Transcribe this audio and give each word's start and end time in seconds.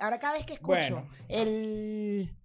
Ahora 0.00 0.18
cada 0.18 0.34
vez 0.34 0.44
que 0.46 0.54
escucho 0.54 0.94
Bueno. 0.94 1.08
el 1.28 2.36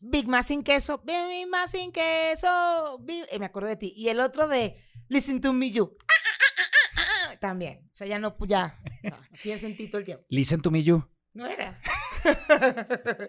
Big 0.00 0.26
Mac 0.28 0.44
sin 0.44 0.62
queso, 0.62 1.02
Big 1.04 1.46
Mac 1.48 1.68
sin 1.68 1.92
queso, 1.92 2.98
Big- 3.02 3.26
eh, 3.30 3.38
me 3.38 3.46
acuerdo 3.46 3.68
de 3.68 3.76
ti. 3.76 3.92
Y 3.96 4.08
el 4.08 4.20
otro 4.20 4.48
de 4.48 4.76
Listen 5.08 5.40
to 5.40 5.52
me 5.52 5.70
you. 5.70 5.96
Ah, 6.02 6.04
ah, 6.08 6.40
ah, 6.40 6.62
ah, 6.96 7.00
ah, 7.00 7.32
ah, 7.32 7.36
También. 7.40 7.88
O 7.92 7.96
sea, 7.96 8.06
ya 8.06 8.18
no, 8.18 8.36
ya. 8.46 8.78
o 9.04 9.08
sea, 9.08 9.20
pienso 9.42 9.66
en 9.66 9.76
ti 9.76 9.88
todo 9.88 10.00
el 10.00 10.04
tiempo. 10.04 10.24
Listen 10.28 10.60
to 10.60 10.70
me 10.70 10.82
you. 10.82 11.04
No 11.34 11.46
era. 11.46 11.80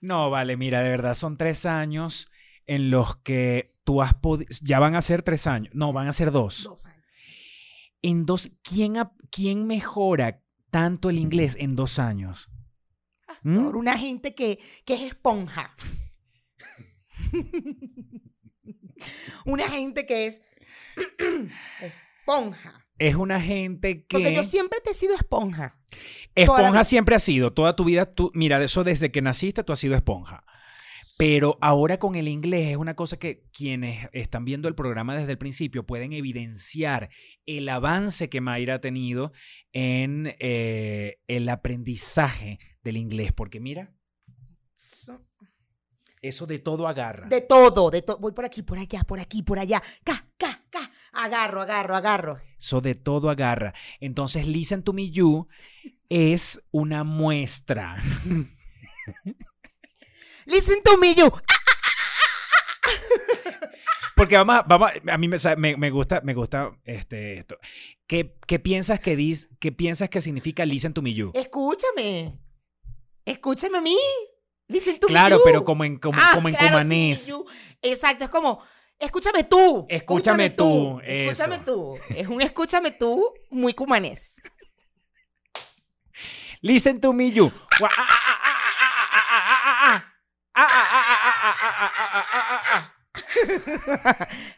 No, 0.00 0.30
vale, 0.30 0.56
mira, 0.56 0.82
de 0.82 0.88
verdad 0.88 1.14
son 1.14 1.36
tres 1.36 1.66
años 1.66 2.28
en 2.66 2.90
los 2.90 3.16
que 3.16 3.74
tú 3.84 4.00
has 4.02 4.14
podido, 4.14 4.48
ya 4.62 4.78
van 4.78 4.94
a 4.94 5.02
ser 5.02 5.22
tres 5.22 5.46
años, 5.46 5.74
no, 5.74 5.92
van 5.92 6.08
a 6.08 6.12
ser 6.12 6.30
dos. 6.30 6.62
Dos 6.64 6.86
años. 6.86 6.95
En 8.06 8.24
dos, 8.24 8.52
¿quién, 8.62 8.94
quién 9.32 9.66
mejora 9.66 10.40
tanto 10.70 11.10
el 11.10 11.18
inglés 11.18 11.56
en 11.58 11.74
dos 11.74 11.98
años? 11.98 12.48
¿Mm? 13.42 13.64
Por 13.64 13.76
una 13.76 13.98
gente 13.98 14.32
que, 14.32 14.60
que 14.84 14.94
es 14.94 15.02
esponja. 15.02 15.74
una 19.44 19.68
gente 19.68 20.06
que 20.06 20.28
es 20.28 20.40
esponja. 21.80 22.86
Es 22.96 23.16
una 23.16 23.40
gente 23.40 24.06
que... 24.06 24.18
Porque 24.18 24.32
yo 24.32 24.44
siempre 24.44 24.78
te 24.84 24.92
he 24.92 24.94
sido 24.94 25.16
esponja. 25.16 25.76
la 26.36 26.42
Esponja 26.44 26.84
siempre 26.84 27.16
ha 27.16 27.18
sido, 27.18 27.54
toda 27.54 27.74
tu 27.74 27.84
vida, 27.84 28.04
tú, 28.04 28.30
mira, 28.34 28.62
eso 28.62 28.84
desde 28.84 29.10
que 29.10 29.20
naciste 29.20 29.64
tú 29.64 29.72
has 29.72 29.80
sido 29.80 29.96
esponja. 29.96 30.44
Pero 31.18 31.56
ahora 31.62 31.98
con 31.98 32.14
el 32.14 32.28
inglés 32.28 32.68
es 32.70 32.76
una 32.76 32.94
cosa 32.94 33.18
que 33.18 33.44
quienes 33.50 34.08
están 34.12 34.44
viendo 34.44 34.68
el 34.68 34.74
programa 34.74 35.16
desde 35.16 35.32
el 35.32 35.38
principio 35.38 35.86
pueden 35.86 36.12
evidenciar 36.12 37.08
el 37.46 37.68
avance 37.70 38.28
que 38.28 38.42
Mayra 38.42 38.74
ha 38.74 38.80
tenido 38.80 39.32
en 39.72 40.34
eh, 40.40 41.18
el 41.26 41.48
aprendizaje 41.48 42.58
del 42.82 42.98
inglés. 42.98 43.32
Porque 43.32 43.60
mira, 43.60 43.94
So- 44.74 45.24
eso 46.20 46.46
de 46.46 46.58
todo 46.58 46.86
agarra. 46.86 47.28
De 47.28 47.40
todo, 47.40 47.90
de 47.90 48.02
todo. 48.02 48.18
Voy 48.18 48.32
por 48.32 48.44
aquí, 48.44 48.62
por 48.62 48.78
allá, 48.78 49.02
por 49.04 49.18
aquí, 49.20 49.42
por 49.42 49.58
allá. 49.58 49.82
Ca, 50.04 50.28
ca, 50.36 50.64
ca. 50.70 50.90
Agarro, 51.12 51.62
agarro, 51.62 51.96
agarro. 51.96 52.38
Eso 52.58 52.82
de 52.82 52.94
todo 52.94 53.30
agarra. 53.30 53.72
Entonces, 54.00 54.46
Listen 54.46 54.82
to 54.82 54.92
Me 54.92 55.10
You 55.10 55.48
es 56.10 56.60
una 56.72 57.04
muestra. 57.04 57.96
Listen 60.46 60.82
to 60.82 60.96
me, 60.96 61.14
you. 61.14 61.30
Porque 64.14 64.36
vamos 64.36 64.56
a, 64.56 64.62
vamos 64.62 64.90
a, 65.08 65.12
a 65.12 65.18
mí 65.18 65.28
me, 65.28 65.36
me- 65.58 65.76
me 65.76 65.90
gusta, 65.90 66.20
me 66.22 66.32
gusta 66.32 66.70
este, 66.84 67.38
esto. 67.40 67.58
¿Qué, 68.06 68.34
qué 68.46 68.58
piensas 68.58 68.98
que 69.00 69.14
dis, 69.14 69.48
qué 69.60 69.72
piensas 69.72 70.08
que 70.08 70.22
significa 70.22 70.64
listen 70.64 70.94
to 70.94 71.02
me 71.02 71.12
you? 71.12 71.32
Escúchame. 71.34 72.38
Escúchame 73.26 73.76
a 73.78 73.80
mí. 73.82 73.98
Listen 74.68 74.98
to 74.98 75.08
me, 75.08 75.12
Claro, 75.12 75.36
you. 75.38 75.42
pero 75.44 75.64
como 75.64 75.84
en, 75.84 75.98
como, 75.98 76.18
Ah, 76.20 76.30
como 76.32 76.48
en 76.48 76.54
claro, 76.54 76.82
me. 76.84 77.12
Exacto, 77.82 78.24
es 78.24 78.30
como, 78.30 78.62
escúchame 78.98 79.44
tú. 79.44 79.84
Escúchame 79.88 80.50
tú, 80.50 81.00
Escúchame 81.04 81.58
tú. 81.58 81.98
Es 82.08 82.26
un 82.28 82.40
escúchame 82.40 82.92
tú 82.92 83.34
muy 83.50 83.74
cumanés. 83.74 84.40
Listen 86.62 87.00
to 87.00 87.12
me 87.12 87.30
you. 87.32 87.52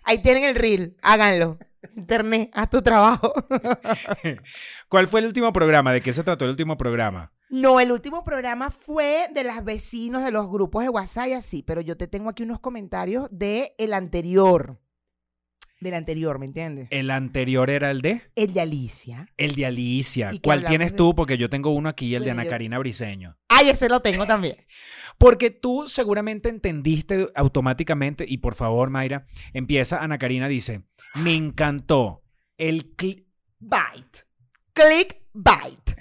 Ahí 0.04 0.22
tienen 0.22 0.44
el 0.44 0.54
reel. 0.54 0.97
Háganlo. 1.03 1.59
Internet, 1.97 2.50
haz 2.54 2.70
tu 2.70 2.82
trabajo. 2.82 3.32
¿Cuál 4.88 5.08
fue 5.08 5.20
el 5.20 5.26
último 5.26 5.53
programa? 5.53 5.92
¿De 5.92 6.00
qué 6.00 6.12
se 6.12 6.25
trató 6.25 6.44
el 6.44 6.53
último 6.53 6.76
programa? 6.76 7.32
No, 7.50 7.81
el 7.81 7.92
último 7.92 8.25
programa 8.25 8.70
fue 8.70 9.28
de 9.32 9.44
las 9.44 9.64
vecinos 9.64 10.22
de 10.25 10.31
los 10.31 10.48
grupos 10.48 10.82
de 10.82 10.91
WhatsApp 10.91 11.28
y 11.28 11.32
así, 11.32 11.62
pero 11.62 11.81
yo 11.81 11.97
te 11.97 12.06
tengo 12.06 12.28
aquí 12.31 12.42
unos 12.42 12.60
comentarios 12.60 13.28
de 13.31 13.75
el 13.78 13.94
anterior. 13.94 14.78
Del 15.81 15.94
anterior, 15.94 16.39
¿me 16.41 16.47
entiendes? 16.47 16.89
El 16.91 17.11
anterior 17.11 17.71
era 17.71 17.91
el 17.93 18.00
de 18.03 18.22
El 18.34 18.53
de 18.53 18.61
Alicia. 18.61 19.28
el 19.37 19.55
de 19.55 19.66
Alicia. 19.66 20.31
¿Y 20.33 20.39
qué 20.41 20.43
¿Cuál 20.43 20.65
tienes 20.65 20.91
de- 20.91 20.97
tú? 20.97 21.15
Porque 21.15 21.39
yo 21.39 21.49
tengo 21.49 21.71
uno 21.71 21.89
aquí, 21.89 22.15
el 22.16 22.25
de 22.25 22.33
Ana 22.33 22.44
yo- 22.44 22.50
Karina 22.50 22.78
Briseño. 22.78 23.37
Ay, 23.49 23.69
ese 23.71 23.88
lo 23.88 24.00
tengo 24.00 24.27
también. 24.27 24.56
Porque 25.19 25.50
tú 25.50 25.87
seguramente 25.88 26.49
entendiste 26.49 27.28
automáticamente, 27.34 28.25
y 28.28 28.38
por 28.38 28.55
favor, 28.55 28.91
Mayra, 28.91 29.27
empieza 29.53 29.99
Ana 30.03 30.19
Karina, 30.19 30.49
dice, 30.49 30.83
me 31.22 31.34
encantó 31.34 32.22
el... 32.56 32.97
cli- 32.97 33.27
Bite. 33.61 34.25
Click 34.72 35.17
bite. 35.34 35.97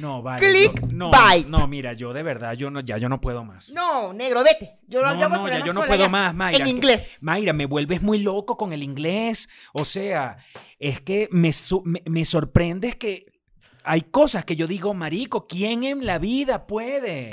No, 0.00 0.22
vale. 0.22 0.46
Click 0.48 0.80
yo- 0.80 0.86
no, 0.90 1.10
bite. 1.10 1.48
no, 1.48 1.66
mira, 1.66 1.92
yo 1.92 2.12
de 2.12 2.22
verdad, 2.22 2.54
yo 2.54 2.70
no, 2.70 2.80
ya 2.80 2.98
yo 2.98 3.08
no 3.08 3.20
puedo 3.20 3.44
más. 3.44 3.70
No, 3.70 4.12
negro, 4.12 4.42
vete. 4.44 4.78
Yo, 4.86 5.02
No, 5.02 5.14
no, 5.28 5.48
ya 5.48 5.64
yo 5.64 5.72
no 5.72 5.82
puedo 5.84 6.04
ya. 6.04 6.08
más, 6.08 6.34
Mayra. 6.34 6.64
En 6.64 6.68
inglés. 6.68 7.18
Mayra, 7.22 7.52
me 7.52 7.66
vuelves 7.66 8.02
muy 8.02 8.18
loco 8.18 8.56
con 8.56 8.72
el 8.72 8.82
inglés. 8.82 9.48
O 9.72 9.84
sea, 9.84 10.38
es 10.78 11.00
que 11.00 11.28
me, 11.32 11.52
su- 11.52 11.82
me, 11.84 12.02
me 12.06 12.24
sorprendes 12.24 12.96
que 12.96 13.26
hay 13.84 14.02
cosas 14.02 14.44
que 14.44 14.56
yo 14.56 14.66
digo, 14.66 14.92
marico, 14.94 15.46
¿quién 15.46 15.84
en 15.84 16.04
la 16.06 16.18
vida 16.18 16.66
puede? 16.66 17.30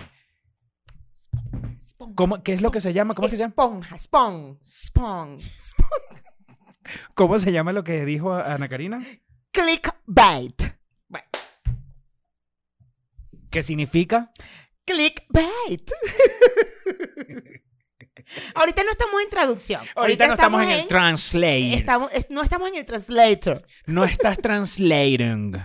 ¿Cómo, 2.16 2.42
¿Qué 2.44 2.54
es 2.54 2.62
lo 2.62 2.72
que 2.72 2.82
se 2.82 2.94
llama? 2.94 3.14
¿Cómo 3.14 3.28
se 3.28 3.38
llama? 3.38 3.50
Esponja, 3.50 3.98
spong, 4.00 4.58
spong. 4.64 5.40
¿Cómo 7.14 7.40
se 7.40 7.52
llama 7.52 7.72
lo 7.74 7.84
que 7.84 8.06
dijo 8.06 8.34
Ana 8.34 8.68
Karina? 8.70 9.00
Clickbait. 9.52 10.75
¿Qué 13.56 13.64
significa? 13.64 14.34
clickbait. 14.84 15.90
Ahorita 18.54 18.84
no 18.84 18.92
estamos 18.92 19.22
en 19.24 19.30
traducción. 19.30 19.82
Ahorita 19.96 20.28
no 20.28 20.34
estamos 20.34 20.62
en 20.64 20.72
el 20.72 20.88
translate. 20.88 21.74
estamos, 21.74 22.12
no 22.30 22.44
estamos 22.44 22.68
en 22.68 22.76
el 22.76 22.86
translator. 22.86 23.66
No 23.86 24.04
estás 24.04 24.40
translating. 24.40 25.56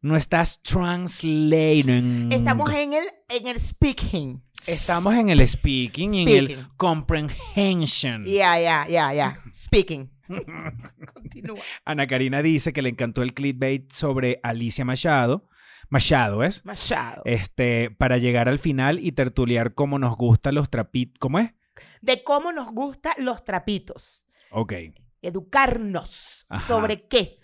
No 0.00 0.16
estás 0.16 0.62
translating. 0.62 2.30
Estamos 2.30 2.72
en 2.72 2.92
el, 2.92 3.04
en 3.30 3.48
el 3.48 3.58
speaking. 3.58 4.40
Estamos 4.68 5.12
en 5.16 5.30
el 5.30 5.48
speaking, 5.48 6.14
y 6.14 6.22
en 6.22 6.28
el 6.28 6.66
comprehension. 6.76 8.24
Ya, 8.26 8.60
ya, 8.60 8.86
ya, 8.86 9.12
ya. 9.12 9.40
Speaking. 9.52 10.08
Continúa. 11.14 11.58
Ana 11.84 12.06
Karina 12.06 12.42
dice 12.42 12.72
que 12.72 12.80
le 12.80 12.90
encantó 12.90 13.22
el 13.22 13.34
clickbait 13.34 13.90
sobre 13.90 14.38
Alicia 14.44 14.84
Machado. 14.84 15.48
Machado, 15.92 16.42
¿es? 16.42 16.64
Machado. 16.64 17.20
Este, 17.26 17.90
para 17.90 18.16
llegar 18.16 18.48
al 18.48 18.58
final 18.58 18.98
y 18.98 19.12
tertuliar 19.12 19.74
cómo 19.74 19.98
nos 19.98 20.16
gustan 20.16 20.54
los 20.54 20.70
trapitos. 20.70 21.18
¿Cómo 21.18 21.38
es? 21.38 21.52
De 22.00 22.24
cómo 22.24 22.50
nos 22.50 22.72
gustan 22.72 23.12
los 23.18 23.44
trapitos. 23.44 24.26
Ok. 24.50 24.72
Educarnos. 25.20 26.46
Ajá. 26.48 26.66
¿Sobre 26.66 27.06
qué? 27.08 27.40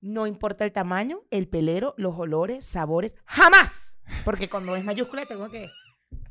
No 0.00 0.26
importa 0.26 0.64
el 0.64 0.72
tamaño, 0.72 1.20
el 1.30 1.46
pelero, 1.46 1.94
los 1.96 2.18
olores, 2.18 2.66
sabores. 2.66 3.14
¡Jamás! 3.24 4.00
Porque 4.24 4.50
cuando 4.50 4.74
es 4.74 4.84
mayúscula 4.84 5.24
tengo 5.24 5.48
que... 5.48 5.70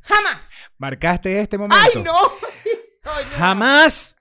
¡Jamás! 0.02 0.50
¿Marcaste 0.76 1.40
este 1.40 1.56
momento? 1.56 1.78
¡Ay, 1.94 2.02
no! 2.02 2.14
Ay, 3.04 3.24
no. 3.30 3.38
Jamás 3.38 4.16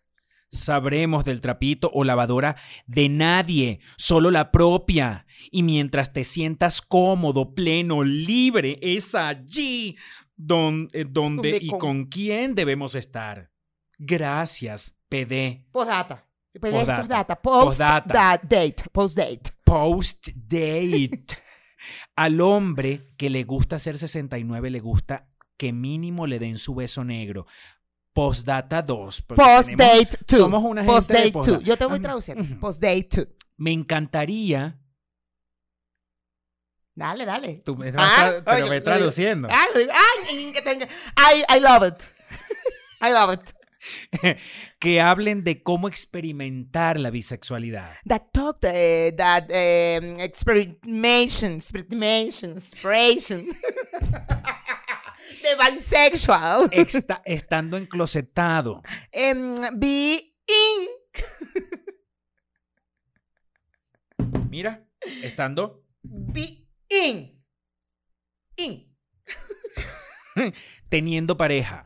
sabremos 0.51 1.23
del 1.25 1.41
trapito 1.41 1.89
o 1.93 2.03
lavadora 2.03 2.55
de 2.85 3.09
nadie, 3.09 3.79
solo 3.97 4.31
la 4.31 4.51
propia. 4.51 5.25
Y 5.49 5.63
mientras 5.63 6.13
te 6.13 6.23
sientas 6.23 6.81
cómodo, 6.81 7.53
pleno, 7.55 8.03
libre, 8.03 8.77
es 8.81 9.15
allí 9.15 9.95
don- 10.35 10.89
eh, 10.93 11.05
donde 11.07 11.57
y 11.61 11.67
con- 11.69 11.79
con 11.79 12.05
quién 12.05 12.53
debemos 12.55 12.95
estar. 12.95 13.51
Gracias, 13.97 14.95
PD. 15.09 15.65
Postdata. 15.71 16.27
Pues 16.59 16.73
Postdata. 16.73 16.93
es 16.93 16.99
postdata. 17.07 17.41
Post 17.41 17.63
Postdata. 17.65 18.13
da- 18.13 18.37
date. 18.43 18.75
Post 18.91 19.17
date. 19.17 19.51
Post 19.63 20.27
date. 20.35 21.23
Al 22.15 22.41
hombre 22.41 23.01
que 23.17 23.29
le 23.29 23.43
gusta 23.43 23.79
ser 23.79 23.97
69 23.97 24.69
le 24.69 24.79
gusta 24.81 25.29
que 25.57 25.71
mínimo 25.71 26.27
le 26.27 26.39
den 26.39 26.57
su 26.57 26.75
beso 26.75 27.03
negro. 27.03 27.45
Postdata 28.13 28.81
2. 28.81 29.21
porque 29.21 29.41
Post 29.41 29.69
tenemos- 29.69 29.93
date 29.99 30.17
2. 30.27 30.39
somos 30.39 30.63
una 30.63 30.81
gente 30.81 30.93
Post 30.95 31.07
de 31.09 31.13
date 31.17 31.31
postdata. 31.31 31.57
2. 31.59 31.67
Yo 31.67 31.77
te 31.77 31.85
voy 31.85 31.99
traduciendo. 31.99 32.43
ujú. 32.43 32.59
Post 32.59 32.81
date 32.81 33.07
2. 33.11 33.27
Me 33.57 33.71
encantaría. 33.71 34.77
Dale, 36.93 37.25
dale. 37.25 37.61
Tú 37.65 37.75
me 37.77 37.91
Ah, 37.95 38.41
pero 38.43 38.57
oye, 38.65 38.73
digo. 38.73 38.83
traduciendo. 38.83 39.47
Ah. 39.49 39.65
Ay, 39.75 40.53
tengo- 40.63 40.85
I, 41.17 41.43
I 41.57 41.59
love 41.59 41.87
it. 41.87 42.03
I 43.01 43.11
love 43.11 43.33
it. 43.33 43.53
que 44.79 45.01
hablen 45.01 45.43
de 45.43 45.63
cómo 45.63 45.87
experimentar 45.87 46.99
la 46.99 47.09
bisexualidad. 47.09 47.93
That 48.05 48.23
talk, 48.31 48.57
uh, 48.63 49.15
that 49.17 49.45
um, 49.49 50.19
experimentation, 50.19 51.53
experimentation, 51.53 52.51
inspiration. 52.51 53.47
De 55.41 55.55
bisexual. 55.75 56.69
Está- 56.71 57.21
estando 57.25 57.77
enclosetado. 57.77 58.81
Em, 59.11 59.53
be 59.75 60.33
in. 60.47 60.87
Mira, 64.49 64.85
estando 65.23 65.83
Be 66.03 66.67
in. 66.89 67.41
In. 68.57 68.95
teniendo 70.89 71.37
pareja. 71.37 71.85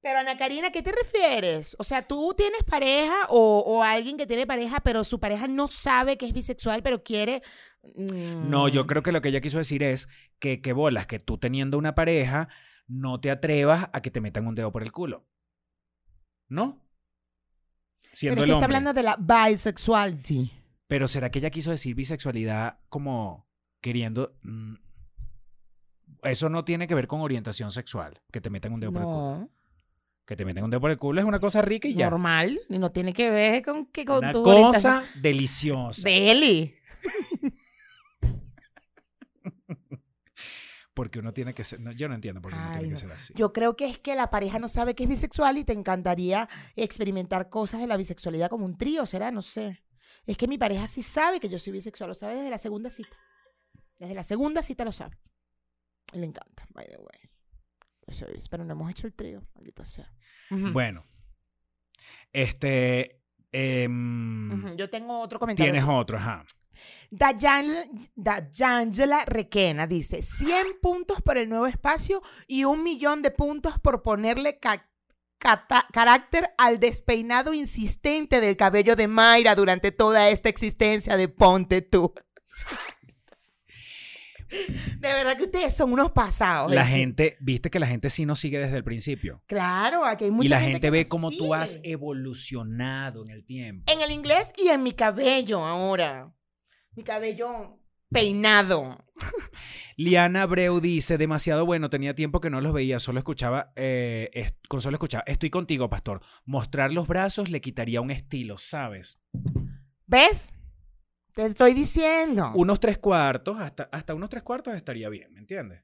Pero 0.00 0.18
Ana 0.18 0.36
Karina, 0.36 0.72
¿qué 0.72 0.82
te 0.82 0.90
refieres? 0.90 1.76
O 1.78 1.84
sea, 1.84 2.02
tú 2.02 2.34
tienes 2.36 2.64
pareja 2.64 3.26
o, 3.28 3.60
o 3.64 3.82
alguien 3.84 4.16
que 4.16 4.26
tiene 4.26 4.46
pareja, 4.46 4.80
pero 4.80 5.04
su 5.04 5.20
pareja 5.20 5.46
no 5.46 5.68
sabe 5.68 6.16
que 6.18 6.26
es 6.26 6.32
bisexual, 6.32 6.82
pero 6.82 7.04
quiere. 7.04 7.42
Mm, 7.82 8.48
No, 8.50 8.68
yo 8.68 8.86
creo 8.86 9.02
que 9.02 9.12
lo 9.12 9.20
que 9.22 9.28
ella 9.30 9.40
quiso 9.40 9.58
decir 9.58 9.82
es 9.82 10.08
que, 10.38 10.60
que 10.60 10.72
bolas, 10.72 11.06
que 11.06 11.18
tú 11.18 11.38
teniendo 11.38 11.78
una 11.78 11.94
pareja, 11.94 12.48
no 12.86 13.20
te 13.20 13.30
atrevas 13.30 13.88
a 13.92 14.02
que 14.02 14.10
te 14.10 14.20
metan 14.20 14.46
un 14.46 14.54
dedo 14.54 14.72
por 14.72 14.82
el 14.82 14.92
culo. 14.92 15.26
¿No? 16.48 16.78
Pero 18.02 18.16
Siendo 18.16 18.40
es 18.40 18.42
el 18.42 18.46
que 18.46 18.52
está 18.52 18.64
hablando 18.66 18.92
de 18.92 19.02
la 19.02 19.16
bisexuality. 19.16 20.50
Pero 20.86 21.08
¿será 21.08 21.30
que 21.30 21.38
ella 21.38 21.50
quiso 21.50 21.70
decir 21.70 21.94
bisexualidad 21.94 22.78
como 22.88 23.48
queriendo... 23.80 24.36
mm, 24.42 24.74
Eso 26.24 26.48
no 26.50 26.64
tiene 26.64 26.86
que 26.86 26.94
ver 26.94 27.06
con 27.06 27.20
orientación 27.22 27.70
sexual, 27.70 28.20
que 28.30 28.40
te 28.40 28.50
metan 28.50 28.72
un 28.72 28.80
dedo 28.80 28.92
por 28.92 29.00
el 29.02 29.06
culo. 29.08 29.50
Que 30.26 30.36
te 30.36 30.44
metan 30.44 30.64
un 30.64 30.70
dedo 30.70 30.80
por 30.80 30.90
el 30.90 30.98
culo 30.98 31.20
es 31.20 31.26
una 31.26 31.40
cosa 31.40 31.62
rica 31.62 31.88
y 31.88 31.94
ya. 31.94 32.10
normal. 32.10 32.60
Y 32.68 32.78
no 32.78 32.92
tiene 32.92 33.12
que 33.12 33.30
ver 33.30 33.62
con 33.64 33.86
que 33.86 34.04
con 34.04 34.18
Una 34.18 34.32
tu 34.32 34.42
cosa 34.42 35.02
deliciosa. 35.20 36.08
de 36.08 36.74
Porque 40.94 41.20
uno 41.20 41.32
tiene 41.32 41.54
que 41.54 41.64
ser... 41.64 41.80
no, 41.80 41.90
yo 41.92 42.08
no 42.08 42.14
entiendo 42.14 42.42
por 42.42 42.52
qué 42.52 42.58
uno 42.58 42.78
tiene 42.78 42.90
que 42.90 42.96
ser 42.96 43.12
así. 43.12 43.32
Yo 43.34 43.52
creo 43.52 43.76
que 43.76 43.86
es 43.88 43.98
que 43.98 44.14
la 44.14 44.28
pareja 44.30 44.58
no 44.58 44.68
sabe 44.68 44.94
que 44.94 45.04
es 45.04 45.08
bisexual 45.08 45.56
y 45.56 45.64
te 45.64 45.72
encantaría 45.72 46.48
experimentar 46.76 47.48
cosas 47.48 47.80
de 47.80 47.86
la 47.86 47.96
bisexualidad 47.96 48.50
como 48.50 48.66
un 48.66 48.76
trío, 48.76 49.06
¿será? 49.06 49.30
No 49.30 49.40
sé. 49.40 49.82
Es 50.26 50.36
que 50.36 50.46
mi 50.46 50.58
pareja 50.58 50.86
sí 50.88 51.02
sabe 51.02 51.40
que 51.40 51.48
yo 51.48 51.58
soy 51.58 51.72
bisexual, 51.72 52.08
lo 52.08 52.14
sabe 52.14 52.34
desde 52.36 52.50
la 52.50 52.58
segunda 52.58 52.90
cita. 52.90 53.16
Desde 53.98 54.14
la 54.14 54.22
segunda 54.22 54.62
cita 54.62 54.84
lo 54.84 54.92
sabe. 54.92 55.18
Y 56.12 56.18
le 56.18 56.26
encanta, 56.26 56.66
by 56.70 56.86
the 56.86 56.98
way. 56.98 57.30
Pero 58.50 58.64
no 58.64 58.72
hemos 58.72 58.90
hecho 58.90 59.06
el 59.06 59.14
trío, 59.14 59.46
maldita 59.54 59.84
sea. 59.84 60.12
Bueno. 60.50 61.02
Este... 62.32 63.22
em, 63.50 64.76
Yo 64.76 64.90
tengo 64.90 65.20
otro 65.20 65.38
comentario. 65.38 65.72
Tienes 65.72 65.88
otro, 65.88 66.18
ajá. 66.18 66.44
Dayan- 67.10 67.90
Dayangela 68.14 69.24
Requena 69.26 69.86
dice 69.86 70.22
100 70.22 70.78
puntos 70.80 71.20
por 71.22 71.36
el 71.38 71.48
nuevo 71.48 71.66
espacio 71.66 72.22
y 72.46 72.64
un 72.64 72.82
millón 72.82 73.22
de 73.22 73.30
puntos 73.30 73.78
por 73.78 74.02
ponerle 74.02 74.58
ca- 74.58 74.88
carácter 75.92 76.50
al 76.56 76.78
despeinado 76.78 77.52
insistente 77.52 78.40
del 78.40 78.56
cabello 78.56 78.94
de 78.96 79.08
Mayra 79.08 79.54
durante 79.54 79.90
toda 79.92 80.30
esta 80.30 80.48
existencia 80.48 81.16
de 81.16 81.28
Ponte 81.28 81.82
tú. 81.82 82.14
De 84.98 85.08
verdad 85.08 85.36
que 85.38 85.44
ustedes 85.44 85.74
son 85.74 85.92
unos 85.94 86.12
pasados. 86.12 86.70
La 86.72 86.82
¿eh? 86.82 86.86
gente, 86.94 87.36
viste 87.40 87.70
que 87.70 87.78
la 87.80 87.86
gente 87.86 88.10
sí 88.10 88.26
nos 88.26 88.38
sigue 88.38 88.58
desde 88.58 88.76
el 88.76 88.84
principio. 88.84 89.42
Claro, 89.46 90.04
aquí 90.04 90.24
hay 90.26 90.30
mucha 90.30 90.46
y 90.46 90.48
la 90.50 90.56
gente, 90.58 90.72
gente 90.72 90.86
que 90.86 90.90
ve 90.90 91.08
cómo 91.08 91.30
tú 91.30 91.54
has 91.54 91.72
sigue. 91.72 91.90
evolucionado 91.92 93.24
en 93.24 93.30
el 93.30 93.44
tiempo. 93.46 93.90
En 93.90 94.02
el 94.02 94.10
inglés 94.10 94.52
y 94.62 94.68
en 94.68 94.82
mi 94.82 94.92
cabello 94.92 95.64
ahora. 95.64 96.34
Mi 96.94 97.02
cabello 97.04 97.78
peinado. 98.10 99.04
Liana 99.96 100.42
Abreu 100.42 100.80
dice, 100.80 101.16
demasiado 101.18 101.64
bueno, 101.64 101.88
tenía 101.90 102.14
tiempo 102.14 102.40
que 102.40 102.50
no 102.50 102.60
los 102.60 102.72
veía, 102.72 102.98
solo 102.98 103.18
escuchaba, 103.18 103.72
eh, 103.76 104.30
es- 104.34 104.54
con 104.68 104.80
solo 104.82 104.96
escuchaba, 104.96 105.24
estoy 105.26 105.50
contigo, 105.50 105.88
pastor. 105.88 106.20
Mostrar 106.44 106.92
los 106.92 107.06
brazos 107.08 107.48
le 107.50 107.60
quitaría 107.60 108.00
un 108.00 108.10
estilo, 108.10 108.58
¿sabes? 108.58 109.18
¿Ves? 110.06 110.52
Te 111.34 111.46
estoy 111.46 111.72
diciendo. 111.72 112.52
Unos 112.54 112.80
tres 112.80 112.98
cuartos, 112.98 113.58
hasta, 113.58 113.84
hasta 113.92 114.14
unos 114.14 114.28
tres 114.28 114.42
cuartos 114.42 114.74
estaría 114.74 115.08
bien, 115.08 115.32
¿me 115.32 115.40
entiendes? 115.40 115.82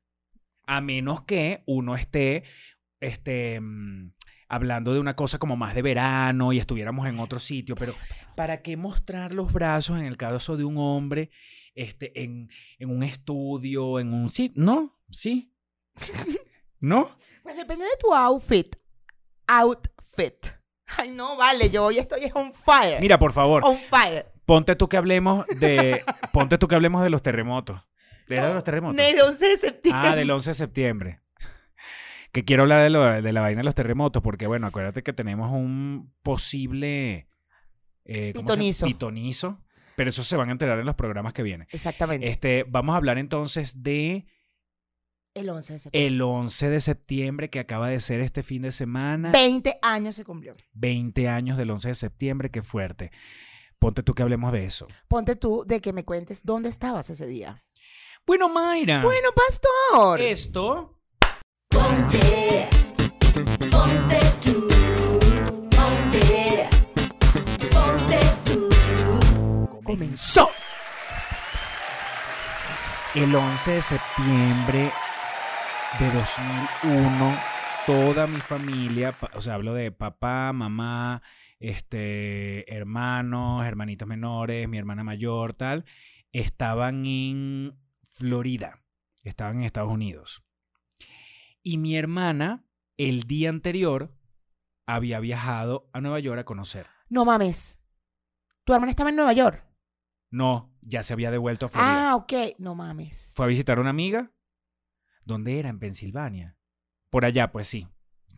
A 0.67 0.83
menos 0.83 1.23
que 1.23 1.63
uno 1.67 1.95
esté, 1.97 2.43
este, 3.01 3.59
mm, 3.61 4.13
hablando 4.49 4.93
de 4.95 5.01
una 5.01 5.15
cosa 5.15 5.39
como 5.39 5.57
más 5.57 5.75
de 5.75 5.83
verano 5.83 6.53
y 6.53 6.59
estuviéramos 6.59 7.07
en 7.07 7.19
otro 7.21 7.39
sitio, 7.39 7.75
pero 7.75 7.95
¿para 8.37 8.63
qué 8.63 8.77
mostrar 8.77 9.33
los 9.33 9.53
brazos 9.53 9.99
en 9.99 10.05
el 10.07 10.17
caso 10.17 10.57
de 10.57 10.65
un 10.65 10.77
hombre 10.79 11.31
este, 11.75 12.23
en, 12.23 12.49
en 12.79 12.91
un 12.91 13.03
estudio, 13.03 14.01
en 14.01 14.13
un 14.13 14.31
sitio? 14.31 14.63
No, 14.63 14.99
sí. 15.11 15.53
¿No? 16.81 17.11
Pues 17.43 17.57
depende 17.57 17.85
de 17.85 17.97
tu 18.01 18.15
outfit. 18.15 18.77
Outfit. 19.47 20.47
Ay, 20.97 21.11
no, 21.11 21.37
vale, 21.37 21.71
yo 21.71 21.85
hoy 21.87 21.99
estoy 21.99 22.31
on 22.35 22.53
fire. 22.53 23.01
Mira, 23.01 23.19
por 23.19 23.33
favor, 23.33 23.63
On 23.65 23.79
fire. 23.91 24.27
ponte 24.47 24.75
tú 24.77 24.89
que 24.89 24.97
hablemos 24.97 25.45
de, 25.59 26.03
ponte 26.33 26.57
tú 26.59 26.69
que 26.69 26.75
hablemos 26.75 27.03
de 27.03 27.11
los 27.11 27.23
terremotos. 27.23 27.81
¿Era 28.29 28.49
de 28.49 28.55
los 28.55 28.65
terremotos? 28.65 28.97
Del 28.97 29.21
11 29.21 29.47
de 29.47 29.57
septiembre. 29.57 30.09
Ah, 30.11 30.15
del 30.17 30.31
11 30.31 30.51
de 30.51 30.55
septiembre. 30.55 31.21
Que 32.33 32.45
quiero 32.45 32.63
hablar 32.63 32.83
de, 32.83 32.91
lo, 32.91 33.23
de 33.23 33.33
la 33.33 33.41
vaina 33.41 33.61
de 33.61 33.65
los 33.65 33.75
terremotos, 33.75 34.23
porque 34.23 34.47
bueno, 34.47 34.67
acuérdate 34.67 35.03
que 35.03 35.13
tenemos 35.13 35.51
un 35.51 36.13
posible 36.23 37.29
eh. 38.05 38.33
Pitonizo. 38.35 38.87
pitonizo, 38.87 39.65
pero 39.97 40.11
eso 40.11 40.25
se 40.25 40.37
van 40.37 40.49
a 40.49 40.53
enterar 40.53 40.79
en 40.79 40.87
los 40.87 40.95
programas 40.95 41.35
que 41.35 41.43
vienen. 41.43 41.69
Exactamente. 41.71 42.29
Este, 42.29 42.65
vamos 42.69 42.95
a 42.95 42.97
hablar 42.97 43.19
entonces 43.19 43.83
de 43.83 44.27
el 45.35 45.51
11 45.51 45.73
de 45.75 45.79
septiembre. 45.79 46.07
el 46.07 46.23
11 46.23 46.71
de 46.71 46.81
septiembre 46.81 47.51
que 47.51 47.61
acaba 47.61 47.89
de 47.89 48.01
ser 48.01 48.21
este 48.21 48.43
fin 48.43 48.63
de 48.63 48.73
semana. 48.73 49.31
20 49.31 49.79
años 49.83 50.17
se 50.17 50.25
cumplió. 50.25 50.57
20 50.73 51.29
años 51.29 51.59
del 51.59 51.71
11 51.71 51.89
de 51.89 51.95
septiembre, 51.95 52.51
qué 52.51 52.63
fuerte. 52.63 53.13
Ponte 53.79 54.03
tú 54.03 54.15
que 54.15 54.23
hablemos 54.23 54.53
de 54.53 54.65
eso. 54.65 54.89
Ponte 55.07 55.37
tú 55.37 55.65
de 55.67 55.81
que 55.81 55.93
me 55.93 56.05
cuentes 56.05 56.41
dónde 56.43 56.69
estabas 56.69 57.11
ese 57.11 57.27
día. 57.27 57.63
Bueno, 58.27 58.49
Mayra. 58.49 59.03
Bueno, 59.03 59.29
pastor. 59.35 60.21
Esto 60.21 60.98
Ponte, 61.71 62.69
ponte 63.71 64.21
tú, 64.43 64.69
ponte, 65.71 66.69
ponte 67.71 68.21
tú. 68.45 69.81
comenzó. 69.85 70.49
El 73.15 73.35
11 73.35 73.71
de 73.71 73.83
septiembre 73.83 74.91
de 75.99 76.13
2001, 76.13 77.37
toda 77.87 78.27
mi 78.27 78.41
familia, 78.41 79.15
o 79.35 79.41
sea, 79.41 79.55
hablo 79.55 79.75
de 79.75 79.91
papá, 79.91 80.53
mamá, 80.53 81.23
este, 81.59 82.73
hermanos, 82.73 83.65
hermanitos 83.67 84.07
menores, 84.07 84.69
mi 84.69 84.79
hermana 84.79 85.05
mayor, 85.05 85.55
tal, 85.55 85.85
estaban 86.33 87.07
en 87.07 87.79
Florida, 88.05 88.81
estaban 89.25 89.59
en 89.59 89.65
Estados 89.65 89.91
Unidos. 89.91 90.45
Y 91.71 91.77
mi 91.77 91.99
hermana, 91.99 92.65
el 92.97 93.25
día 93.25 93.51
anterior, 93.51 94.17
había 94.87 95.21
viajado 95.21 95.91
a 95.93 96.01
Nueva 96.01 96.19
York 96.19 96.41
a 96.41 96.45
conocer. 96.47 96.87
No 97.11 97.27
mames. 97.27 97.79
Tu 98.65 98.73
hermana 98.73 98.89
estaba 98.89 99.11
en 99.11 99.17
Nueva 99.17 99.35
York. 99.35 99.67
No, 100.31 100.75
ya 100.81 101.03
se 101.03 101.13
había 101.13 101.31
devuelto 101.31 101.67
a 101.67 101.69
Florida. 101.69 102.09
Ah, 102.09 102.17
ok. 102.17 102.33
No 102.57 102.75
mames. 102.75 103.35
Fue 103.37 103.45
a 103.45 103.49
visitar 103.51 103.77
a 103.77 103.83
una 103.83 103.91
amiga. 103.91 104.33
¿Dónde 105.27 105.59
era? 105.59 105.69
En 105.69 105.79
Pensilvania. 105.79 106.57
Por 107.11 107.27
allá, 107.27 107.53
pues 107.53 107.69
sí. 107.69 107.87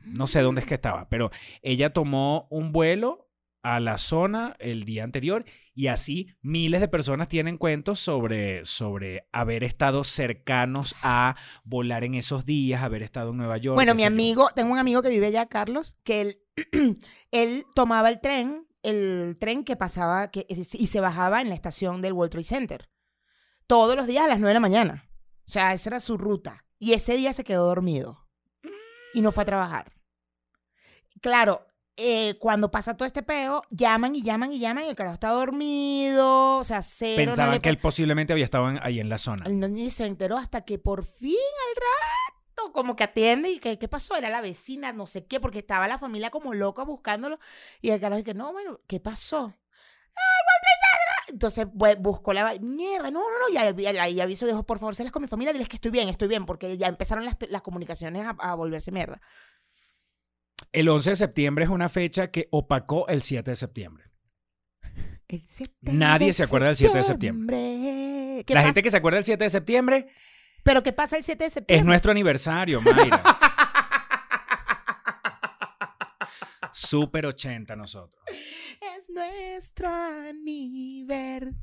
No 0.05 0.27
sé 0.27 0.41
dónde 0.41 0.63
es 0.63 0.67
que 0.67 0.75
estaba, 0.75 1.09
pero 1.09 1.31
ella 1.63 1.93
tomó 1.93 2.49
un 2.51 2.73
vuelo 2.73 3.30
a 3.63 3.81
la 3.81 3.99
zona 3.99 4.57
el 4.59 4.85
día 4.85 5.05
anterior 5.05 5.45
y 5.75 5.87
así 5.87 6.35
miles 6.43 6.81
de 6.81 6.89
personas 6.89 7.29
tienen 7.29 7.57
cuentos 7.57 8.01
sobre, 8.01 8.65
sobre 8.65 9.29
haber 9.33 9.65
estado 9.65 10.05
cercanos 10.05 10.95
a 11.03 11.37
volar 11.65 12.05
en 12.05 12.15
esos 12.15 12.45
días, 12.45 12.83
haber 12.83 13.03
estado 13.03 13.31
en 13.31 13.39
Nueva 13.39 13.57
York. 13.59 13.77
Bueno, 13.77 13.95
mi 13.95 14.03
yo. 14.03 14.07
amigo, 14.07 14.49
tengo 14.55 14.73
un 14.73 14.79
amigo 14.79 15.03
que 15.03 15.09
vive 15.09 15.29
allá, 15.29 15.47
Carlos, 15.47 15.97
que 16.05 16.21
él, 16.21 16.43
él 17.31 17.65
tomaba 17.75 18.09
el 18.09 18.21
tren, 18.21 18.67
el 18.83 19.37
tren 19.41 19.65
que 19.65 19.77
pasaba 19.77 20.31
que, 20.31 20.47
y 20.49 20.87
se 20.87 21.01
bajaba 21.01 21.41
en 21.41 21.49
la 21.49 21.55
estación 21.55 22.03
del 22.03 22.13
World 22.13 22.33
Trade 22.33 22.45
Center. 22.45 22.91
Todos 23.67 23.97
los 23.97 24.07
días 24.07 24.25
a 24.25 24.29
las 24.29 24.39
9 24.39 24.51
de 24.51 24.55
la 24.55 24.61
mañana. 24.61 25.11
O 25.47 25.51
sea, 25.51 25.73
esa 25.73 25.91
era 25.91 26.01
su 26.01 26.19
ruta. 26.19 26.65
Y 26.79 26.93
ese 26.93 27.17
día 27.17 27.33
se 27.33 27.45
quedó 27.45 27.67
dormido. 27.67 28.29
Y 29.15 29.21
no 29.21 29.33
fue 29.33 29.43
a 29.43 29.47
trabajar. 29.47 29.93
Claro, 31.21 31.67
eh, 31.97 32.37
cuando 32.39 32.71
pasa 32.71 32.97
todo 32.97 33.07
este 33.07 33.23
peo, 33.23 33.63
llaman 33.71 34.17
y 34.17 34.23
llaman 34.23 34.53
y 34.53 34.59
llaman 34.59 34.85
y 34.85 34.89
el 34.89 34.97
carajo 34.97 35.15
está 35.15 35.29
dormido. 35.31 36.59
O 36.59 36.65
sea, 36.65 36.83
cero. 36.83 37.21
no 37.23 37.31
Pensaban 37.33 37.55
le 37.55 37.61
que 37.61 37.69
él 37.69 37.79
posiblemente 37.79 38.33
había 38.33 38.45
estado 38.45 38.71
en- 38.71 38.81
ahí 38.83 39.01
en 39.01 39.09
la 39.09 39.19
zona. 39.19 39.45
No- 39.49 39.69
ni 39.69 39.91
se 39.91 40.07
enteró 40.07 40.37
hasta 40.39 40.65
que 40.65 40.79
por 40.79 41.05
fin 41.05 41.35
al 41.37 41.77
rato, 41.77 42.73
como 42.73 42.97
que 42.97 43.05
atiende 43.05 43.51
y 43.51 43.59
que, 43.59 43.79
¿qué 43.79 43.89
pasó? 43.89 44.17
Era 44.17 44.31
la 44.31 44.41
vecina, 44.41 44.93
no 44.93 45.07
sé 45.07 45.27
qué, 45.27 45.41
porque 45.41 45.59
estaba 45.59 45.89
la 45.89 45.99
familia 45.99 46.31
como 46.31 46.55
loca 46.55 46.85
buscándolo. 46.85 47.39
Y 47.81 47.91
el 47.91 48.01
carajo 48.01 48.19
dice, 48.19 48.35
no, 48.35 48.53
bueno, 48.53 48.81
¿qué 48.87 49.01
pasó? 49.01 49.55
Entonces 51.29 51.67
bu- 51.69 51.97
buscó 52.01 52.33
la... 52.33 52.55
Mierda, 52.61 53.11
no, 53.11 53.21
no, 53.21 53.39
no. 53.39 53.49
Y 53.49 53.57
ahí, 53.87 54.21
aviso, 54.21 54.47
dijo, 54.47 54.65
por 54.65 54.79
favor, 54.81 54.95
sales 54.97 55.13
con 55.13 55.23
mi 55.23 55.29
familia, 55.29 55.53
diles 55.53 55.69
que 55.69 55.77
estoy 55.77 55.91
bien, 55.91 56.09
estoy 56.09 56.29
bien, 56.29 56.45
porque 56.45 56.77
ya 56.77 56.89
empezaron 56.89 57.25
las, 57.25 57.37
las 57.49 57.63
comunicaciones 57.63 58.27
a, 58.27 58.31
a 58.31 58.55
volverse 58.55 58.91
mierda. 58.91 59.21
El 60.73 60.89
11 60.89 61.11
de 61.11 61.17
septiembre 61.17 61.65
es 61.65 61.71
una 61.71 61.89
fecha 61.89 62.31
que 62.31 62.49
opacó 62.51 63.09
el 63.09 63.23
7 63.23 63.51
de 63.51 63.57
septiembre. 63.57 64.05
El 65.29 65.43
7 65.47 65.73
Nadie 65.83 66.29
de 66.29 66.33
se 66.35 66.43
acuerda 66.43 66.67
del 66.69 66.77
7 66.77 66.97
de 66.97 67.05
septiembre. 67.05 68.45
¿Qué 68.47 68.55
La 68.55 68.61
pasa? 68.61 68.67
gente 68.67 68.83
que 68.83 68.91
se 68.91 68.97
acuerda 68.97 69.17
del 69.17 69.25
7 69.25 69.45
de 69.45 69.51
septiembre 69.51 70.09
¿Pero 70.63 70.83
qué 70.83 70.93
pasa 70.93 71.17
el 71.17 71.23
7 71.23 71.45
de 71.45 71.51
septiembre? 71.51 71.81
es 71.81 71.87
nuestro 71.87 72.11
aniversario, 72.11 72.81
Mayra. 72.83 73.23
Super 76.73 77.27
80 77.27 77.77
nosotros. 77.77 78.23
Es 78.97 79.11
nuestro 79.11 79.89
aniversario. 79.89 81.55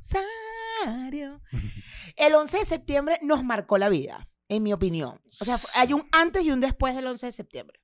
El 2.16 2.34
11 2.34 2.58
de 2.58 2.64
septiembre 2.64 3.18
nos 3.22 3.44
marcó 3.44 3.78
la 3.78 3.88
vida, 3.88 4.28
en 4.48 4.62
mi 4.62 4.72
opinión. 4.72 5.20
O 5.40 5.44
sea, 5.44 5.56
hay 5.76 5.92
un 5.92 6.06
antes 6.12 6.44
y 6.44 6.50
un 6.50 6.60
después 6.60 6.94
del 6.96 7.06
11 7.06 7.26
de 7.26 7.32
septiembre. 7.32 7.80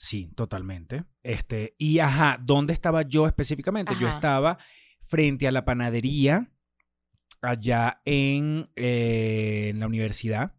Sí, 0.00 0.30
totalmente. 0.36 1.02
Este, 1.24 1.74
y 1.76 1.98
ajá, 1.98 2.38
¿dónde 2.40 2.72
estaba 2.72 3.02
yo 3.02 3.26
específicamente? 3.26 3.94
Yo 4.00 4.06
estaba 4.08 4.56
frente 5.00 5.48
a 5.48 5.50
la 5.50 5.64
panadería 5.64 6.52
allá 7.42 8.00
en, 8.04 8.70
eh, 8.76 9.70
en 9.70 9.80
la 9.80 9.88
universidad, 9.88 10.54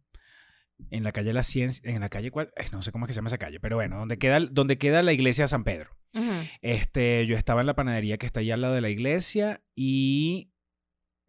en 0.89 1.05
la 1.05 1.13
calle 1.13 1.27
de 1.27 1.35
la 1.35 1.43
ciencia, 1.43 1.89
en 1.89 2.01
la 2.01 2.09
calle 2.09 2.31
cuál, 2.31 2.51
no 2.73 2.81
sé 2.81 2.91
cómo 2.91 3.05
es 3.05 3.07
que 3.07 3.13
se 3.13 3.19
llama 3.19 3.29
esa 3.29 3.37
calle, 3.37 3.61
pero 3.61 3.77
bueno, 3.77 3.97
donde 3.97 4.17
queda, 4.17 4.41
donde 4.41 4.77
queda 4.77 5.01
la 5.03 5.13
iglesia 5.13 5.45
de 5.45 5.47
San 5.47 5.63
Pedro. 5.63 5.91
Este, 6.61 7.25
yo 7.25 7.37
estaba 7.37 7.61
en 7.61 7.67
la 7.67 7.75
panadería 7.75 8.17
que 8.17 8.25
está 8.25 8.41
allá 8.41 8.55
al 8.55 8.61
lado 8.61 8.73
de 8.73 8.81
la 8.81 8.89
iglesia 8.89 9.63
y 9.73 10.51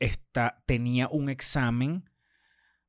esta, 0.00 0.64
tenía 0.66 1.06
un 1.06 1.28
examen 1.28 2.10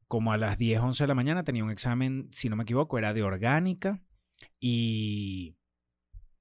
como 0.07 0.33
a 0.33 0.37
las 0.37 0.57
10, 0.57 0.79
11 0.79 1.03
de 1.03 1.07
la 1.07 1.13
mañana, 1.13 1.43
tenía 1.43 1.63
un 1.63 1.69
examen, 1.69 2.27
si 2.31 2.49
no 2.49 2.55
me 2.55 2.63
equivoco, 2.63 2.97
era 2.97 3.13
de 3.13 3.21
orgánica 3.21 4.01
y 4.59 5.55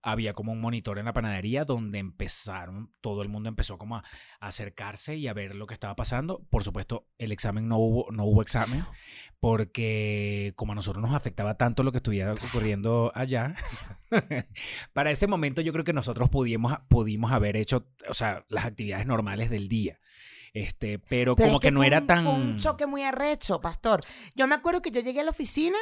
había 0.02 0.32
como 0.32 0.52
un 0.52 0.60
monitor 0.60 0.98
en 0.98 1.04
la 1.04 1.12
panadería 1.12 1.64
donde 1.64 1.98
empezaron, 1.98 2.94
todo 3.00 3.22
el 3.22 3.28
mundo 3.28 3.48
empezó 3.48 3.76
como 3.76 3.96
a 3.96 4.04
acercarse 4.40 5.16
y 5.16 5.28
a 5.28 5.34
ver 5.34 5.54
lo 5.54 5.66
que 5.66 5.74
estaba 5.74 5.94
pasando. 5.94 6.40
Por 6.50 6.64
supuesto, 6.64 7.06
el 7.18 7.32
examen 7.32 7.68
no 7.68 7.76
hubo, 7.76 8.10
no 8.10 8.24
hubo 8.24 8.40
examen 8.42 8.84
porque 9.40 10.52
como 10.56 10.72
a 10.72 10.74
nosotros 10.74 11.02
nos 11.02 11.14
afectaba 11.14 11.56
tanto 11.56 11.82
lo 11.82 11.92
que 11.92 11.98
estuviera 11.98 12.32
ocurriendo 12.34 13.12
allá, 13.14 13.54
para 14.92 15.10
ese 15.10 15.26
momento 15.26 15.60
yo 15.60 15.72
creo 15.72 15.84
que 15.84 15.92
nosotros 15.92 16.28
pudimos, 16.30 16.78
pudimos 16.88 17.32
haber 17.32 17.56
hecho, 17.56 17.86
o 18.08 18.14
sea, 18.14 18.44
las 18.48 18.64
actividades 18.66 19.06
normales 19.06 19.50
del 19.50 19.68
día. 19.68 19.98
Este, 20.52 20.98
pero, 20.98 21.36
Pero 21.36 21.48
como 21.48 21.58
es 21.58 21.62
que, 21.62 21.70
no 21.70 21.84
era 21.84 22.00
un- 22.00 22.06
tan... 22.06 22.24
Fue 22.24 22.32
un 22.34 22.56
choque 22.58 22.86
muy 22.86 23.02
arrecho, 23.02 23.60
pastor. 23.60 24.00
Yo 24.34 24.46
me 24.48 24.54
acuerdo 24.56 24.82
que 24.82 24.90
yo 24.90 25.00
llegué 25.00 25.20
a 25.20 25.24
la 25.24 25.30
oficina 25.30 25.78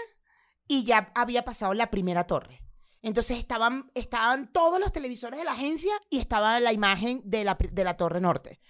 y 0.68 0.84
ya 0.84 1.10
había 1.14 1.44
pasado 1.44 1.74
la 1.74 1.90
primera 1.90 2.26
torre. 2.26 2.62
Entonces 3.02 3.38
estaban, 3.38 3.90
estaban 3.94 4.52
todos 4.52 4.78
los 4.78 4.92
televisores 4.92 5.38
de 5.38 5.44
la 5.44 5.52
agencia 5.52 5.92
y 6.10 6.18
estaba 6.18 6.60
la 6.60 6.72
imagen 6.72 7.22
de 7.24 7.44
la, 7.44 7.56
de 7.58 7.84
la 7.84 7.96
torre 7.96 8.20
norte. 8.20 8.60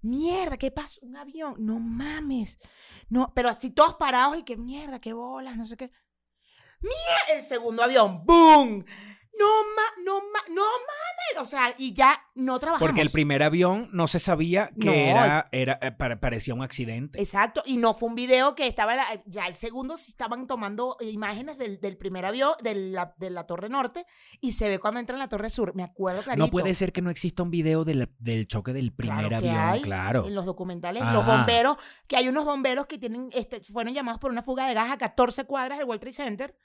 Mierda, 0.00 0.56
¿qué 0.56 0.70
pasó? 0.70 1.00
Un 1.02 1.16
avión. 1.16 1.54
No 1.58 1.78
mames. 1.78 2.58
No, 3.08 3.32
pero 3.34 3.48
así 3.48 3.70
todos 3.70 3.94
parados 3.94 4.38
y 4.38 4.42
que 4.42 4.56
mierda, 4.56 5.00
qué 5.00 5.12
bolas, 5.12 5.56
no 5.56 5.64
sé 5.66 5.76
qué. 5.76 5.92
Mierda, 6.80 7.36
el 7.36 7.42
segundo 7.42 7.82
avión. 7.82 8.24
¡Boom! 8.24 8.84
No 9.38 9.46
ma, 9.74 10.04
no 10.04 10.20
ma, 10.32 10.40
no 10.48 10.62
mames. 10.62 11.40
O 11.40 11.44
sea, 11.46 11.74
y 11.78 11.94
ya 11.94 12.20
no 12.34 12.58
trabajamos. 12.60 12.86
Porque 12.86 13.00
el 13.00 13.10
primer 13.10 13.42
avión 13.42 13.88
no 13.92 14.06
se 14.06 14.18
sabía 14.18 14.70
que 14.78 14.86
No. 14.86 14.92
era, 14.92 15.48
era 15.52 15.78
eh, 15.80 15.90
pare- 15.90 16.16
parecía 16.18 16.52
un 16.54 16.62
accidente. 16.62 17.20
Exacto, 17.20 17.62
y 17.64 17.78
no 17.78 17.94
fue 17.94 18.10
un 18.10 18.14
video 18.14 18.54
que 18.54 18.66
estaba, 18.66 18.94
la- 18.94 19.06
ya 19.26 19.46
el 19.46 19.54
segundo 19.54 19.96
sí 19.96 20.10
estaban 20.10 20.46
tomando 20.46 20.96
imágenes 21.00 21.56
del, 21.56 21.80
del 21.80 21.96
primer 21.96 22.26
avión, 22.26 22.52
de 22.62 22.74
la, 22.74 23.14
de 23.16 23.30
la 23.30 23.46
Torre 23.46 23.70
Norte, 23.70 24.04
y 24.40 24.52
se 24.52 24.68
ve 24.68 24.78
cuando 24.78 25.00
entra 25.00 25.14
en 25.16 25.20
la 25.20 25.28
Torre 25.28 25.48
Sur, 25.48 25.74
me 25.74 25.82
acuerdo 25.82 26.22
clarito. 26.22 26.44
No 26.44 26.50
puede 26.50 26.74
ser 26.74 26.92
que 26.92 27.00
no 27.00 27.08
exista 27.10 27.42
un 27.42 27.50
video 27.50 27.84
del, 27.84 28.10
del 28.18 28.46
choque 28.46 28.72
del 28.74 28.92
primer 28.92 29.28
Claro 29.28 29.36
avión, 29.38 29.56
hay, 29.56 29.80
claro. 29.80 30.26
En 30.26 30.34
los 30.34 30.44
documentales, 30.44 31.02
Ajá. 31.02 31.12
los 31.12 31.24
bomberos, 31.24 31.76
que 32.06 32.16
hay 32.16 32.28
unos 32.28 32.44
bomberos 32.44 32.86
que 32.86 32.98
tienen, 32.98 33.30
este, 33.32 33.60
fueron 33.64 33.94
llamados 33.94 34.20
por 34.20 34.30
una 34.30 34.42
fuga 34.42 34.66
de 34.68 34.74
gas 34.74 34.90
a 34.90 34.98
14 34.98 35.44
cuadras 35.46 35.78
del 35.78 35.86
World 35.86 36.00
Trade 36.00 36.12
Center, 36.14 36.56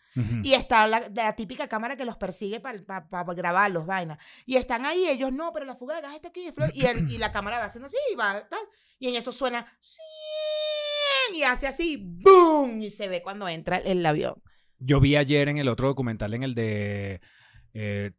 y 0.42 0.54
está 0.54 0.88
la, 0.88 1.04
la 1.14 1.36
típica 1.36 1.68
cámara 1.68 1.96
que 1.96 2.04
los 2.04 2.18
persigue 2.18 2.57
para 2.60 3.34
grabarlos, 3.34 3.86
vaina. 3.86 4.18
Y 4.46 4.56
están 4.56 4.86
ahí 4.86 5.08
ellos, 5.08 5.32
no, 5.32 5.52
pero 5.52 5.66
la 5.66 5.76
fuga 5.76 5.96
de 5.96 6.02
gas 6.02 6.16
está 6.16 6.30
aquí. 6.30 6.50
Y, 6.74 7.18
la 7.18 7.32
cámara 7.32 7.60
va 7.60 7.66
haciendo 7.66 7.88
así, 7.88 7.98
y 8.12 8.16
va 8.16 8.48
tal. 8.48 8.62
Y 9.00 9.10
en 9.10 9.16
eso 9.16 9.32
suena, 9.32 9.66
y 11.34 11.44
hace 11.44 11.68
así, 11.68 11.98
¡boom! 12.04 12.82
Y 12.82 12.92
se 12.92 13.08
ve 13.08 13.22
cuando 13.22 13.48
entra 13.48 13.78
el, 13.78 14.06
avión. 14.06 14.42
Yo 14.80 15.00
vi 15.00 15.16
ayer 15.16 15.50
en 15.50 15.58
el 15.58 15.68
otro 15.68 15.88
documental, 15.88 16.34
en 16.34 16.44
el 16.44 16.54
de. 16.54 17.22
eh, 17.74 18.12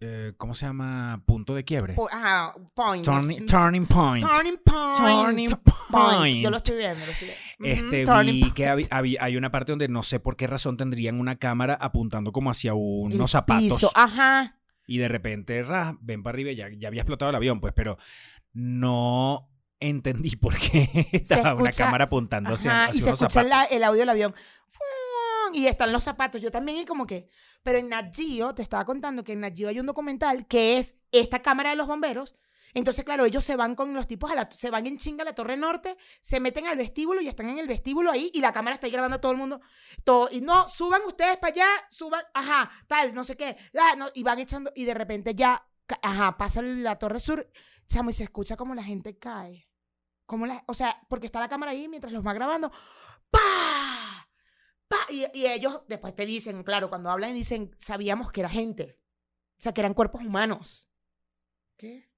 eh, 0.00 0.32
¿Cómo 0.36 0.54
se 0.54 0.66
llama? 0.66 1.22
Punto 1.26 1.54
de 1.54 1.64
quiebre. 1.64 1.94
Po- 1.94 2.08
ajá, 2.10 2.54
point. 2.74 3.04
Turning, 3.04 3.46
turning 3.46 3.86
Point. 3.86 4.24
Turning 4.24 4.58
point. 4.64 4.96
Turning 4.98 5.50
point. 5.90 6.44
Yo 6.44 6.50
lo 6.50 6.56
estoy 6.58 6.76
viendo, 6.76 7.04
lo 7.06 7.12
estoy 7.12 7.28
viendo. 7.58 7.84
Este, 7.84 8.00
vi 8.00 8.40
point. 8.42 8.54
que 8.54 8.66
habí- 8.68 8.86
habí- 8.90 9.16
hay 9.20 9.36
una 9.36 9.50
parte 9.50 9.72
donde 9.72 9.88
no 9.88 10.02
sé 10.02 10.20
por 10.20 10.36
qué 10.36 10.46
razón 10.46 10.76
tendrían 10.76 11.18
una 11.18 11.36
cámara 11.36 11.74
apuntando 11.80 12.30
como 12.32 12.50
hacia 12.50 12.70
El 12.72 12.76
unos 12.78 13.30
zapatos. 13.30 13.62
piso, 13.64 13.90
Ajá. 13.94 14.54
Y 14.86 14.98
de 14.98 15.08
repente, 15.08 15.62
ra, 15.62 15.96
ven 16.00 16.22
para 16.22 16.34
arriba 16.34 16.50
y 16.52 16.56
ya, 16.56 16.68
ya 16.70 16.88
había 16.88 17.02
explotado 17.02 17.30
el 17.30 17.36
avión, 17.36 17.60
pues, 17.60 17.72
pero 17.74 17.98
no 18.54 19.48
entendí 19.80 20.36
por 20.36 20.54
qué 20.58 21.08
estaba 21.12 21.54
una 21.54 21.72
cámara 21.72 22.04
apuntando 22.04 22.54
hacia, 22.54 22.70
Ajá, 22.70 22.84
hacia 22.86 22.98
y 22.98 23.00
se 23.02 23.08
unos 23.08 23.22
escucha 23.22 23.42
zapatos. 23.44 23.70
la- 23.70 23.76
el 23.76 23.84
audio 23.84 24.00
del 24.00 24.08
avión. 24.08 24.34
Y 25.54 25.66
están 25.66 25.92
los 25.92 26.04
zapatos. 26.04 26.40
Yo 26.40 26.50
también 26.50 26.78
y 26.78 26.84
como 26.84 27.06
que... 27.06 27.28
Pero 27.62 27.78
en 27.78 27.88
Nat 27.88 28.14
Geo, 28.14 28.54
te 28.54 28.62
estaba 28.62 28.84
contando 28.84 29.24
que 29.24 29.32
en 29.32 29.40
Nat 29.40 29.56
Geo 29.56 29.68
hay 29.68 29.80
un 29.80 29.86
documental 29.86 30.46
que 30.46 30.78
es 30.78 30.94
esta 31.12 31.40
cámara 31.40 31.70
de 31.70 31.76
los 31.76 31.86
bomberos. 31.86 32.34
Entonces, 32.74 33.04
claro, 33.04 33.24
ellos 33.24 33.44
se 33.44 33.56
van 33.56 33.74
con 33.74 33.94
los 33.94 34.06
tipos, 34.06 34.30
a 34.30 34.34
la, 34.34 34.48
se 34.50 34.70
van 34.70 34.86
en 34.86 34.98
chinga 34.98 35.22
a 35.22 35.24
la 35.24 35.34
Torre 35.34 35.56
Norte, 35.56 35.96
se 36.20 36.38
meten 36.38 36.66
al 36.66 36.76
vestíbulo 36.76 37.20
y 37.20 37.28
están 37.28 37.48
en 37.48 37.58
el 37.58 37.66
vestíbulo 37.66 38.10
ahí 38.10 38.30
y 38.34 38.40
la 38.40 38.52
cámara 38.52 38.74
está 38.74 38.86
ahí 38.86 38.92
grabando 38.92 39.16
a 39.16 39.20
todo 39.20 39.32
el 39.32 39.38
mundo. 39.38 39.60
Todo, 40.04 40.28
y 40.30 40.40
no, 40.40 40.68
suban 40.68 41.02
ustedes 41.06 41.38
para 41.38 41.52
allá, 41.52 41.68
suban, 41.90 42.22
ajá, 42.34 42.70
tal, 42.86 43.14
no 43.14 43.24
sé 43.24 43.36
qué. 43.36 43.56
ah, 43.78 43.94
no, 43.96 44.08
y 44.14 44.22
van 44.22 44.38
echando, 44.38 44.70
y 44.74 44.84
de 44.84 44.94
repente 44.94 45.34
ya, 45.34 45.66
ajá, 46.02 46.36
pasa 46.36 46.62
la 46.62 46.98
Torre 46.98 47.20
Sur, 47.20 47.50
chamo, 47.88 48.10
y 48.10 48.12
se 48.12 48.24
escucha 48.24 48.56
como 48.56 48.74
la 48.74 48.84
gente 48.84 49.18
cae. 49.18 49.68
Como 50.26 50.46
la, 50.46 50.62
o 50.66 50.74
sea, 50.74 51.00
porque 51.08 51.26
está 51.26 51.40
la 51.40 51.48
cámara 51.48 51.72
ahí 51.72 51.88
mientras 51.88 52.12
los 52.12 52.26
va 52.26 52.34
grabando. 52.34 52.70
¡Pa! 53.30 53.40
¡Pa! 54.88 54.96
Y, 55.10 55.26
y 55.34 55.46
ellos 55.46 55.82
después 55.86 56.14
te 56.14 56.26
dicen, 56.26 56.62
claro, 56.64 56.88
cuando 56.88 57.10
hablan 57.10 57.34
dicen, 57.34 57.74
sabíamos 57.76 58.32
que 58.32 58.40
era 58.40 58.48
gente. 58.48 58.98
O 59.58 59.60
sea, 59.60 59.72
que 59.72 59.80
eran 59.80 59.94
cuerpos 59.94 60.24
humanos. 60.24 60.88
¿Qué? 61.76 62.08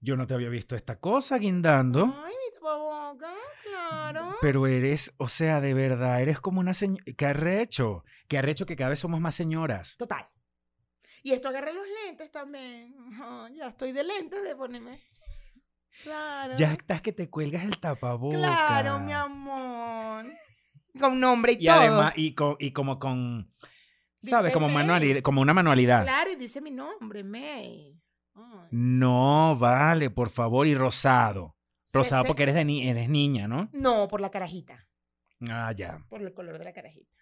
Yo 0.00 0.16
no 0.16 0.26
te 0.26 0.34
había 0.34 0.48
visto 0.48 0.76
esta 0.76 1.00
cosa 1.00 1.38
guindando. 1.38 2.04
Ay, 2.24 2.32
mi 2.32 2.54
tapaboca, 2.54 3.34
claro. 3.64 4.36
Pero 4.40 4.66
eres, 4.66 5.12
o 5.16 5.28
sea, 5.28 5.60
de 5.60 5.74
verdad, 5.74 6.22
eres 6.22 6.40
como 6.40 6.60
una 6.60 6.72
señora. 6.72 7.04
¿Qué 7.16 7.26
arrecho? 7.26 8.04
¿Qué 8.28 8.38
arrecho 8.38 8.64
que 8.64 8.76
cada 8.76 8.90
vez 8.90 9.00
somos 9.00 9.20
más 9.20 9.34
señoras? 9.34 9.96
Total. 9.96 10.28
Y 11.24 11.32
esto 11.32 11.48
agarré 11.48 11.72
los 11.72 11.86
lentes 12.04 12.30
también. 12.30 12.94
Ya 13.56 13.68
estoy 13.68 13.90
de 13.90 14.04
lentes 14.04 14.42
de 14.44 14.54
ponerme. 14.54 15.02
Claro. 16.04 16.54
Ya 16.56 16.72
estás 16.72 17.02
que 17.02 17.12
te 17.12 17.28
cuelgas 17.28 17.64
el 17.64 17.80
tapaboca. 17.80 18.38
Claro, 18.38 19.00
mi 19.00 19.12
amor. 19.12 20.26
Con 20.98 21.18
nombre 21.20 21.52
y, 21.52 21.64
Y 21.64 21.66
todo. 21.66 21.76
además, 21.80 22.12
y, 22.16 22.34
co- 22.34 22.56
y 22.60 22.72
como 22.72 22.98
con. 22.98 23.52
¿Sabes? 24.20 24.52
Como, 24.52 24.68
manualidad, 24.68 25.22
como 25.22 25.40
una 25.40 25.54
manualidad. 25.54 26.02
Claro, 26.02 26.30
y 26.32 26.36
dice 26.36 26.60
mi 26.60 26.70
nombre, 26.72 27.22
May. 27.24 28.00
Ay. 28.34 28.68
No, 28.72 29.56
vale, 29.56 30.10
por 30.10 30.30
favor. 30.30 30.66
Y 30.66 30.74
rosado. 30.74 31.56
Rosado 31.92 32.24
porque 32.24 32.42
eres, 32.42 32.54
de 32.54 32.64
ni 32.64 32.88
eres 32.88 33.08
niña, 33.08 33.48
¿no? 33.48 33.70
No, 33.72 34.08
por 34.08 34.20
la 34.20 34.30
carajita. 34.30 34.86
Ah, 35.48 35.72
ya. 35.74 36.04
Por 36.08 36.20
el 36.22 36.34
color 36.34 36.58
de 36.58 36.64
la 36.64 36.72
carajita. 36.72 37.16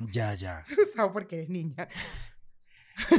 Ya, 0.00 0.34
ya. 0.34 0.64
Rosado 0.76 1.12
porque 1.12 1.36
eres 1.36 1.48
niña. 1.50 1.86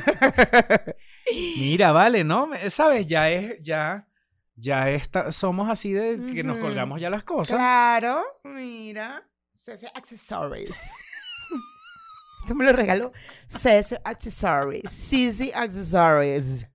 Mira, 1.58 1.92
vale, 1.92 2.24
¿no? 2.24 2.48
Me- 2.48 2.70
¿Sabes? 2.70 3.06
Ya 3.08 3.30
es, 3.30 3.58
ya, 3.62 4.08
ya 4.56 4.90
está, 4.90 5.32
somos 5.32 5.70
así 5.70 5.94
de 5.94 6.34
que 6.34 6.44
nos 6.44 6.58
colgamos 6.58 7.00
ya 7.00 7.10
las 7.10 7.24
cosas. 7.24 7.56
Claro, 7.58 8.24
mira. 8.44 9.24
Cese 9.60 9.92
Accessories. 9.94 10.80
Esto 12.42 12.56
me 12.56 12.64
lo 12.64 12.72
regaló 12.72 13.12
Cese 13.46 14.00
Accessories. 14.06 14.90
Cece 14.90 15.52
Accessories. 15.54 16.66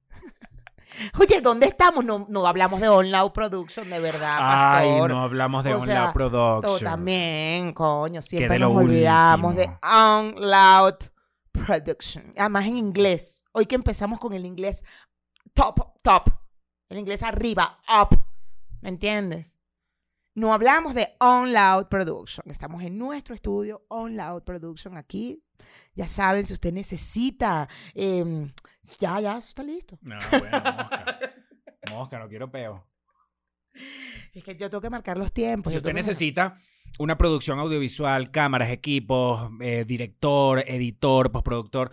Oye, 1.18 1.40
¿dónde 1.40 1.66
estamos? 1.66 2.04
No, 2.04 2.26
no 2.28 2.46
hablamos 2.46 2.82
de 2.82 2.88
On 2.90 3.10
Loud 3.10 3.32
Production, 3.32 3.88
de 3.88 4.00
verdad, 4.00 4.36
Ay, 4.38 5.00
no 5.08 5.22
hablamos 5.22 5.64
de 5.64 5.72
O 5.72 5.78
On 5.78 5.86
sea, 5.86 6.04
Loud 6.04 6.12
Productions. 6.12 6.80
Todo 6.80 6.90
también, 6.90 7.72
coño. 7.72 8.20
de 8.20 8.26
Siempre 8.26 8.58
lo 8.58 8.68
nos 8.68 8.82
olvidamos 8.82 9.56
de 9.56 9.62
último. 9.62 9.78
On 9.82 10.34
Loud 10.36 10.96
Production. 11.52 12.34
Además 12.36 12.66
en 12.66 12.76
inglés. 12.76 13.46
Hoy 13.52 13.64
que 13.64 13.76
empezamos 13.76 14.20
con 14.20 14.34
el 14.34 14.44
inglés 14.44 14.84
top, 15.54 16.02
top. 16.02 16.28
En 16.90 16.98
inglés 16.98 17.22
arriba, 17.22 17.78
up. 17.88 18.14
¿Me 18.82 18.90
entiendes? 18.90 19.53
No 20.34 20.52
hablamos 20.52 20.94
de 20.94 21.14
On 21.20 21.52
Loud 21.52 21.86
Production. 21.86 22.50
Estamos 22.50 22.82
en 22.82 22.98
nuestro 22.98 23.36
estudio 23.36 23.84
On 23.88 24.16
Loud 24.16 24.42
Production 24.42 24.96
aquí. 24.96 25.40
Ya 25.94 26.08
saben, 26.08 26.44
si 26.44 26.52
usted 26.52 26.72
necesita, 26.72 27.68
em, 27.94 28.52
ya, 28.98 29.20
ya, 29.20 29.38
eso 29.38 29.48
está 29.48 29.62
listo. 29.62 29.96
No, 30.02 30.16
bueno, 30.30 30.50
mosca. 30.50 31.34
Mosca, 31.90 32.18
no 32.18 32.28
quiero 32.28 32.50
peo. 32.50 32.84
Es 34.32 34.42
que 34.42 34.56
yo 34.56 34.68
tengo 34.68 34.80
que 34.80 34.90
marcar 34.90 35.16
los 35.16 35.32
tiempos. 35.32 35.70
Si 35.70 35.76
usted 35.76 35.92
necesita 35.92 36.54
una 36.98 37.16
producción 37.16 37.60
audiovisual, 37.60 38.32
cámaras, 38.32 38.70
equipos, 38.70 39.50
eh, 39.60 39.84
director, 39.86 40.64
editor, 40.66 41.30
postproductor, 41.30 41.92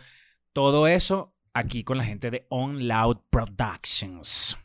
todo 0.52 0.88
eso 0.88 1.36
aquí 1.54 1.84
con 1.84 2.00
la 2.00 2.06
gente 2.06 2.32
de 2.32 2.48
On 2.50 2.88
Loud 2.88 3.20
Productions. 3.30 4.58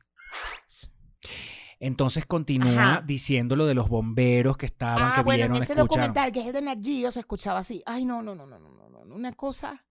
Entonces 1.79 2.25
continúa 2.25 3.03
diciendo 3.05 3.55
lo 3.55 3.67
de 3.67 3.75
los 3.75 3.89
bomberos 3.89 4.57
que 4.57 4.67
estaban, 4.67 5.13
ah, 5.13 5.13
que 5.17 5.23
bueno, 5.23 5.45
en 5.45 5.63
ese 5.63 5.75
documental 5.75 6.33
que 6.33 6.41
es 6.41 6.47
el 6.47 6.53
de 6.53 6.63
Nagio 6.63 7.11
se 7.11 7.21
escuchaba 7.21 7.59
así. 7.59 7.83
Ay, 7.85 8.05
no, 8.05 8.23
no, 8.23 8.35
no, 8.35 8.47
no, 8.47 8.59
no, 8.59 8.71
no, 8.71 9.05
no, 9.05 9.15
una 9.15 9.33
cosa. 9.33 9.85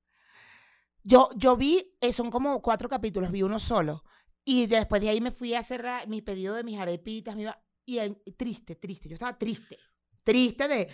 Yo, 1.04 1.30
yo 1.36 1.56
vi, 1.56 1.96
eh, 2.02 2.12
son 2.12 2.32
como 2.32 2.60
cuatro 2.64 2.90
capítulos, 2.90 3.32
vi 3.32 3.44
uno 3.44 3.60
solo. 3.60 4.04
Y 4.44 4.66
después 4.66 5.02
de 5.02 5.10
ahí 5.10 5.22
me 5.22 5.32
fui 5.32 5.54
a 5.54 5.60
hacer 5.60 5.86
mi 6.08 6.22
pedido 6.22 6.56
de 6.56 6.64
mis 6.64 6.80
arepitas, 6.80 7.36
mi... 7.36 7.46
y 7.86 8.00
triste, 8.38 8.76
triste, 8.76 9.10
yo 9.10 9.14
estaba 9.14 9.38
triste, 9.38 9.78
triste 10.24 10.68
de... 10.68 10.90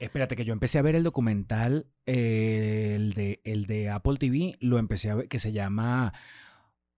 Espérate, 0.00 0.36
que 0.36 0.44
yo 0.44 0.52
empecé 0.52 0.78
a 0.78 0.82
ver 0.82 0.94
el 0.94 1.02
documental, 1.02 1.90
eh, 2.06 2.92
el, 2.94 3.14
de, 3.14 3.40
el 3.44 3.66
de 3.66 3.90
Apple 3.90 4.16
TV, 4.16 4.56
lo 4.60 4.78
empecé 4.78 5.10
a 5.10 5.16
ver, 5.16 5.28
que 5.28 5.40
se 5.40 5.52
llama 5.52 6.12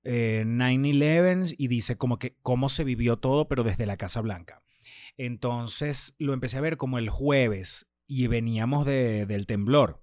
eh, 0.05 0.45
9-11 0.47 1.55
y 1.59 1.69
dice 1.69 1.97
como 1.97 2.19
que 2.19 2.37
cómo 2.43 2.69
se 2.69 2.85
vivió 2.85 3.19
todo, 3.19 3.49
pero 3.49 3.63
desde 3.65 3.87
la 3.87 3.97
Casa 3.97 4.21
Blanca. 4.21 4.63
Entonces 5.17 6.15
lo 6.19 6.33
empecé 6.33 6.59
a 6.59 6.63
ver 6.63 6.77
como 6.77 6.99
el 6.99 7.11
jueves 7.11 7.87
y 8.07 8.27
veníamos 8.27 8.87
de- 8.87 9.27
del 9.27 9.47
temblor. 9.47 10.03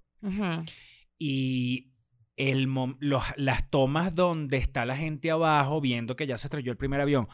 Y 1.18 1.92
el, 2.36 2.68
los- 3.00 3.24
las 3.36 3.68
tomas 3.70 4.14
donde 4.14 4.56
está 4.58 4.84
la 4.86 4.96
gente 4.96 5.30
abajo 5.30 5.80
viendo 5.80 6.14
que 6.16 6.26
ya 6.26 6.38
se 6.38 6.46
estrelló 6.46 6.70
el 6.70 6.78
primer 6.78 7.00
avión, 7.00 7.28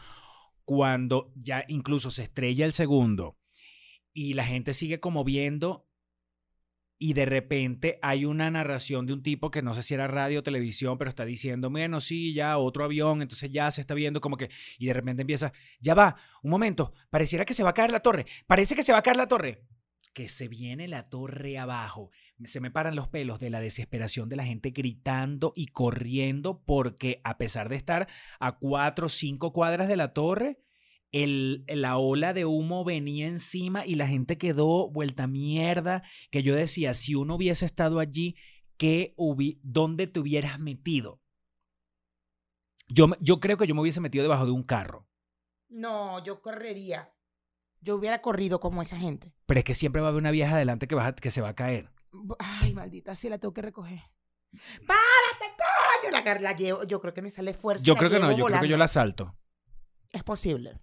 cuando 0.63 1.31
ya 1.35 1.63
incluso 1.67 2.09
se 2.09 2.23
estrella 2.23 2.65
el 2.65 2.73
segundo 2.73 3.37
y 4.13 4.33
la 4.33 4.45
gente 4.45 4.73
sigue 4.73 4.99
como 4.99 5.23
viendo 5.23 5.84
y 6.97 7.13
de 7.13 7.25
repente 7.25 7.99
hay 8.01 8.25
una 8.25 8.49
narración 8.49 9.05
de 9.05 9.13
un 9.13 9.23
tipo 9.23 9.51
que 9.51 9.61
no 9.61 9.73
sé 9.73 9.83
si 9.83 9.93
era 9.93 10.07
radio 10.07 10.39
o 10.39 10.43
televisión, 10.43 10.97
pero 10.97 11.09
está 11.09 11.25
diciendo, 11.25 11.69
bueno, 11.69 12.01
sí, 12.01 12.33
ya 12.33 12.57
otro 12.57 12.83
avión, 12.83 13.21
entonces 13.21 13.51
ya 13.51 13.69
se 13.71 13.81
está 13.81 13.93
viendo 13.93 14.21
como 14.21 14.37
que, 14.37 14.49
y 14.77 14.87
de 14.87 14.93
repente 14.93 15.21
empieza, 15.21 15.51
ya 15.79 15.93
va, 15.93 16.15
un 16.41 16.51
momento, 16.51 16.93
pareciera 17.09 17.45
que 17.45 17.53
se 17.53 17.63
va 17.63 17.71
a 17.71 17.73
caer 17.73 17.91
la 17.91 17.99
torre, 17.99 18.25
parece 18.47 18.75
que 18.75 18.83
se 18.83 18.93
va 18.93 18.99
a 18.99 19.03
caer 19.03 19.17
la 19.17 19.27
torre, 19.27 19.63
que 20.13 20.29
se 20.29 20.47
viene 20.47 20.87
la 20.87 21.03
torre 21.03 21.57
abajo, 21.57 22.11
se 22.45 22.61
me 22.61 22.71
paran 22.71 22.95
los 22.95 23.09
pelos 23.09 23.39
de 23.39 23.49
la 23.49 23.59
desesperación 23.59 24.29
de 24.29 24.37
la 24.37 24.45
gente 24.45 24.71
gritando 24.71 25.51
y 25.55 25.67
corriendo 25.67 26.63
porque 26.65 27.19
a 27.25 27.37
pesar 27.37 27.67
de 27.67 27.75
estar 27.75 28.07
a 28.39 28.57
cuatro 28.57 29.07
o 29.07 29.09
cinco 29.09 29.51
cuadras 29.51 29.89
de 29.89 29.97
la 29.97 30.13
torre, 30.13 30.59
el, 31.23 31.63
la 31.67 31.97
ola 31.97 32.33
de 32.33 32.45
humo 32.45 32.83
venía 32.83 33.27
encima 33.27 33.85
y 33.85 33.95
la 33.95 34.07
gente 34.07 34.37
quedó 34.37 34.89
vuelta 34.89 35.27
mierda, 35.27 36.03
que 36.31 36.43
yo 36.43 36.55
decía, 36.55 36.93
si 36.93 37.15
uno 37.15 37.35
hubiese 37.35 37.65
estado 37.65 37.99
allí, 37.99 38.35
¿qué 38.77 39.13
hubi 39.15 39.59
¿dónde 39.63 40.07
te 40.07 40.19
hubieras 40.19 40.59
metido? 40.59 41.21
Yo, 42.87 43.07
yo 43.19 43.39
creo 43.39 43.57
que 43.57 43.65
yo 43.67 43.73
me 43.75 43.81
hubiese 43.81 44.01
metido 44.01 44.23
debajo 44.23 44.45
de 44.45 44.51
un 44.51 44.63
carro, 44.63 45.07
No, 45.69 46.23
yo 46.23 46.41
correría. 46.41 47.11
Yo 47.81 47.95
hubiera 47.95 48.21
corrido 48.21 48.59
como 48.59 48.81
esa 48.81 48.97
gente. 48.97 49.33
pero 49.45 49.59
es 49.59 49.63
que 49.63 49.75
siempre 49.75 50.01
va 50.01 50.07
a 50.07 50.09
haber 50.09 50.21
una 50.21 50.31
vieja 50.31 50.55
adelante 50.55 50.87
que, 50.87 50.95
va 50.95 51.07
a- 51.07 51.15
que 51.15 51.31
se 51.31 51.41
va 51.41 51.49
a 51.49 51.55
caer. 51.55 51.91
Ay, 52.39 52.73
maldita, 52.73 53.13
sí 53.15 53.29
la 53.29 53.37
tengo 53.37 53.53
que 53.53 53.61
recoger. 53.61 53.99
¡Párate, 54.87 55.55
coño! 55.57 56.39
La, 56.41 56.55
llevo, 56.55 56.83
yo 56.85 56.99
creo 57.01 57.13
que 57.13 57.21
me 57.21 57.29
sale 57.29 57.53
fuerza. 57.53 57.83
Yo 57.85 57.95
creo 57.95 58.09
que 58.09 58.19
no, 58.19 58.31
yo 58.35 58.45
creo 58.45 58.61
que 58.61 58.67
yo 58.69 58.77
la 58.77 58.87
salto. 58.87 59.35
Es 60.11 60.23
posible. 60.23 60.79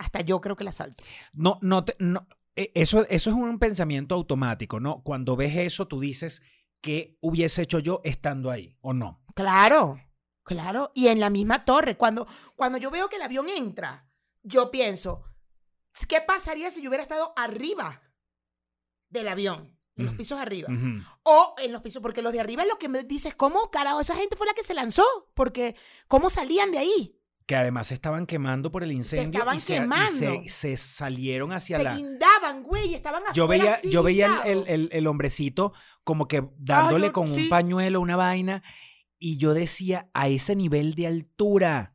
Hasta 0.00 0.22
yo 0.22 0.40
creo 0.40 0.56
que 0.56 0.64
la 0.64 0.72
salto. 0.72 1.04
No, 1.34 1.58
no, 1.60 1.84
te- 1.84 1.94
no 1.98 2.26
eh, 2.56 2.72
eso, 2.74 3.06
eso 3.10 3.30
es 3.30 3.36
un 3.36 3.58
pensamiento 3.58 4.14
automático, 4.14 4.80
¿no? 4.80 5.02
Cuando 5.02 5.36
ves 5.36 5.54
eso, 5.56 5.86
tú 5.86 6.00
dices, 6.00 6.40
¿qué 6.80 7.18
hubiese 7.20 7.62
hecho 7.62 7.78
yo 7.80 8.00
estando 8.02 8.50
ahí 8.50 8.76
o 8.80 8.94
no? 8.94 9.22
Claro, 9.34 10.00
claro. 10.42 10.90
Y 10.94 11.08
en 11.08 11.20
la 11.20 11.28
misma 11.28 11.64
torre, 11.66 11.96
cuando, 11.98 12.26
cuando 12.56 12.78
yo 12.78 12.90
veo 12.90 13.08
que 13.10 13.16
el 13.16 13.22
avión 13.22 13.48
entra, 13.50 14.08
yo 14.42 14.70
pienso, 14.70 15.22
¿qué 16.08 16.22
pasaría 16.22 16.70
si 16.70 16.80
yo 16.82 16.88
hubiera 16.88 17.02
estado 17.02 17.34
arriba 17.36 18.00
del 19.10 19.28
avión? 19.28 19.76
En 19.96 20.06
los 20.06 20.14
pisos 20.14 20.38
arriba. 20.38 20.68
O 21.24 21.54
en 21.58 21.72
los 21.72 21.82
pisos, 21.82 22.00
porque 22.00 22.22
los 22.22 22.32
de 22.32 22.40
arriba 22.40 22.62
es 22.62 22.68
lo 22.70 22.78
que 22.78 22.88
me 22.88 23.02
dices, 23.02 23.34
¿cómo 23.34 23.70
carajo? 23.70 24.00
Esa 24.00 24.16
gente 24.16 24.34
fue 24.34 24.46
la 24.46 24.54
que 24.54 24.64
se 24.64 24.72
lanzó, 24.72 25.04
porque 25.34 25.76
¿cómo 26.08 26.30
salían 26.30 26.72
de 26.72 26.78
ahí? 26.78 27.19
Que 27.46 27.56
además 27.56 27.88
se 27.88 27.94
estaban 27.94 28.26
quemando 28.26 28.70
por 28.70 28.84
el 28.84 28.92
incendio 28.92 29.40
estaban 29.40 29.56
y, 29.56 29.58
se, 29.58 29.72
y 29.74 29.78
quemando. 29.80 30.10
se, 30.18 30.48
se 30.48 30.76
salieron 30.76 31.52
hacia 31.52 31.78
se 31.78 31.82
la... 31.84 31.96
guindaban, 31.96 32.62
güey, 32.62 32.94
estaban 32.94 33.22
Yo 33.34 33.48
veía, 33.48 33.74
así 33.74 33.90
yo 33.90 34.02
veía 34.04 34.42
el, 34.44 34.64
el- 34.68 34.88
el- 34.92 35.06
hombrecito 35.08 35.72
como 36.04 36.28
que 36.28 36.48
dándole 36.58 37.08
yo- 37.08 37.12
con 37.12 37.26
sí. 37.34 37.42
un 37.44 37.48
pañuelo, 37.48 38.00
una 38.00 38.14
vaina, 38.16 38.62
y 39.18 39.36
yo 39.36 39.52
decía, 39.52 40.08
a 40.14 40.28
ese 40.28 40.54
nivel 40.54 40.94
de 40.94 41.08
altura, 41.08 41.94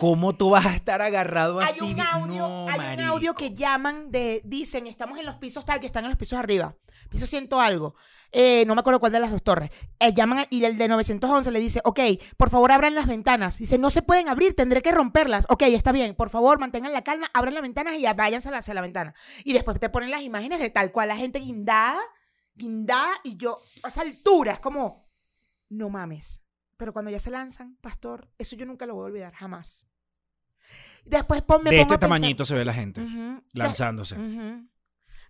¿cómo 0.00 0.34
tú 0.34 0.50
vas 0.50 0.64
a 0.66 0.74
estar 0.74 1.02
agarrado 1.02 1.60
Hay 1.60 1.72
así? 1.72 1.80
un 1.82 1.94
vi- 1.94 2.00
audio, 2.00 2.48
No, 2.48 2.68
hay 2.68 2.94
un 2.94 3.00
audio 3.02 3.34
que 3.34 3.54
llaman 3.54 4.10
de, 4.10 4.40
dicen, 4.44 4.86
estamos 4.86 5.18
en 5.18 5.26
los 5.26 5.36
pisos 5.36 5.64
tal, 5.64 5.78
que 5.78 5.86
están 5.86 6.04
en 6.04 6.10
los 6.10 6.18
pisos 6.18 6.38
arriba. 6.38 6.74
Piso 7.10 7.26
ciento 7.26 7.60
algo. 7.60 7.94
Eh, 8.32 8.64
no 8.66 8.74
me 8.76 8.80
acuerdo 8.80 9.00
cuál 9.00 9.10
de 9.12 9.18
las 9.20 9.30
dos 9.32 9.42
torres. 9.42 9.70
Eh, 9.98 10.14
llaman 10.14 10.46
y 10.50 10.64
el 10.64 10.78
de 10.78 10.86
911 10.88 11.50
le 11.50 11.58
dice, 11.60 11.80
ok, 11.84 12.00
por 12.36 12.48
favor 12.48 12.70
abran 12.72 12.94
las 12.94 13.06
ventanas. 13.08 13.58
Dice, 13.58 13.76
no 13.76 13.90
se 13.90 14.02
pueden 14.02 14.28
abrir, 14.28 14.54
tendré 14.54 14.80
que 14.82 14.92
romperlas. 14.92 15.44
Ok, 15.50 15.62
está 15.62 15.92
bien, 15.92 16.14
por 16.14 16.30
favor 16.30 16.58
mantengan 16.60 16.92
la 16.92 17.02
calma, 17.02 17.28
abran 17.34 17.54
las 17.54 17.62
ventanas 17.62 17.94
y 17.94 18.02
ya 18.02 18.14
váyanse 18.14 18.48
a 18.48 18.52
la, 18.52 18.58
hacia 18.58 18.72
la 18.74 18.80
ventana. 18.80 19.14
Y 19.44 19.52
después 19.52 19.78
te 19.80 19.88
ponen 19.90 20.10
las 20.12 20.22
imágenes 20.22 20.60
de 20.60 20.70
tal 20.70 20.92
cual 20.92 21.08
la 21.08 21.16
gente 21.16 21.40
guindada, 21.40 22.00
guindada, 22.54 23.10
y 23.24 23.36
yo, 23.36 23.58
a 23.82 23.88
esa 23.88 24.02
altura, 24.02 24.52
es 24.52 24.60
como, 24.60 25.08
no 25.68 25.90
mames. 25.90 26.40
Pero 26.76 26.92
cuando 26.94 27.10
ya 27.10 27.18
se 27.20 27.30
lanzan, 27.30 27.76
pastor, 27.80 28.30
eso 28.38 28.56
yo 28.56 28.64
nunca 28.64 28.86
lo 28.86 28.94
voy 28.94 29.02
a 29.02 29.06
olvidar, 29.06 29.34
jamás. 29.34 29.86
Después 31.04 31.42
pon- 31.42 31.62
me 31.64 31.70
De 31.70 31.76
pongo 31.76 31.82
este 31.82 31.94
a 31.94 31.98
pensar- 31.98 32.18
tamañito 32.20 32.44
se 32.44 32.54
ve 32.54 32.64
la 32.64 32.74
gente 32.74 33.02
lanzándose. 33.54 34.16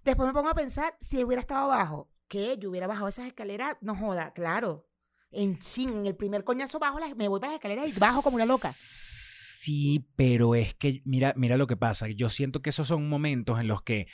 Después 0.04 0.26
me 0.26 0.32
pongo 0.32 0.48
a 0.48 0.54
pensar, 0.54 0.94
si 1.00 1.22
hubiera 1.24 1.40
estado 1.40 1.70
abajo, 1.72 2.10
¿qué? 2.28 2.56
Yo 2.58 2.70
hubiera 2.70 2.86
bajado 2.86 3.08
esas 3.08 3.26
escaleras, 3.26 3.76
no 3.80 3.94
joda, 3.94 4.32
claro. 4.32 4.86
En 5.30 5.58
chin, 5.58 5.90
en 5.98 6.06
el 6.06 6.16
primer 6.16 6.42
coñazo 6.44 6.78
bajo, 6.78 6.98
las- 6.98 7.14
me 7.16 7.28
voy 7.28 7.38
para 7.40 7.52
las 7.52 7.58
escaleras 7.60 7.94
y 7.96 7.98
bajo 8.00 8.22
como 8.22 8.36
una 8.36 8.46
loca. 8.46 8.72
Sí, 8.74 10.08
pero 10.16 10.54
es 10.54 10.74
que 10.74 11.02
mira, 11.04 11.34
mira 11.36 11.56
lo 11.56 11.66
que 11.66 11.76
pasa. 11.76 12.08
Yo 12.08 12.28
siento 12.30 12.62
que 12.62 12.70
esos 12.70 12.88
son 12.88 13.08
momentos 13.08 13.60
en 13.60 13.68
los 13.68 13.82
que 13.82 14.06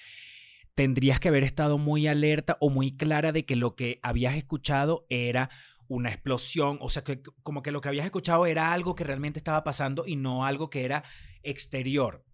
tendrías 0.75 1.21
que 1.21 1.29
haber 1.29 1.45
estado 1.45 1.79
muy 1.79 2.07
alerta 2.09 2.59
o 2.61 2.69
muy 2.69 2.97
clara 2.97 3.33
de 3.33 3.47
que 3.47 3.57
lo 3.57 3.77
que 3.77 3.99
habías 4.03 4.35
escuchado 4.35 5.07
era 5.09 5.49
una 5.89 6.11
explosión, 6.11 6.79
o 6.81 6.89
sea, 6.91 7.05
que 7.05 7.23
como 7.45 7.63
que 7.63 7.71
lo 7.71 7.81
que 7.81 7.89
habías 7.89 8.05
escuchado 8.05 8.45
era 8.45 8.73
algo 8.73 8.97
que 8.97 9.05
realmente 9.05 9.39
estaba 9.39 9.63
pasando 9.63 10.05
y 10.05 10.17
no 10.17 10.45
algo 10.45 10.69
que 10.69 10.85
era 10.85 11.05
exterior. 11.49 12.25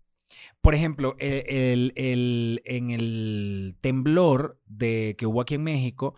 Por 0.61 0.75
ejemplo, 0.75 1.15
el, 1.19 1.45
el- 1.49 1.93
el- 1.97 2.63
en 2.65 2.91
el 2.91 3.77
temblor 3.81 4.61
de, 4.67 5.15
que 5.19 5.27
hubo 5.27 5.41
aquí 5.41 5.55
en 5.55 5.65
México, 5.65 6.15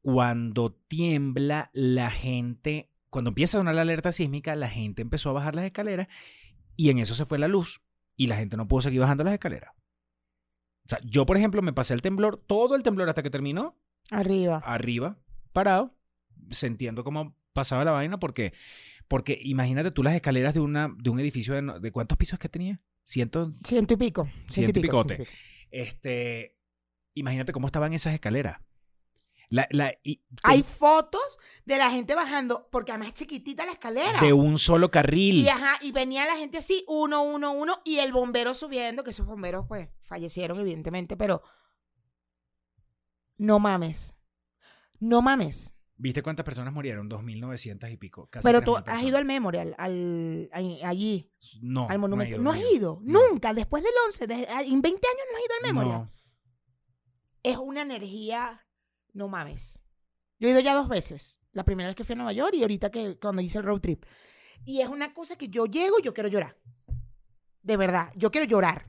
cuando 0.00 0.72
tiembla 0.88 1.70
la 1.72 2.10
gente, 2.10 2.90
cuando 3.10 3.30
empieza 3.30 3.58
a 3.58 3.60
sonar 3.60 3.74
la 3.74 3.82
alerta 3.82 4.12
sísmica, 4.12 4.54
la 4.56 4.68
gente 4.68 5.02
empezó 5.02 5.30
a 5.30 5.34
bajar 5.34 5.54
las 5.54 5.64
escaleras 5.64 6.08
y 6.76 6.90
en 6.90 6.98
eso 6.98 7.14
se 7.14 7.26
fue 7.26 7.38
la 7.38 7.48
luz 7.48 7.82
y 8.16 8.26
la 8.28 8.36
gente 8.36 8.56
no 8.56 8.68
pudo 8.68 8.82
seguir 8.82 9.00
bajando 9.00 9.24
las 9.24 9.34
escaleras. 9.34 9.72
O 10.84 10.88
sea, 10.88 11.00
yo, 11.04 11.26
por 11.26 11.36
ejemplo, 11.36 11.60
me 11.62 11.72
pasé 11.72 11.94
el 11.94 12.02
temblor, 12.02 12.36
todo 12.46 12.74
el 12.76 12.82
temblor 12.82 13.08
hasta 13.08 13.22
que 13.22 13.30
terminó, 13.30 13.76
Arriba. 14.10 14.62
arriba, 14.64 15.18
parado, 15.52 15.94
sintiendo 16.50 17.04
cómo 17.04 17.36
pasaba 17.52 17.84
la 17.84 17.90
vaina, 17.90 18.18
porque, 18.18 18.54
porque 19.08 19.38
imagínate 19.42 19.90
tú 19.90 20.02
las 20.02 20.14
escaleras 20.14 20.54
de, 20.54 20.60
una, 20.60 20.94
de 20.96 21.10
un 21.10 21.18
edificio 21.18 21.54
de, 21.80 21.92
cuántos 21.92 22.16
pisos 22.18 22.38
que 22.38 22.48
tenía, 22.48 22.80
ciento, 23.04 23.50
Ciento 23.64 23.94
y 23.94 23.96
pico. 23.96 24.28
Ciento, 24.48 24.78
y 24.78 24.82
pico. 24.82 25.02
picote. 25.02 25.16
ciento 25.16 25.22
y 25.22 25.34
pico. 25.34 25.38
este, 25.70 26.56
imagínate 27.14 27.52
cómo 27.52 27.66
estaban 27.66 27.92
esas 27.94 28.14
escaleras. 28.14 28.60
La, 29.50 29.66
la, 29.70 29.94
y- 30.02 30.22
Hay 30.42 30.62
fotos 30.62 31.38
de 31.64 31.78
la 31.78 31.90
gente 31.90 32.14
bajando, 32.14 32.68
porque 32.70 32.92
además 32.92 33.08
es 33.08 33.14
chiquitita 33.14 33.64
la 33.64 33.72
escalera. 33.72 34.20
de 34.20 34.34
un 34.34 34.58
solo 34.58 34.90
carril. 34.90 35.36
Y, 35.36 35.48
ajá, 35.48 35.78
y 35.80 35.90
venía 35.90 36.26
la 36.26 36.36
gente 36.36 36.58
así, 36.58 36.84
uno, 36.86 37.22
uno, 37.22 37.52
uno, 37.52 37.80
y 37.82 38.00
el 38.00 38.12
bombero 38.12 38.52
subiendo, 38.52 39.04
que 39.04 39.12
esos 39.12 39.24
bomberos, 39.26 39.64
pues, 39.66 39.88
fallecieron, 40.02 40.60
evidentemente, 40.60 41.16
pero 41.16 41.42
no 43.38 43.58
mames. 43.58 44.14
No 45.00 45.22
mames. 45.22 45.74
¿Viste 46.00 46.22
cuántas 46.22 46.44
personas 46.44 46.72
murieron? 46.72 47.08
2.900 47.10 47.90
y 47.92 47.96
pico. 47.96 48.28
casi 48.30 48.44
Pero 48.46 48.62
tú 48.62 48.72
3.000 48.72 48.76
has 48.78 48.84
personas. 48.84 49.04
ido 49.08 49.18
al 49.18 49.24
Memorial, 49.24 49.74
al, 49.78 50.48
allí, 50.52 51.32
No. 51.60 51.88
al 51.90 51.98
monumento. 51.98 52.38
No, 52.38 52.52
has 52.52 52.60
ido, 52.72 53.00
No. 53.02 53.20
nunca, 53.30 53.52
después 53.52 53.82
del 53.82 53.92
11, 54.06 54.26
desde- 54.28 54.46
ah, 54.48 54.62
en 54.62 54.80
20 54.80 54.88
años 55.08 55.26
no 55.32 55.36
has 55.38 55.44
ido 55.44 55.54
al 55.56 55.62
Memorial. 55.74 55.98
No. 55.98 56.12
Es 57.42 57.56
una 57.56 57.82
energía, 57.82 58.64
no 59.12 59.28
mames. 59.28 59.80
Yo 60.38 60.48
he 60.48 60.52
ido 60.52 60.60
ya 60.60 60.74
dos 60.74 60.88
veces. 60.88 61.40
La 61.52 61.64
primera 61.64 61.88
vez 61.88 61.96
que 61.96 62.04
fui 62.04 62.12
a 62.12 62.16
Nueva 62.16 62.32
York 62.32 62.54
y 62.54 62.62
ahorita 62.62 62.90
que 62.90 63.18
cuando 63.18 63.42
hice 63.42 63.58
el 63.58 63.64
road 63.64 63.80
trip. 63.80 64.04
Y 64.64 64.80
es 64.80 64.88
una 64.88 65.12
cosa 65.12 65.36
que 65.36 65.48
yo 65.48 65.66
llego 65.66 65.98
y 65.98 66.02
yo 66.02 66.14
quiero 66.14 66.28
llorar. 66.28 66.56
De 67.62 67.76
verdad, 67.76 68.12
yo 68.16 68.30
quiero 68.30 68.46
llorar. 68.46 68.88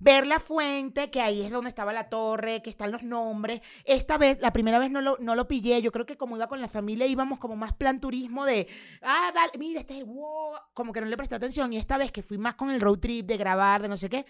Ver 0.00 0.26
la 0.26 0.40
fuente, 0.40 1.10
que 1.10 1.20
ahí 1.20 1.42
es 1.42 1.50
donde 1.50 1.68
estaba 1.68 1.92
la 1.92 2.08
torre, 2.08 2.62
que 2.62 2.70
están 2.70 2.90
los 2.90 3.02
nombres. 3.02 3.60
Esta 3.84 4.18
vez, 4.18 4.40
la 4.40 4.52
primera 4.52 4.78
vez 4.78 4.90
no 4.90 5.00
lo, 5.00 5.16
no 5.18 5.34
lo 5.34 5.48
pillé. 5.48 5.80
Yo 5.82 5.92
creo 5.92 6.06
que 6.06 6.16
como 6.16 6.36
iba 6.36 6.48
con 6.48 6.60
la 6.60 6.68
familia, 6.68 7.06
íbamos 7.06 7.38
como 7.38 7.56
más 7.56 7.72
plan 7.72 8.00
turismo 8.00 8.44
de, 8.44 8.68
ah, 9.02 9.30
dale, 9.34 9.52
mira, 9.58 9.80
este 9.80 9.98
es 9.98 10.04
wow. 10.04 10.54
Como 10.74 10.92
que 10.92 11.00
no 11.00 11.06
le 11.06 11.16
presté 11.16 11.34
atención. 11.34 11.72
Y 11.72 11.76
esta 11.76 11.98
vez 11.98 12.12
que 12.12 12.22
fui 12.22 12.38
más 12.38 12.54
con 12.54 12.70
el 12.70 12.80
road 12.80 12.98
trip 12.98 13.26
de 13.26 13.36
grabar, 13.36 13.82
de 13.82 13.88
no 13.88 13.96
sé 13.96 14.08
qué, 14.08 14.26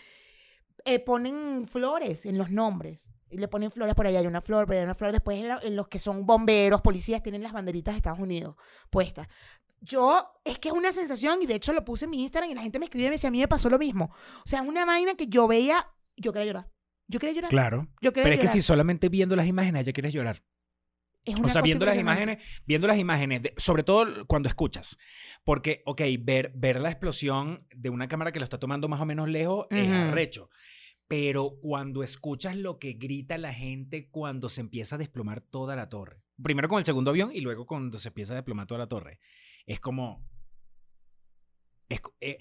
eh, 0.84 0.98
ponen 0.98 1.66
flores 1.66 2.26
en 2.26 2.38
los 2.38 2.50
nombres. 2.50 3.08
Y 3.30 3.38
le 3.38 3.48
ponen 3.48 3.70
flores, 3.70 3.94
por 3.94 4.06
allá 4.06 4.18
hay 4.18 4.26
una 4.26 4.42
flor, 4.42 4.66
por 4.66 4.74
allá 4.74 4.82
hay 4.82 4.84
una 4.84 4.94
flor. 4.94 5.10
Después 5.10 5.38
en, 5.38 5.50
en 5.62 5.74
los 5.74 5.88
que 5.88 5.98
son 5.98 6.26
bomberos, 6.26 6.82
policías, 6.82 7.22
tienen 7.22 7.42
las 7.42 7.52
banderitas 7.52 7.94
de 7.94 7.96
Estados 7.98 8.20
Unidos 8.20 8.56
puestas. 8.90 9.26
Yo, 9.84 10.24
es 10.44 10.58
que 10.58 10.68
es 10.68 10.74
una 10.74 10.92
sensación, 10.92 11.42
y 11.42 11.46
de 11.46 11.56
hecho 11.56 11.72
lo 11.72 11.84
puse 11.84 12.04
en 12.04 12.12
mi 12.12 12.22
Instagram 12.22 12.50
y 12.50 12.54
la 12.54 12.62
gente 12.62 12.78
me 12.78 12.84
escribe 12.86 13.06
y 13.06 13.08
me 13.10 13.14
decía, 13.16 13.28
a 13.28 13.32
mí 13.32 13.38
me 13.38 13.48
pasó 13.48 13.68
lo 13.68 13.78
mismo. 13.78 14.14
O 14.44 14.48
sea, 14.48 14.60
es 14.62 14.66
una 14.68 14.84
vaina 14.84 15.14
que 15.14 15.26
yo 15.26 15.48
veía, 15.48 15.86
yo 16.16 16.32
quería 16.32 16.46
llorar. 16.46 16.70
Yo 17.08 17.18
quería 17.18 17.34
llorar. 17.34 17.50
Claro. 17.50 17.88
Yo 18.00 18.12
quería 18.12 18.24
Pero 18.30 18.34
es 18.36 18.40
que 18.42 18.48
si 18.48 18.62
solamente 18.62 19.08
viendo 19.08 19.34
las 19.36 19.46
imágenes 19.46 19.84
ya 19.84 19.92
quieres 19.92 20.12
llorar. 20.14 20.42
Es 21.24 21.34
O 21.36 21.40
una 21.40 21.48
sea, 21.50 21.60
cosa 21.60 21.64
viendo 21.64 21.84
las 21.86 21.96
imágenes, 21.96 22.38
viendo 22.64 22.86
las 22.86 22.96
imágenes, 22.98 23.42
de- 23.42 23.54
sobre 23.56 23.82
todo 23.82 24.26
cuando 24.26 24.48
escuchas. 24.48 24.96
Porque, 25.44 25.82
ok, 25.84 26.00
ver, 26.20 26.52
ver 26.54 26.80
la 26.80 26.90
explosión 26.90 27.66
de 27.74 27.90
una 27.90 28.08
cámara 28.08 28.32
que 28.32 28.38
lo 28.40 28.44
está 28.44 28.58
tomando 28.58 28.88
más 28.88 29.00
o 29.00 29.04
menos 29.06 29.28
lejos 29.28 29.66
es 29.70 29.88
Ujú. 29.88 29.94
arrecho. 29.98 30.48
Pero 31.08 31.58
cuando 31.60 32.02
escuchas 32.02 32.56
lo 32.56 32.78
que 32.78 32.94
grita 32.94 33.36
la 33.36 33.52
gente 33.52 34.08
cuando 34.10 34.48
se 34.48 34.60
empieza 34.62 34.94
a 34.94 34.98
desplomar 34.98 35.40
toda 35.40 35.76
la 35.76 35.88
torre. 35.88 36.22
Primero 36.42 36.68
con 36.68 36.78
el 36.78 36.84
segundo 36.86 37.10
avión 37.10 37.30
y 37.34 37.40
luego 37.40 37.66
cuando 37.66 37.98
se 37.98 38.08
empieza 38.08 38.32
a 38.32 38.36
desplomar 38.36 38.66
toda 38.66 38.78
la 38.78 38.88
torre. 38.88 39.20
Es 39.66 39.80
como... 39.80 40.26
Es, 41.88 42.00
eh, 42.20 42.38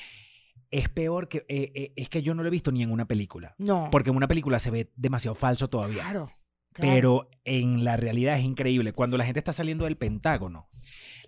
es 0.69 0.89
peor 0.89 1.27
que... 1.27 1.45
eh, 1.49 1.71
eh, 1.75 1.93
es 1.95 2.09
que 2.09 2.21
yo 2.21 2.33
no 2.33 2.43
lo 2.43 2.47
he 2.47 2.51
visto 2.51 2.71
ni 2.71 2.83
en 2.83 2.91
una 2.91 3.07
película. 3.07 3.55
No. 3.57 3.89
Porque 3.91 4.09
en 4.09 4.15
una 4.15 4.27
película 4.27 4.59
se 4.59 4.71
ve 4.71 4.91
demasiado 4.95 5.35
falso 5.35 5.69
todavía. 5.69 6.03
Claro. 6.03 6.31
claro. 6.73 6.93
Pero 6.93 7.29
en 7.43 7.83
la 7.83 7.97
realidad 7.97 8.37
es 8.37 8.45
increíble. 8.45 8.93
Cuando 8.93 9.17
la 9.17 9.25
gente 9.25 9.39
está 9.39 9.53
saliendo 9.53 9.85
del 9.85 9.97
Pentágono, 9.97 10.69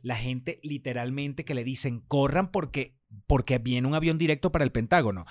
la 0.02 0.16
gente 0.16 0.60
literalmente 0.64 1.46
que 1.46 1.54
le 1.54 1.64
dicen 1.64 2.02
corran 2.02 2.52
porque, 2.52 2.98
porque 3.28 3.58
viene 3.58 3.88
un 3.88 3.96
avión 3.96 4.18
directo 4.18 4.52
para 4.52 4.66
el 4.66 4.72
Pentágono. 4.72 5.26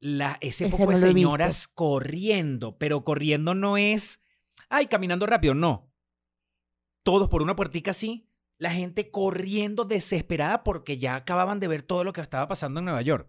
La, 0.00 0.36
ese, 0.42 0.66
Ese 0.66 0.76
poco 0.76 0.92
no 0.92 0.98
de 0.98 1.02
señoras 1.06 1.66
corriendo, 1.66 2.76
pero 2.76 3.04
corriendo 3.04 3.54
no 3.54 3.78
es, 3.78 4.20
ay, 4.68 4.86
caminando 4.86 5.24
rápido, 5.24 5.54
no. 5.54 5.90
Todos 7.02 7.28
por 7.28 7.40
una 7.40 7.56
puertica 7.56 7.92
así, 7.92 8.28
la 8.58 8.70
gente 8.70 9.10
corriendo 9.10 9.84
desesperada 9.84 10.62
porque 10.64 10.98
ya 10.98 11.16
acababan 11.16 11.60
de 11.60 11.68
ver 11.68 11.82
todo 11.82 12.04
lo 12.04 12.12
que 12.12 12.20
estaba 12.20 12.48
pasando 12.48 12.80
en 12.80 12.84
Nueva 12.84 13.02
York. 13.02 13.28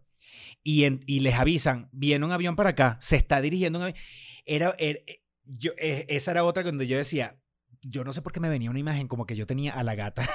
Y, 0.63 0.83
en- 0.83 1.01
y 1.07 1.19
les 1.19 1.35
avisan, 1.35 1.89
viene 1.91 2.25
un 2.25 2.31
avión 2.31 2.55
para 2.55 2.71
acá, 2.71 2.97
se 3.01 3.15
está 3.15 3.41
dirigiendo 3.41 3.79
un 3.79 3.83
avión. 3.83 3.97
Era, 4.45 4.75
era- 4.77 4.99
yo, 5.43 5.71
eh, 5.77 6.05
esa 6.09 6.31
era 6.31 6.43
otra 6.43 6.63
cuando 6.63 6.83
yo 6.83 6.97
decía, 6.97 7.39
yo 7.81 8.03
no 8.03 8.13
sé 8.13 8.21
por 8.21 8.31
qué 8.31 8.39
me 8.39 8.49
venía 8.49 8.69
una 8.69 8.79
imagen 8.79 9.07
como 9.07 9.25
que 9.25 9.35
yo 9.35 9.45
tenía 9.45 9.73
a 9.73 9.83
la 9.83 9.95
gata. 9.95 10.27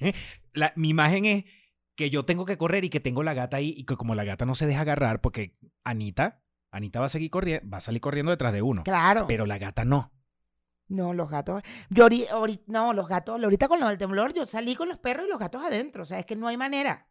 La- 0.52 0.72
mi 0.76 0.88
imagen 0.90 1.24
es 1.24 1.44
que 1.96 2.10
yo 2.10 2.24
tengo 2.24 2.44
que 2.44 2.58
correr 2.58 2.84
y 2.84 2.90
que 2.90 3.00
tengo 3.00 3.22
la 3.22 3.32
gata 3.34 3.56
ahí 3.56 3.74
y 3.76 3.84
que 3.84 3.96
como 3.96 4.14
la 4.14 4.24
gata 4.24 4.44
no 4.44 4.54
se 4.54 4.66
deja 4.66 4.82
agarrar 4.82 5.20
porque 5.22 5.56
Anita, 5.84 6.42
Anita 6.70 7.00
va 7.00 7.06
a 7.06 7.10
seguir 7.10 7.30
corriendo, 7.30 7.68
va 7.70 7.78
a 7.78 7.80
salir 7.80 8.00
corriendo 8.02 8.30
detrás 8.30 8.52
de 8.52 8.60
uno. 8.62 8.82
Claro. 8.84 9.26
Pero 9.26 9.46
la 9.46 9.56
gata 9.58 9.84
no. 9.84 10.12
No, 10.88 11.12
los 11.14 11.28
gatos. 11.30 11.62
Yo 11.90 12.06
ahori- 12.06 12.28
ahori- 12.28 12.62
no, 12.66 12.92
los 12.92 13.08
gatos. 13.08 13.42
Ahorita 13.42 13.66
con 13.68 13.80
lo 13.80 13.88
del 13.88 13.98
temblor, 13.98 14.32
yo 14.32 14.46
salí 14.46 14.76
con 14.76 14.88
los 14.88 14.98
perros 14.98 15.26
y 15.26 15.30
los 15.30 15.38
gatos 15.38 15.62
adentro. 15.64 16.02
O 16.04 16.06
sea, 16.06 16.18
es 16.20 16.26
que 16.26 16.36
no 16.36 16.46
hay 16.48 16.56
manera. 16.56 17.08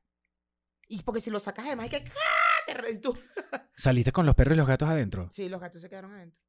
Y 0.88 1.02
porque 1.04 1.20
si 1.22 1.30
los 1.30 1.44
sacas 1.44 1.66
además 1.66 1.86
hay 1.86 1.90
que. 2.02 2.10
¡ah! 2.10 2.74
Te 2.82 2.98
tú- 3.00 3.18
¿Saliste 3.76 4.12
con 4.12 4.26
los 4.26 4.36
perros 4.36 4.56
y 4.56 4.58
los 4.58 4.68
gatos 4.68 4.90
adentro? 4.90 5.28
Sí, 5.30 5.50
los 5.50 5.60
gatos 5.62 5.82
se 5.82 5.90
quedaron 5.90 6.14
adentro. 6.14 6.40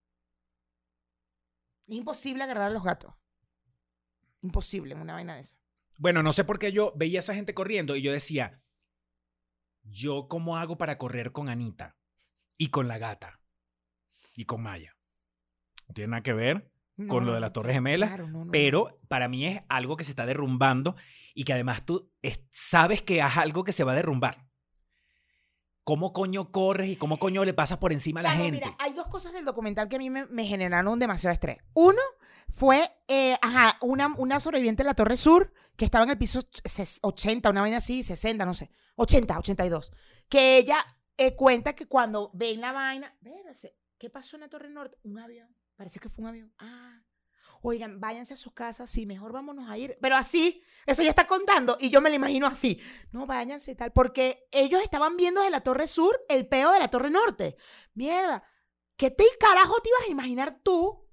Es 1.86 1.94
imposible 1.96 2.42
agarrar 2.42 2.68
a 2.68 2.70
los 2.70 2.82
gatos. 2.82 3.14
Imposible 4.42 4.94
en 4.94 5.00
una 5.00 5.14
vaina 5.14 5.34
de 5.34 5.40
esa. 5.40 5.56
Bueno, 5.98 6.22
no 6.22 6.32
sé 6.32 6.44
por 6.44 6.58
qué 6.58 6.72
yo 6.72 6.92
veía 6.96 7.18
a 7.18 7.20
esa 7.20 7.34
gente 7.34 7.54
corriendo 7.54 7.96
y 7.96 8.02
yo 8.02 8.12
decía, 8.12 8.62
¿yo 9.82 10.28
cómo 10.28 10.56
hago 10.58 10.76
para 10.78 10.98
correr 10.98 11.32
con 11.32 11.48
Anita? 11.48 11.96
Y 12.58 12.68
con 12.70 12.86
la 12.88 12.98
gata. 12.98 13.40
Y 14.34 14.44
con 14.44 14.62
Maya. 14.62 14.96
No 15.88 15.94
tiene 15.94 16.10
nada 16.10 16.22
que 16.22 16.32
ver, 16.32 16.70
Con 16.96 17.06
No, 17.08 17.20
lo 17.30 17.34
de 17.34 17.40
las 17.40 17.52
Torres 17.52 17.74
Gemelas, 17.74 18.08
claro, 18.08 18.26
no, 18.28 18.44
no, 18.46 18.50
pero 18.50 18.98
para 19.08 19.28
mí 19.28 19.46
es 19.46 19.60
algo 19.68 19.96
que 19.96 20.04
se 20.04 20.10
está 20.12 20.24
derrumbando 20.24 20.96
y 21.34 21.44
que 21.44 21.52
además 21.52 21.84
tú 21.84 22.10
es- 22.22 22.40
sabes 22.50 23.02
que 23.02 23.18
es 23.18 23.36
algo 23.36 23.64
que 23.64 23.72
se 23.72 23.84
va 23.84 23.92
a 23.92 23.96
derrumbar. 23.96 24.46
¿Cómo 25.84 26.12
coño 26.12 26.50
corres 26.50 26.88
y 26.88 26.96
cómo 26.96 27.18
coño 27.18 27.44
le 27.44 27.54
pasas 27.54 27.78
por 27.78 27.92
encima 27.92 28.20
a 28.20 28.22
la 28.24 28.28
O 28.30 28.32
sea, 28.32 28.38
no, 28.38 28.44
gente? 28.46 28.60
mira, 28.64 28.76
hay 28.80 28.92
dos 28.92 29.06
cosas 29.06 29.32
del 29.32 29.44
documental 29.44 29.88
que 29.88 29.96
a 29.96 29.98
mí 30.00 30.10
me, 30.10 30.26
me 30.26 30.44
generaron 30.44 30.98
demasiado 30.98 31.32
estrés. 31.32 31.58
Uno 31.74 32.00
fue, 32.48 32.90
eh, 33.06 33.36
ajá, 33.40 33.78
una, 33.82 34.12
una 34.16 34.40
sobreviviente 34.40 34.82
de 34.82 34.88
la 34.88 34.94
Torre 34.94 35.16
Sur 35.16 35.52
que 35.76 35.84
estaba 35.84 36.04
en 36.04 36.10
el 36.10 36.18
piso 36.18 36.40
ch- 36.40 36.62
ses- 36.64 36.98
80, 37.02 37.50
una 37.50 37.60
vaina 37.60 37.76
así, 37.76 38.02
60, 38.02 38.44
no 38.44 38.54
sé, 38.54 38.70
80, 38.96 39.38
82. 39.38 39.92
Que 40.28 40.56
ella 40.58 40.78
eh, 41.18 41.36
cuenta 41.36 41.74
que 41.74 41.86
cuando 41.86 42.30
ven 42.34 42.60
la 42.60 42.72
vaina, 42.72 43.16
¿qué 43.98 44.10
pasó 44.10 44.36
en 44.36 44.40
la 44.40 44.48
Torre 44.48 44.70
Norte? 44.70 44.98
Un 45.04 45.18
avión, 45.20 45.48
parece 45.76 46.00
que 46.00 46.08
fue 46.08 46.22
un 46.22 46.28
avión. 46.28 46.54
Ah, 46.58 47.00
oigan, 47.62 48.00
váyanse 48.00 48.34
a 48.34 48.36
sus 48.36 48.52
casas, 48.52 48.88
sí, 48.90 49.06
mejor 49.06 49.32
vámonos 49.32 49.68
a 49.68 49.76
ir. 49.78 49.96
Pero 50.00 50.16
así, 50.16 50.62
eso 50.86 51.02
ya 51.02 51.10
está 51.10 51.26
contando 51.26 51.76
y 51.80 51.90
yo 51.90 52.00
me 52.00 52.10
lo 52.10 52.16
imagino 52.16 52.46
así. 52.46 52.80
No, 53.12 53.26
váyanse 53.26 53.74
tal, 53.74 53.92
porque 53.92 54.48
ellos 54.52 54.82
estaban 54.82 55.16
viendo 55.16 55.42
de 55.42 55.50
la 55.50 55.60
Torre 55.60 55.86
Sur 55.86 56.18
el 56.28 56.48
peo 56.48 56.72
de 56.72 56.78
la 56.80 56.88
Torre 56.88 57.10
Norte. 57.10 57.56
Mierda, 57.94 58.42
¿qué 58.96 59.10
te 59.10 59.24
carajo 59.38 59.80
te 59.80 59.88
ibas 59.90 60.08
a 60.08 60.12
imaginar 60.12 60.60
tú 60.62 61.04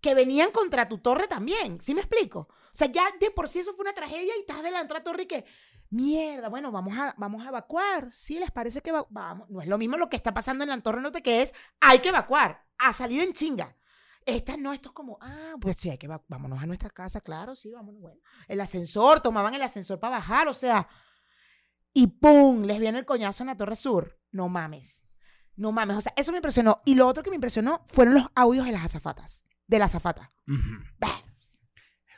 que 0.00 0.14
venían 0.14 0.50
contra 0.50 0.88
tu 0.88 0.98
torre 0.98 1.28
también? 1.28 1.80
¿Sí 1.80 1.94
me 1.94 2.00
explico? 2.00 2.48
O 2.50 2.74
sea, 2.74 2.88
ya 2.90 3.04
de 3.20 3.30
por 3.30 3.48
sí 3.48 3.60
eso 3.60 3.72
fue 3.74 3.84
una 3.84 3.92
tragedia 3.94 4.34
y 4.36 4.40
estás 4.40 4.62
delante 4.62 4.92
de 4.92 4.98
la 5.00 5.04
torre 5.04 5.22
y 5.22 5.26
que, 5.26 5.44
mierda, 5.90 6.48
bueno, 6.48 6.72
vamos 6.72 6.96
a, 6.98 7.14
vamos 7.18 7.44
a 7.44 7.48
evacuar. 7.50 8.10
Sí, 8.12 8.38
les 8.38 8.50
parece 8.50 8.80
que 8.80 8.92
va- 8.92 9.06
vamos. 9.10 9.48
No 9.50 9.60
es 9.60 9.68
lo 9.68 9.78
mismo 9.78 9.96
lo 9.96 10.08
que 10.08 10.16
está 10.16 10.34
pasando 10.34 10.64
en 10.64 10.70
la 10.70 10.80
torre 10.80 11.00
norte 11.00 11.22
que 11.22 11.42
es, 11.42 11.54
hay 11.80 12.00
que 12.00 12.08
evacuar, 12.08 12.66
a 12.78 12.92
salir 12.92 13.22
en 13.22 13.32
chinga. 13.32 13.76
Esta 14.26 14.56
no, 14.56 14.72
esto 14.72 14.90
es 14.90 14.94
como, 14.94 15.18
ah, 15.20 15.54
pues 15.60 15.76
sí, 15.78 15.90
hay 15.90 15.98
que 15.98 16.06
evacuar, 16.06 16.26
vámonos 16.28 16.62
a 16.62 16.66
nuestra 16.66 16.90
casa, 16.90 17.20
claro, 17.20 17.54
sí, 17.56 17.70
vámonos, 17.72 18.00
bueno. 18.00 18.20
El 18.48 18.60
ascensor, 18.60 19.20
tomaban 19.20 19.54
el 19.54 19.62
ascensor 19.62 19.98
para 19.98 20.16
bajar, 20.18 20.48
o 20.48 20.54
sea, 20.54 20.88
y 21.92 22.06
¡pum! 22.06 22.62
Les 22.62 22.78
viene 22.78 22.98
el 23.00 23.04
coñazo 23.04 23.42
en 23.42 23.48
la 23.48 23.56
Torre 23.56 23.76
Sur. 23.76 24.18
No 24.30 24.48
mames. 24.48 25.02
No 25.56 25.72
mames. 25.72 25.96
O 25.98 26.00
sea, 26.00 26.14
eso 26.16 26.30
me 26.32 26.38
impresionó. 26.38 26.80
Y 26.86 26.94
lo 26.94 27.06
otro 27.06 27.22
que 27.22 27.28
me 27.28 27.36
impresionó 27.36 27.82
fueron 27.86 28.14
los 28.14 28.24
audios 28.34 28.64
de 28.64 28.72
las 28.72 28.84
azafatas. 28.86 29.44
De 29.66 29.78
la 29.78 29.84
azafata. 29.84 30.32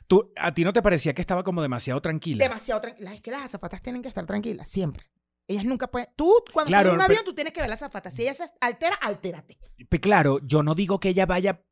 ¿Tú, 0.06 0.32
¿A 0.36 0.52
ti 0.52 0.64
no 0.64 0.72
te 0.72 0.82
parecía 0.82 1.14
que 1.14 1.22
estaba 1.22 1.42
como 1.42 1.62
demasiado 1.62 2.00
tranquila? 2.00 2.44
Demasiado 2.44 2.80
tranquilas. 2.80 3.14
Es 3.14 3.20
que 3.22 3.30
las 3.30 3.42
azafatas 3.42 3.80
tienen 3.82 4.02
que 4.02 4.08
estar 4.08 4.26
tranquilas, 4.26 4.68
siempre. 4.68 5.10
Ellas 5.48 5.64
nunca 5.64 5.88
pueden. 5.90 6.08
Tú, 6.14 6.32
cuando 6.52 6.68
Claro, 6.68 6.90
estás 6.90 6.94
en 6.94 7.00
un 7.00 7.06
pero- 7.06 7.18
avión, 7.18 7.24
tú 7.24 7.34
tienes 7.34 7.52
que 7.52 7.60
ver 7.60 7.70
las 7.70 7.82
azafatas. 7.82 8.14
Si 8.14 8.22
ella 8.22 8.34
se 8.34 8.44
altera, 8.60 8.96
altérate. 8.96 9.58
Pues 9.88 10.00
claro, 10.00 10.38
yo 10.42 10.62
no 10.62 10.74
digo 10.74 11.00
que 11.00 11.08
ella 11.10 11.26
vaya 11.26 11.62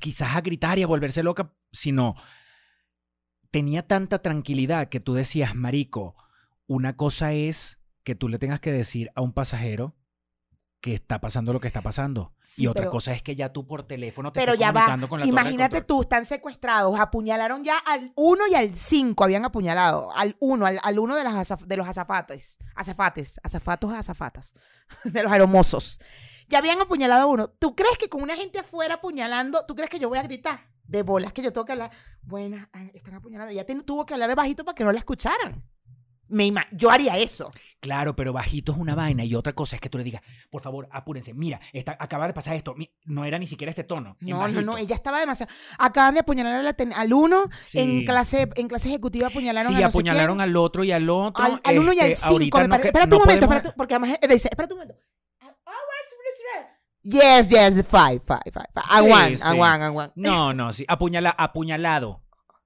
quizás 0.00 0.34
a 0.36 0.40
gritar 0.40 0.78
y 0.78 0.82
a 0.82 0.86
volverse 0.86 1.22
loca, 1.22 1.52
sino 1.72 2.14
tenía 3.50 3.86
tanta 3.86 4.20
tranquilidad 4.20 4.88
que 4.88 5.00
tú 5.00 5.14
decías, 5.14 5.54
marico, 5.54 6.16
una 6.66 6.96
cosa 6.96 7.32
es 7.32 7.78
que 8.04 8.14
tú 8.14 8.28
le 8.28 8.38
tengas 8.38 8.60
que 8.60 8.72
decir 8.72 9.10
a 9.14 9.20
un 9.20 9.32
pasajero 9.32 9.94
que 10.80 10.94
está 10.94 11.20
pasando 11.20 11.52
lo 11.52 11.60
que 11.60 11.68
está 11.68 11.80
pasando. 11.80 12.34
Sí, 12.42 12.64
y 12.64 12.66
otra 12.66 12.82
pero- 12.82 12.90
cosa 12.90 13.12
es 13.12 13.22
que 13.22 13.36
ya 13.36 13.52
tú 13.52 13.68
por 13.68 13.84
teléfono 13.86 14.32
te 14.32 14.40
Pero 14.40 14.54
estés 14.54 14.60
ya 14.66 14.72
va. 14.72 14.80
comunicando 14.80 15.08
con 15.08 15.20
la 15.20 15.26
Imagínate 15.26 15.80
tú, 15.82 16.00
están 16.00 16.24
secuestrados. 16.24 16.98
Apuñalaron 16.98 17.62
ya 17.62 17.78
al 17.78 18.12
1 18.16 18.48
y 18.48 18.56
al 18.56 18.74
5. 18.74 19.22
Habían 19.22 19.44
apuñalado. 19.44 20.10
Al 20.16 20.34
1, 20.40 20.66
al, 20.66 20.80
al 20.82 20.98
uno 20.98 21.14
de, 21.14 21.22
las 21.22 21.34
azaf- 21.34 21.66
de 21.66 21.76
los 21.76 21.86
azafates. 21.86 22.58
Azafates. 22.74 23.38
Azafatos, 23.44 23.92
azafatas. 23.92 24.54
De 25.04 25.22
los 25.22 25.30
aeromosos. 25.30 26.00
Ya 26.48 26.58
habían 26.58 26.80
apuñalado 26.80 27.22
a 27.22 27.26
uno. 27.26 27.48
¿Tú 27.48 27.74
crees 27.74 27.96
que 27.98 28.08
con 28.08 28.22
una 28.22 28.36
gente 28.36 28.58
afuera 28.58 28.94
apuñalando, 28.94 29.64
tú 29.66 29.74
crees 29.74 29.90
que 29.90 29.98
yo 29.98 30.08
voy 30.08 30.18
a 30.18 30.22
gritar? 30.22 30.70
De 30.84 31.02
bolas 31.02 31.32
que 31.32 31.42
yo 31.42 31.52
tengo 31.52 31.64
que 31.64 31.72
hablar. 31.72 31.90
Buenas, 32.22 32.68
están 32.92 33.14
apuñalando. 33.14 33.52
Ya 33.52 33.64
tuvo 33.64 34.04
que 34.04 34.14
hablar 34.14 34.34
bajito 34.36 34.64
para 34.64 34.74
que 34.74 34.84
no 34.84 34.92
la 34.92 34.98
escucharan. 34.98 35.64
me 36.28 36.52
yo 36.72 36.90
haría 36.90 37.16
eso. 37.18 37.50
Claro, 37.80 38.14
pero 38.16 38.32
bajito 38.32 38.72
es 38.72 38.78
una 38.78 38.94
vaina 38.94 39.24
y 39.24 39.34
otra 39.34 39.54
cosa 39.54 39.76
es 39.76 39.80
que 39.82 39.88
tú 39.90 39.98
le 39.98 40.04
digas, 40.04 40.22
por 40.50 40.62
favor, 40.62 40.88
apúrense. 40.90 41.34
Mira, 41.34 41.60
está, 41.72 41.96
acaba 41.98 42.26
de 42.26 42.32
pasar 42.32 42.54
esto. 42.56 42.74
No 43.04 43.24
era 43.24 43.38
ni 43.38 43.46
siquiera 43.46 43.70
este 43.70 43.84
tono. 43.84 44.16
No, 44.20 44.46
no, 44.48 44.62
no, 44.62 44.78
ella 44.78 44.94
estaba 44.94 45.18
demasiado. 45.20 45.52
Acaban 45.78 46.14
de 46.14 46.20
apuñalar 46.20 46.74
al, 46.94 47.12
uno 47.12 47.48
Sí. 47.60 47.78
en 47.80 48.04
clase 48.04 48.48
en 48.56 48.68
clase 48.68 48.88
ejecutiva 48.88 49.26
apuñalaron 49.28 49.72
Sí, 49.72 49.78
a 49.78 49.86
no 49.86 49.90
sé 49.90 49.98
apuñalaron 49.98 50.36
quién. 50.38 50.48
al 50.48 50.56
otro 50.56 50.84
y 50.84 50.92
al 50.92 51.08
otro. 51.10 51.42
al, 51.44 51.60
al 51.64 51.78
uno 51.78 51.92
y 51.92 52.00
al 52.00 52.10
este, 52.10 52.28
cinco, 52.28 52.58
me 52.58 52.64
no 52.64 52.70
parece. 52.70 52.88
Espérate 52.88 53.10
no 53.10 53.16
un 53.16 53.22
momento, 53.22 53.46
podemos- 53.46 53.74
porque 53.76 53.94
además 53.94 54.10
eh, 54.10 54.18
espérate 54.34 54.72
un 54.74 54.80
momento. 54.80 55.00
Yes, 57.04 57.48
yes, 57.48 57.74
five, 57.86 58.20
five, 58.20 58.42
five, 58.52 58.66
five. 58.72 58.86
A 58.88 58.98
Sí, 59.28 59.36
sí. 59.36 59.42
a 59.44 59.50
one, 59.54 59.84
a 59.84 59.90
one. 59.90 60.12
No, 60.14 60.52
no, 60.54 60.72
sí. 60.72 60.84
Apuñala, 60.86 61.30
apuñalado. 61.30 62.22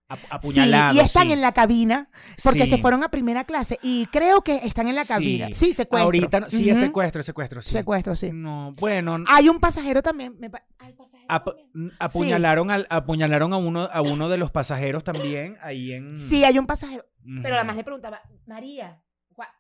Ap- 0.09 0.21
Sí, 0.21 0.27
apuñalado. 0.31 0.95
y 0.95 1.01
están 1.01 1.27
sí. 1.29 1.33
en 1.33 1.41
la 1.41 1.51
cabina 1.53 2.11
porque 2.45 2.61
Sí. 2.65 2.69
se 2.69 2.79
fueron 2.79 3.03
a 3.03 3.09
primera 3.11 3.43
clase 3.45 3.77
y 3.83 4.07
creo 4.13 4.43
que 4.43 4.57
están 4.59 4.87
en 4.87 4.95
la 4.95 5.05
cabina. 5.05 5.49
Sí, 5.53 5.73
secuestro. 5.73 6.05
Ahorita, 6.05 6.41
no- 6.41 6.51
sí, 6.51 6.69
es 6.71 6.79
secuestro, 6.79 7.21
es 7.21 7.27
secuestro. 7.27 7.61
Sí. 7.63 7.71
Secuestro, 7.71 8.15
sí. 8.15 8.31
No, 8.33 8.73
bueno. 8.79 9.17
Hay 9.27 9.49
un 9.49 9.59
pasajero 9.59 10.03
también. 10.03 10.37
me 10.39 10.49
pa- 10.51 10.63
¿Hay 10.79 10.93
pasajero 10.93 11.27
ap- 11.29 11.45
también? 11.47 11.93
apuñalaron, 11.99 12.71
al, 12.71 12.87
apuñalaron 12.91 13.53
a 13.53 13.57
uno, 13.57 13.89
a 13.91 14.03
uno 14.03 14.29
de 14.29 14.37
los 14.37 14.51
pasajeros 14.53 15.03
también 15.03 15.57
ahí 15.63 15.93
en. 15.95 16.17
Sí, 16.19 16.45
hay 16.45 16.59
un 16.59 16.67
pasajero. 16.67 17.05
Ujú. 17.25 17.41
Pero 17.43 17.57
además 17.57 17.75
le 17.77 17.83
preguntaba, 17.85 18.21
María, 18.47 19.03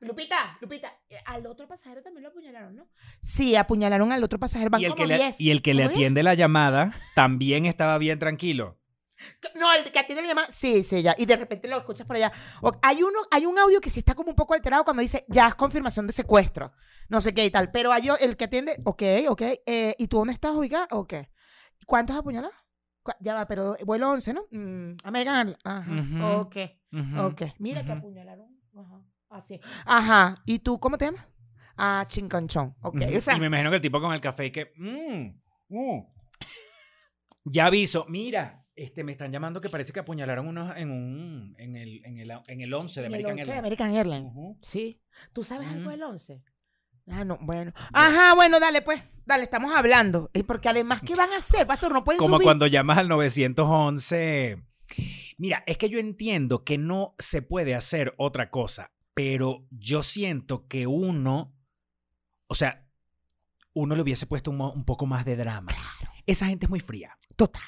Lupita, 0.00 0.56
Lupita, 0.60 0.92
eh, 1.10 1.16
al 1.26 1.46
otro 1.46 1.68
pasajero 1.68 2.02
también 2.02 2.22
lo 2.22 2.30
apuñalaron, 2.30 2.74
¿no? 2.76 2.88
Sí, 3.20 3.56
apuñalaron 3.56 4.10
al 4.12 4.22
otro 4.24 4.38
pasajero. 4.38 4.70
Van 4.70 4.80
Y 4.80 4.84
el, 4.86 4.90
como 4.92 5.02
que 5.02 5.06
le, 5.08 5.16
10. 5.18 5.40
y 5.40 5.50
el 5.50 5.62
que 5.62 5.74
le 5.74 5.82
¿Cómo 5.82 5.90
diez? 5.90 5.98
atiende 5.98 6.22
la 6.22 6.34
llamada 6.34 6.94
también 7.14 7.66
estaba 7.66 7.98
bien 7.98 8.18
tranquilo. 8.18 8.78
No, 9.58 9.72
el 9.72 9.84
que 9.90 9.98
atiende 9.98 10.22
la 10.22 10.28
llamada, 10.28 10.48
sí, 10.50 10.82
sí, 10.84 11.02
ya. 11.02 11.14
Y 11.18 11.24
de 11.26 11.36
repente 11.36 11.68
lo 11.68 11.78
escuchas 11.78 12.06
por 12.06 12.16
allá. 12.16 12.30
O- 12.60 12.72
hay, 12.82 13.02
uno, 13.02 13.18
hay 13.30 13.46
un 13.46 13.58
audio 13.58 13.80
que 13.80 13.90
sí 13.90 13.98
está 14.00 14.14
como 14.14 14.30
un 14.30 14.36
poco 14.36 14.54
alterado 14.54 14.84
cuando 14.84 15.00
dice, 15.02 15.24
ya 15.28 15.48
es 15.48 15.54
confirmación 15.54 16.06
de 16.06 16.12
secuestro. 16.12 16.72
No 17.08 17.20
sé 17.20 17.32
qué 17.34 17.44
y 17.44 17.50
tal. 17.50 17.70
Pero 17.70 17.92
hay 17.92 18.08
el 18.20 18.36
que 18.36 18.44
atiende, 18.44 18.76
ok, 18.84 19.02
ok. 19.28 19.42
eh, 19.66 19.94
¿Y 19.98 20.08
tú 20.08 20.18
dónde 20.18 20.32
estás 20.34 20.52
ubicada? 20.52 20.86
Ok. 20.90 21.14
¿Cuántos 21.86 22.16
apuñalados? 22.16 22.54
Ya 23.20 23.34
va, 23.34 23.46
pero 23.46 23.76
vuelo 23.84 24.10
11, 24.10 24.34
¿no? 24.34 24.42
Mm, 24.50 24.96
American 25.04 25.36
Airlines. 25.36 25.58
Ajá. 25.64 26.36
Ok. 26.38 26.56
Ok. 27.20 27.42
Mira 27.58 27.84
que 27.84 27.92
apuñalaron. 27.92 28.48
Ajá. 28.76 29.00
Así. 29.30 29.60
Ajá. 29.84 30.42
¿Y 30.46 30.60
tú 30.60 30.78
cómo 30.78 30.96
te 30.98 31.06
llamas? 31.06 31.26
Ah, 31.76 32.04
chinconchón. 32.08 32.74
Ok. 32.82 33.00
O 33.16 33.20
sea, 33.20 33.36
y 33.36 33.40
me 33.40 33.46
imagino 33.46 33.70
que 33.70 33.76
el 33.76 33.82
tipo 33.82 34.00
con 34.00 34.12
el 34.12 34.20
café 34.20 34.46
y 34.46 34.50
que. 34.52 34.72
mm, 34.76 35.76
mm. 35.76 36.06
Ya 37.48 37.66
aviso, 37.66 38.06
mira, 38.08 38.66
este, 38.74 39.04
me 39.04 39.12
están 39.12 39.30
llamando 39.30 39.60
que 39.60 39.68
parece 39.70 39.92
que 39.92 40.00
apuñalaron 40.00 40.48
unos 40.48 40.76
en 40.76 40.90
un. 40.90 41.54
en 41.58 41.76
el, 41.76 42.04
en 42.04 42.18
el, 42.18 42.30
en 42.46 42.60
el 42.60 42.74
11 42.74 43.00
de 43.02 43.06
en 43.06 43.14
el 43.14 43.20
American 43.20 43.32
11 43.32 43.44
de 43.44 43.52
Airlines. 43.52 43.58
American 43.58 43.94
Airlines. 43.94 44.32
Ujú. 44.32 44.58
Sí. 44.62 45.00
¿Tú 45.32 45.44
sabes 45.44 45.68
algo 45.68 45.90
del 45.90 46.02
11? 46.02 46.42
Ah, 47.08 47.24
no, 47.24 47.38
bueno. 47.40 47.72
Ajá, 47.92 48.34
bueno, 48.34 48.58
dale, 48.58 48.82
pues. 48.82 49.02
Dale, 49.24 49.44
estamos 49.44 49.72
hablando. 49.74 50.30
Eh, 50.34 50.44
Porque 50.44 50.68
además, 50.68 51.00
¿qué 51.04 51.14
van 51.14 51.32
a 51.32 51.38
hacer, 51.38 51.66
pastor? 51.66 51.92
No 51.92 52.02
pueden 52.04 52.18
Como 52.18 52.36
subir. 52.36 52.44
cuando 52.46 52.66
llamas 52.66 52.98
al 52.98 53.08
911. 53.08 54.62
Mira, 55.38 55.62
es 55.66 55.78
que 55.78 55.88
yo 55.88 55.98
entiendo 55.98 56.64
que 56.64 56.78
no 56.78 57.14
se 57.18 57.42
puede 57.42 57.74
hacer 57.74 58.14
otra 58.18 58.50
cosa, 58.50 58.92
pero 59.16 59.66
yo 59.70 60.02
siento 60.02 60.68
que 60.68 60.86
uno, 60.86 61.56
o 62.48 62.54
sea, 62.54 62.86
uno 63.72 63.94
le 63.94 64.02
hubiese 64.02 64.26
puesto 64.26 64.50
un, 64.50 64.84
poco 64.84 65.06
más 65.06 65.24
de 65.24 65.36
drama. 65.36 65.72
Esa 66.26 66.48
gente 66.48 66.66
es 66.66 66.70
muy 66.70 66.80
fría. 66.80 67.16
Total. 67.34 67.62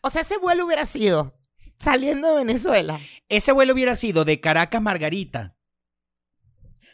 O 0.00 0.08
sea, 0.08 0.22
ese 0.22 0.38
vuelo 0.38 0.64
hubiera 0.64 0.86
sido 0.86 1.38
saliendo 1.78 2.30
de 2.30 2.36
Venezuela. 2.46 2.98
Ese 3.28 3.52
vuelo 3.52 3.74
hubiera 3.74 3.94
sido 3.94 4.24
de 4.24 4.40
Caracas 4.40 4.80
Margarita. 4.80 5.54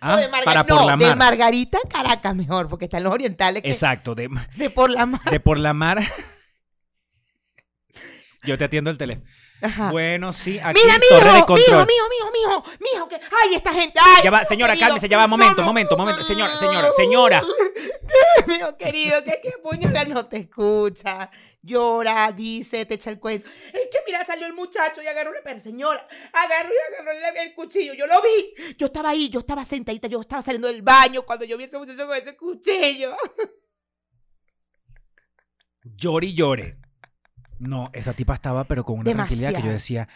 No, 0.02 0.08
Ah, 0.08 0.16
de, 0.16 0.28
Marga- 0.30 0.44
para 0.44 0.62
no, 0.64 0.76
por 0.78 0.86
la 0.86 0.96
de 0.96 1.06
mar. 1.06 1.16
Margarita 1.16 1.78
a 1.84 1.88
Caracas 1.88 2.34
mejor, 2.34 2.68
porque 2.68 2.86
están 2.86 3.04
los 3.04 3.12
orientales 3.14 3.62
que 3.62 3.70
Exacto, 3.70 4.16
de, 4.16 4.28
de 4.56 4.68
por 4.68 4.90
la 4.90 5.06
mar. 5.06 5.22
de 5.30 5.38
por 5.38 5.60
la 5.60 5.72
mar. 5.72 6.02
Yo 8.42 8.58
te 8.58 8.64
atiendo 8.64 8.90
el 8.90 8.98
teléfono. 8.98 9.28
Ajá. 9.62 9.90
Bueno, 9.90 10.32
sí, 10.32 10.58
aquí 10.62 10.80
Mira, 10.82 10.94
de 10.94 11.00
mijo, 11.00 11.32
mijo, 11.32 11.46
control. 11.46 11.86
mijo, 11.86 12.08
mijo, 12.10 12.30
mijo, 12.30 12.64
mijo, 12.92 13.08
que, 13.08 13.14
ay, 13.16 13.54
esta 13.54 13.72
gente, 13.72 13.98
ay. 14.02 14.22
Ya 14.22 14.30
va, 14.30 14.38
mijo 14.40 14.48
señora, 14.50 14.72
querido. 14.74 14.86
cálmese, 14.88 15.08
ya 15.08 15.16
va, 15.16 15.26
momento, 15.26 15.62
momento, 15.62 15.96
momento. 15.96 16.22
Señora, 16.22 16.54
señora, 16.56 16.90
señora. 16.92 17.42
Mijo 18.46 18.76
querido, 18.76 19.24
que 19.24 19.40
que 19.42 19.52
puñala 19.62 20.04
no 20.04 20.26
te 20.26 20.36
escucha. 20.36 21.30
Llora, 21.62 22.30
dice, 22.30 22.86
te 22.86 22.94
echa 22.94 23.10
el 23.10 23.18
cuento. 23.18 23.48
Es 23.48 23.88
que 23.90 23.98
mira, 24.06 24.24
salió 24.24 24.46
el 24.46 24.52
muchacho 24.52 25.02
y 25.02 25.06
agarró 25.08 25.32
la 25.32 25.40
pero 25.42 25.58
señora, 25.58 26.06
agarró 26.32 26.70
y 26.72 26.92
agarró 26.94 27.10
el, 27.10 27.36
el 27.48 27.54
cuchillo. 27.54 27.94
Yo 27.94 28.06
lo 28.06 28.22
vi. 28.22 28.54
Yo 28.78 28.86
estaba 28.86 29.10
ahí, 29.10 29.28
yo 29.30 29.40
estaba 29.40 29.64
sentadita, 29.64 30.06
yo 30.06 30.20
estaba 30.20 30.42
saliendo 30.42 30.68
del 30.68 30.82
baño 30.82 31.22
cuando 31.24 31.44
yo 31.44 31.56
vi 31.56 31.64
a 31.64 31.66
ese 31.66 31.78
muchacho 31.78 32.06
con 32.06 32.16
ese 32.16 32.36
cuchillo. 32.36 33.16
Llore 35.82 36.26
y 36.28 36.34
llore. 36.34 36.76
No, 37.58 37.90
esta 37.92 38.12
tipa 38.12 38.34
estaba, 38.34 38.64
pero 38.64 38.84
con 38.84 38.98
una 38.98 39.12
tranquilidad 39.12 39.54
que 39.54 39.62
yo 39.62 39.70
decía, 39.70 40.08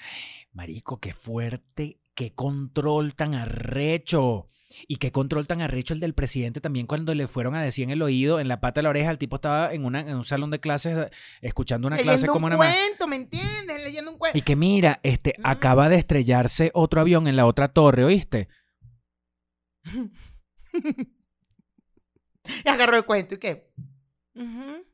Marico, 0.53 0.98
qué 1.00 1.12
fuerte, 1.12 2.00
qué 2.14 2.33
control 2.35 3.14
tan 3.14 3.35
arrecho. 3.35 4.46
Y 4.87 4.96
qué 4.96 5.11
control 5.11 5.48
tan 5.48 5.62
arrecho 5.62 5.94
el 5.94 6.00
del 6.00 6.14
presidente 6.14 6.61
también 6.61 6.87
cuando 6.87 7.12
le 7.12 7.26
fueron 7.26 7.57
a 7.57 7.62
decir 7.62 7.83
en 7.83 7.90
el 7.90 8.03
oído, 8.03 8.38
en 8.38 8.46
la 8.46 8.61
pata 8.61 8.79
de 8.79 8.85
la 8.85 8.90
oreja, 8.90 9.11
el 9.11 9.18
tipo 9.18 9.35
estaba 9.37 9.74
en, 9.74 9.85
una, 9.85 9.98
en 10.00 10.14
un 10.14 10.24
salón 10.24 10.50
de 10.53 10.61
clases 10.61 11.11
escuchando 11.40 11.88
una 11.88 11.96
clase 11.96 12.29
como 12.29 12.46
un 12.46 12.53
una 12.53 12.57
cuento, 12.57 13.09
¿me 13.09 13.16
entiendes? 13.16 13.83
Leyendo 13.83 14.12
un 14.12 14.18
cuento. 14.18 14.38
Y 14.38 14.42
que 14.42 14.55
mira, 14.55 15.00
este, 15.03 15.35
Mm. 15.38 15.42
acaba 15.46 15.88
de 15.88 15.96
estrellarse 15.96 16.70
otro 16.72 17.00
avión 17.00 17.26
en 17.26 17.35
la 17.35 17.46
otra 17.46 17.66
torre, 17.72 18.05
¿oíste? 18.05 18.48
Y 22.64 22.68
agarró 22.68 22.96
el 22.96 23.05
cuento. 23.05 23.35
¿Y 23.35 23.38
qué? 23.38 23.70
Ujú. 24.35 24.85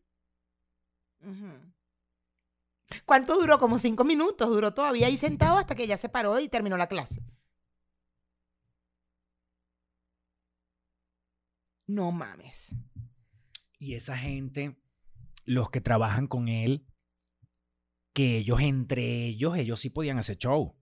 ¿Cuánto 3.04 3.38
duró? 3.38 3.58
Como 3.58 3.78
cinco 3.78 4.04
minutos. 4.04 4.48
Duró 4.48 4.72
todavía 4.74 5.06
ahí 5.06 5.16
sentado 5.16 5.58
hasta 5.58 5.74
que 5.74 5.86
ya 5.86 5.96
se 5.96 6.08
paró 6.08 6.38
y 6.40 6.48
terminó 6.48 6.76
la 6.76 6.88
clase. 6.88 7.22
No 11.86 12.10
mames. 12.10 12.74
Y 13.78 13.94
esa 13.94 14.16
gente, 14.16 14.76
los 15.44 15.70
que 15.70 15.80
trabajan 15.80 16.26
con 16.26 16.48
él, 16.48 16.86
que 18.12 18.38
ellos 18.38 18.60
entre 18.60 19.26
ellos, 19.26 19.56
ellos 19.56 19.80
sí 19.80 19.90
podían 19.90 20.18
hacer 20.18 20.38
show. 20.38 20.76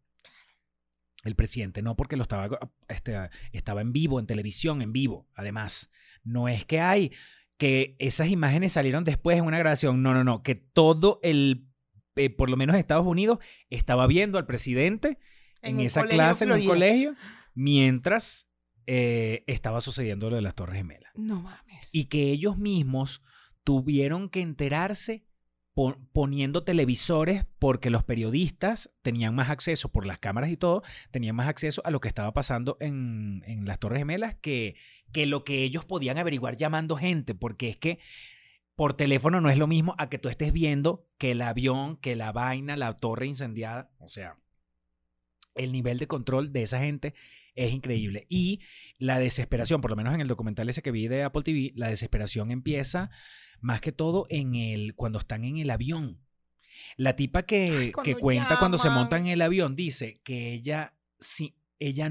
El 1.24 1.34
presidente 1.34 1.82
no, 1.82 1.96
porque 1.96 2.16
lo 2.16 2.22
estaba, 2.22 2.48
este, 2.88 3.30
estaba 3.52 3.80
en 3.80 3.92
vivo, 3.92 4.20
en 4.20 4.26
televisión, 4.26 4.82
en 4.82 4.92
vivo. 4.92 5.28
Además, 5.34 5.90
no 6.22 6.48
es 6.48 6.64
que 6.64 6.80
hay 6.80 7.12
que 7.56 7.96
esas 7.98 8.28
imágenes 8.28 8.72
salieron 8.72 9.04
después 9.04 9.38
en 9.38 9.44
una 9.44 9.58
grabación. 9.58 10.02
No, 10.02 10.14
no, 10.14 10.24
no. 10.24 10.42
Que 10.42 10.54
todo 10.54 11.20
el, 11.22 11.68
eh, 12.16 12.30
por 12.30 12.50
lo 12.50 12.56
menos 12.56 12.76
Estados 12.76 13.06
Unidos, 13.06 13.38
estaba 13.70 14.06
viendo 14.06 14.38
al 14.38 14.46
presidente 14.46 15.18
en, 15.62 15.80
esa 15.80 16.04
clase, 16.06 16.44
en 16.44 16.52
un 16.52 16.64
colegio, 16.64 17.14
mientras 17.54 18.48
eh, 18.86 19.44
estaba 19.46 19.80
sucediendo 19.80 20.28
lo 20.30 20.36
de 20.36 20.42
las 20.42 20.54
Torres 20.54 20.76
Gemelas 20.76 21.10
No 21.14 21.40
mames. 21.40 21.94
y 21.94 22.04
que 22.06 22.30
ellos 22.30 22.58
mismos 22.58 23.22
tuvieron 23.64 24.28
que 24.28 24.42
enterarse 24.42 25.24
po- 25.72 25.96
poniendo 26.12 26.64
televisores 26.64 27.46
porque 27.58 27.88
los 27.88 28.04
periodistas 28.04 28.90
tenían 29.00 29.34
más 29.34 29.48
acceso 29.48 29.90
por 29.90 30.04
las 30.04 30.18
cámaras 30.18 30.50
y 30.50 30.58
todo, 30.58 30.82
tenían 31.10 31.34
más 31.34 31.48
acceso 31.48 31.80
a 31.86 31.90
lo 31.90 32.00
que 32.00 32.08
estaba 32.08 32.34
pasando 32.34 32.76
en, 32.80 33.42
en 33.46 33.64
las 33.64 33.78
Torres 33.78 34.00
Gemelas 34.00 34.36
que, 34.36 34.76
que 35.12 35.24
lo 35.24 35.44
que 35.44 35.64
ellos 35.64 35.86
podían 35.86 36.18
averiguar 36.18 36.56
llamando 36.58 36.96
gente, 36.96 37.34
porque 37.34 37.70
es 37.70 37.78
que 37.78 37.98
por 38.76 38.94
teléfono 38.94 39.40
no 39.40 39.50
es 39.50 39.58
lo 39.58 39.66
mismo 39.66 39.94
a 39.98 40.08
que 40.08 40.18
tú 40.18 40.28
estés 40.28 40.52
viendo 40.52 41.08
que 41.18 41.32
el 41.32 41.42
avión, 41.42 41.96
que 41.96 42.16
la 42.16 42.32
vaina, 42.32 42.76
la 42.76 42.92
torre 42.94 43.26
incendiada, 43.26 43.90
o 43.98 44.08
sea, 44.08 44.38
el 45.54 45.72
nivel 45.72 45.98
de 45.98 46.08
control 46.08 46.52
de 46.52 46.62
esa 46.62 46.80
gente 46.80 47.14
es 47.54 47.72
increíble. 47.72 48.26
Y 48.28 48.60
la 48.98 49.18
desesperación, 49.18 49.80
por 49.80 49.90
lo 49.90 49.96
menos 49.96 50.14
en 50.14 50.20
el 50.20 50.28
documental 50.28 50.68
ese 50.68 50.82
que 50.82 50.90
vi 50.90 51.08
de 51.08 51.22
Apple 51.22 51.42
TV, 51.42 51.72
la 51.76 51.88
desesperación 51.88 52.50
empieza 52.50 53.10
más 53.60 53.80
que 53.80 53.92
todo 53.92 54.26
en 54.28 54.54
el 54.56 54.94
cuando 54.94 55.18
están 55.18 55.44
en 55.44 55.58
el 55.58 55.70
avión. 55.70 56.20
La 56.96 57.16
tipa 57.16 57.44
que, 57.44 57.64
Ay, 57.66 57.92
que 58.02 58.16
cuenta 58.16 58.58
cuando 58.58 58.78
se 58.78 58.90
monta 58.90 59.16
en 59.16 59.28
el 59.28 59.42
avión 59.42 59.76
dice 59.76 60.20
que 60.24 60.52
ella, 60.52 60.94
sí, 61.20 61.56
ella, 61.78 62.10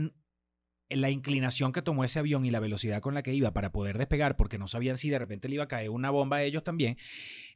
la 0.89 1.09
inclinación 1.09 1.71
que 1.71 1.81
tomó 1.81 2.03
ese 2.03 2.19
avión 2.19 2.45
y 2.45 2.51
la 2.51 2.59
velocidad 2.59 3.01
con 3.01 3.13
la 3.13 3.23
que 3.23 3.33
iba 3.33 3.51
para 3.53 3.71
poder 3.71 3.97
despegar, 3.97 4.35
porque 4.35 4.57
no 4.57 4.67
sabían 4.67 4.97
si 4.97 5.09
de 5.09 5.17
repente 5.19 5.47
le 5.49 5.55
iba 5.55 5.63
a 5.63 5.67
caer 5.67 5.89
una 5.89 6.09
bomba 6.11 6.37
a 6.37 6.43
ellos 6.43 6.63
también, 6.63 6.97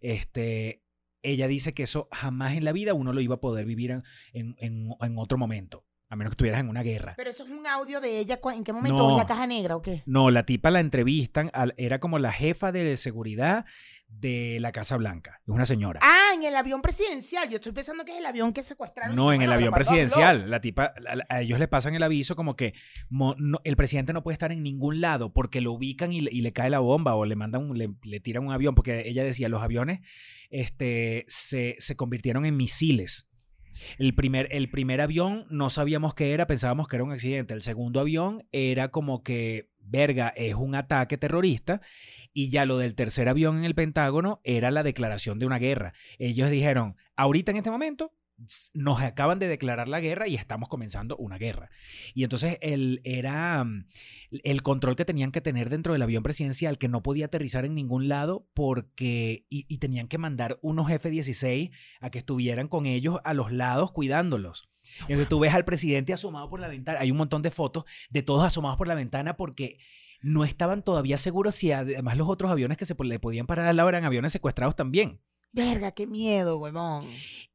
este, 0.02 0.84
ella 1.24 1.48
dice 1.48 1.74
que 1.74 1.84
eso 1.84 2.08
jamás 2.12 2.56
en 2.56 2.66
la 2.66 2.72
vida 2.72 2.94
uno 2.94 3.13
lo 3.13 3.22
iba 3.22 3.36
a 3.36 3.40
poder 3.40 3.66
vivir 3.66 3.92
en, 3.92 4.04
en- 4.34 4.56
en- 4.60 4.90
en 5.02 5.18
otro 5.18 5.38
momento, 5.38 5.86
a 6.10 6.16
menos 6.16 6.32
que 6.32 6.34
estuvieras 6.36 6.62
en 6.62 6.70
una 6.70 6.84
guerra. 6.84 7.13
Pero 7.18 7.30
eso 7.30 7.44
es 7.44 7.50
un 7.50 7.66
audio 7.68 8.00
de 8.02 8.20
ella. 8.20 8.40
¿cu- 8.40 8.52
¿En 8.52 8.63
qué 8.63 8.74
momento? 8.74 8.98
No. 8.98 9.12
¿Es 9.12 9.18
la 9.18 9.26
caja 9.26 9.48
negra 9.48 9.76
o 9.76 9.82
qué? 9.82 10.04
No, 10.06 10.32
la 10.32 10.46
tipa 10.46 10.72
la 10.72 10.80
entrevistan, 10.80 11.52
era 11.78 12.00
como 12.00 12.20
la 12.20 12.32
jefa 12.32 12.72
de 12.72 12.96
seguridad 12.98 13.66
de 14.08 14.58
la 14.62 14.72
Casa 14.72 14.98
Blanca. 14.98 15.41
Es 15.43 15.50
una 15.50 15.65
señora. 15.65 16.00
Ah, 16.02 16.32
en 16.34 16.43
el 16.43 16.56
avión 16.56 16.82
presidencial. 16.82 17.48
Yo 17.50 17.58
estoy 17.58 17.72
pensando 17.72 18.04
que 18.04 18.13
es 18.13 18.17
el 18.20 18.26
avión 18.26 18.52
que 18.54 18.63
secuestraron. 18.63 19.15
No, 19.15 19.32
en 19.32 19.41
el 19.43 19.52
avión 19.52 19.74
presidencial. 19.74 20.50
La 20.50 20.60
tipa, 20.62 20.93
a, 21.30 21.36
a 21.36 21.41
ellos 21.41 21.60
le 21.60 21.67
pasan 21.67 21.93
el 21.93 22.02
aviso 22.04 22.36
como 22.36 22.56
que 22.56 22.74
mo- 23.10 23.36
no- 23.38 23.60
el 23.63 23.76
presidente 23.76 24.13
no 24.13 24.24
puede 24.24 24.34
estar 24.34 24.52
en 24.52 24.63
ningún 24.63 25.02
lado 25.02 25.34
porque 25.34 25.62
lo 25.62 25.72
ubican 25.74 26.13
y 26.13 26.22
le, 26.22 26.32
y 26.34 26.41
le 26.41 26.52
cae 26.54 26.70
la 26.70 26.80
bomba 26.80 27.15
o 27.15 27.26
le 27.26 27.36
mandan, 27.36 27.70
un- 27.70 27.78
le, 27.78 27.89
le 28.04 28.20
tiran 28.20 28.46
un 28.46 28.54
avión. 28.54 28.74
Porque 28.76 29.08
ella 29.08 29.24
decía, 29.24 29.50
los 29.50 29.62
aviones 29.62 30.00
este, 30.50 31.26
se, 31.28 31.76
se 31.80 31.96
convirtieron 31.96 32.46
en 32.46 32.58
misiles. 32.58 33.28
El 34.00 34.15
primer, 34.15 34.48
el 34.52 34.72
primer 34.72 35.02
avión 35.02 35.46
no 35.52 35.70
sabíamos 35.70 36.15
qué 36.15 36.34
era, 36.34 36.48
pensábamos 36.48 36.88
que 36.88 36.96
era 36.96 37.04
un 37.04 37.12
accidente. 37.12 37.54
El 37.54 37.62
segundo 37.62 38.00
avión 38.00 38.48
era 38.52 38.89
como 38.89 39.22
que, 39.22 39.70
verga, 39.80 40.30
es 40.30 40.56
un 40.56 40.74
ataque 40.74 41.17
terrorista. 41.17 41.82
Y 42.38 42.52
ya 42.52 42.67
lo 42.67 42.78
del 42.78 42.93
tercer 42.93 43.30
avión 43.30 43.58
en 43.58 43.63
el 43.63 43.73
Pentágono 43.73 44.41
era 44.43 44.69
la 44.69 44.84
declaración 44.84 45.39
de 45.39 45.47
una 45.47 45.58
guerra. 45.58 45.95
Ellos 46.19 46.52
dijeron, 46.52 46.95
ahorita 47.15 47.50
en 47.50 47.58
este 47.58 47.71
momento 47.71 48.13
nos 48.76 49.02
acaban 49.02 49.39
de 49.39 49.47
declarar 49.47 49.88
la 49.88 50.00
guerra 50.02 50.28
y 50.28 50.36
estamos 50.36 50.69
comenzando 50.69 51.17
una 51.17 51.39
guerra. 51.39 51.71
Y 52.13 52.23
entonces 52.23 52.60
el, 52.62 53.02
era 53.04 53.63
mm, 53.63 53.88
el 54.43 54.62
control 54.62 54.95
que 54.95 55.04
tenían 55.04 55.32
que 55.32 55.41
tener 55.41 55.71
dentro 55.71 55.93
del 55.93 56.04
avión 56.04 56.21
presidencial, 56.21 56.78
que 56.78 56.88
no 56.88 57.02
podía 57.02 57.26
aterrizar 57.26 57.65
en 57.65 57.73
ningún 57.73 58.08
lado 58.08 58.47
porque, 58.54 59.47
y, 59.50 59.65
y 59.67 59.80
tenían 59.80 60.08
que 60.08 60.19
mandar 60.19 60.60
unos 60.62 60.91
F-16 60.91 61.71
a 62.02 62.12
que 62.12 62.19
estuvieran 62.19 62.67
con 62.67 62.86
ellos 62.86 63.17
a 63.23 63.34
los 63.34 63.52
lados 63.52 63.91
cuidándolos. 63.91 64.69
Entonces 65.02 65.28
tú 65.28 65.39
ves 65.39 65.56
al 65.56 65.65
presidente 65.65 66.13
asomado 66.13 66.52
por 66.52 66.60
la 66.60 66.67
ventana, 66.67 67.00
hay 67.00 67.10
un 67.10 67.17
montón 67.17 67.41
de 67.41 67.50
fotos 67.50 67.86
de 68.12 68.21
todos 68.21 68.43
asomados 68.43 68.78
por 68.78 68.88
la 68.88 68.93
ventana 68.93 69.38
porque 69.38 69.80
no 70.21 70.43
estaban 70.43 70.84
todavía 70.84 71.17
seguros 71.17 71.56
si 71.56 71.71
además 71.71 72.17
los 72.17 72.27
otros 72.30 72.51
aviones 72.51 72.77
que 72.77 72.86
se 72.86 72.95
le 72.99 73.19
podían 73.19 73.45
parar 73.47 73.67
al 73.67 73.77
lado 73.77 73.89
eran 73.89 74.06
aviones 74.06 74.32
secuestrados 74.32 74.75
también. 74.75 75.21
Verga, 75.53 75.91
qué 75.91 76.06
miedo, 76.08 76.58
huevón. 76.58 77.06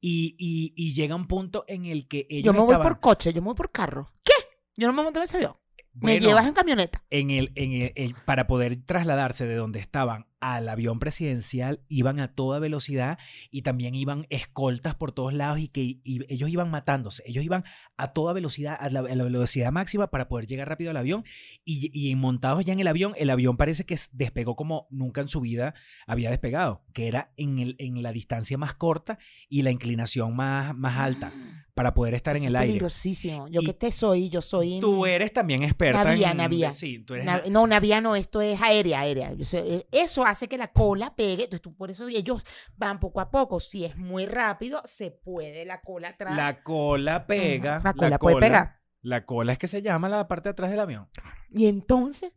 Y, 0.01 0.35
y- 0.39 0.73
y 0.77 0.95
llega 0.95 1.15
un 1.15 1.27
punto 1.27 1.65
en 1.69 1.85
el 1.85 2.09
que 2.09 2.27
ellos 2.31 2.47
Yo 2.47 2.53
me 2.53 2.67
voy 2.67 2.77
por 2.83 3.01
coche, 3.01 3.33
yo 3.33 3.43
me 3.43 3.47
voy 3.47 3.55
por 3.55 3.71
carro. 3.71 4.13
¿Qué? 4.25 4.33
Yo 4.77 4.87
no 4.89 4.93
me 4.95 5.03
monto 5.03 5.21
en 5.21 5.25
ese 5.25 5.37
avión. 5.37 5.55
me 5.95 6.19
llevas 6.19 6.47
en 6.47 6.55
camioneta. 6.55 7.05
en 7.11 7.31
el, 7.31 7.53
en 7.55 7.73
el- 7.73 7.93
el- 7.97 8.15
para 8.15 8.47
poder 8.47 8.77
trasladarse 8.85 9.47
de 9.47 9.55
donde 9.57 9.79
estaban 9.79 10.27
al 10.43 10.69
avión 10.69 10.99
presidencial, 10.99 11.81
iban 11.89 12.19
a 12.19 12.35
toda 12.35 12.59
velocidad 12.59 13.17
y 13.53 13.63
también 13.63 13.95
iban 13.95 14.27
escoltas 14.29 14.97
por 14.97 15.13
todos 15.13 15.33
lados 15.33 15.61
y 15.61 15.69
que 15.69 15.83
y 16.03 16.21
ellos 16.29 16.51
iban 16.51 16.69
matándose. 16.69 17.23
Ellos 17.27 17.45
iban 17.45 17.63
a 17.97 18.13
toda 18.13 18.33
velocidad, 18.33 18.77
a 18.79 18.91
la, 18.91 19.01
a 19.01 19.15
la 19.15 19.23
velocidad 19.23 19.71
máxima 19.71 20.09
para 20.09 20.27
poder 20.29 20.49
llegar 20.49 20.69
rápido 20.69 20.91
al 20.91 20.97
avión 20.97 21.25
y, 21.65 21.91
y 21.95 22.13
montados 22.17 22.65
ya 22.65 22.73
en 22.73 22.81
el 22.81 22.89
avión, 22.89 23.13
el 23.17 23.31
avión 23.31 23.57
parece 23.57 23.87
que 23.87 23.97
despegó 24.13 24.57
como 24.57 24.89
nunca 24.91 25.21
en 25.21 25.29
su 25.29 25.41
vida 25.41 25.75
había 26.09 26.31
despegado, 26.31 26.83
que 26.93 27.07
era 27.07 27.33
en, 27.37 27.61
el, 27.61 27.77
en 27.79 28.03
la 28.03 28.11
distancia 28.13 28.59
más 28.59 28.75
corta 28.75 29.19
y 29.49 29.63
la 29.63 29.71
inclinación 29.71 30.35
más, 30.35 30.75
más 30.75 30.99
alta 30.99 31.33
para 31.75 31.95
poder 31.95 32.13
estar 32.13 32.37
en 32.37 32.43
Eso 32.43 32.49
el 32.49 32.55
es 32.57 32.61
aire. 32.61 32.73
peligrosísimo. 32.73 33.49
Yo 33.49 33.63
Y 33.63 33.65
que 33.67 33.73
te 33.73 33.93
soy, 33.93 34.29
yo 34.29 34.43
soy... 34.43 34.79
Tú 34.79 35.07
eres 35.07 35.33
también 35.33 35.63
experta 35.63 36.05
Navía, 36.05 36.33
en... 36.33 36.37
navía. 36.37 36.71
Sí, 36.71 36.99
tú 36.99 37.15
eres... 37.15 37.25
Na- 37.25 37.43
no, 37.51 37.67
navía 37.67 38.03
no, 38.03 38.15
esto 38.15 38.43
es 38.43 38.61
aérea, 38.61 39.01
aérea. 39.01 39.33
Eh, 39.33 39.87
eso 39.91 40.27
hace 40.33 40.49
que 40.49 40.59
la 40.59 40.73
cola 40.73 41.15
pegue. 41.15 41.45
Entonces, 41.45 41.63
tú, 41.63 41.75
por 41.75 41.91
eso 41.91 42.09
ellos 42.09 42.45
van 42.77 43.01
poco 43.01 43.21
a 43.21 43.31
poco. 43.31 43.61
Si 43.61 43.85
es 43.85 43.97
muy 43.97 44.27
rápido, 44.27 44.83
se 44.85 45.11
puede 45.11 45.65
la 45.65 45.81
cola 45.81 46.09
atrás. 46.09 46.37
La 46.37 46.63
cola 46.63 47.27
pega. 47.27 47.81
La 47.85 47.93
cola 47.93 48.19
puede 48.19 48.37
pegar. 48.39 48.81
La 49.01 49.25
cola 49.25 49.53
es 49.53 49.59
que 49.59 49.67
se 49.67 49.83
llama 49.83 50.09
la 50.09 50.29
parte 50.29 50.49
de 50.49 50.53
atrás 50.53 50.71
del 50.71 50.81
avión. 50.81 51.09
Y 51.51 51.67
entonces, 51.67 52.33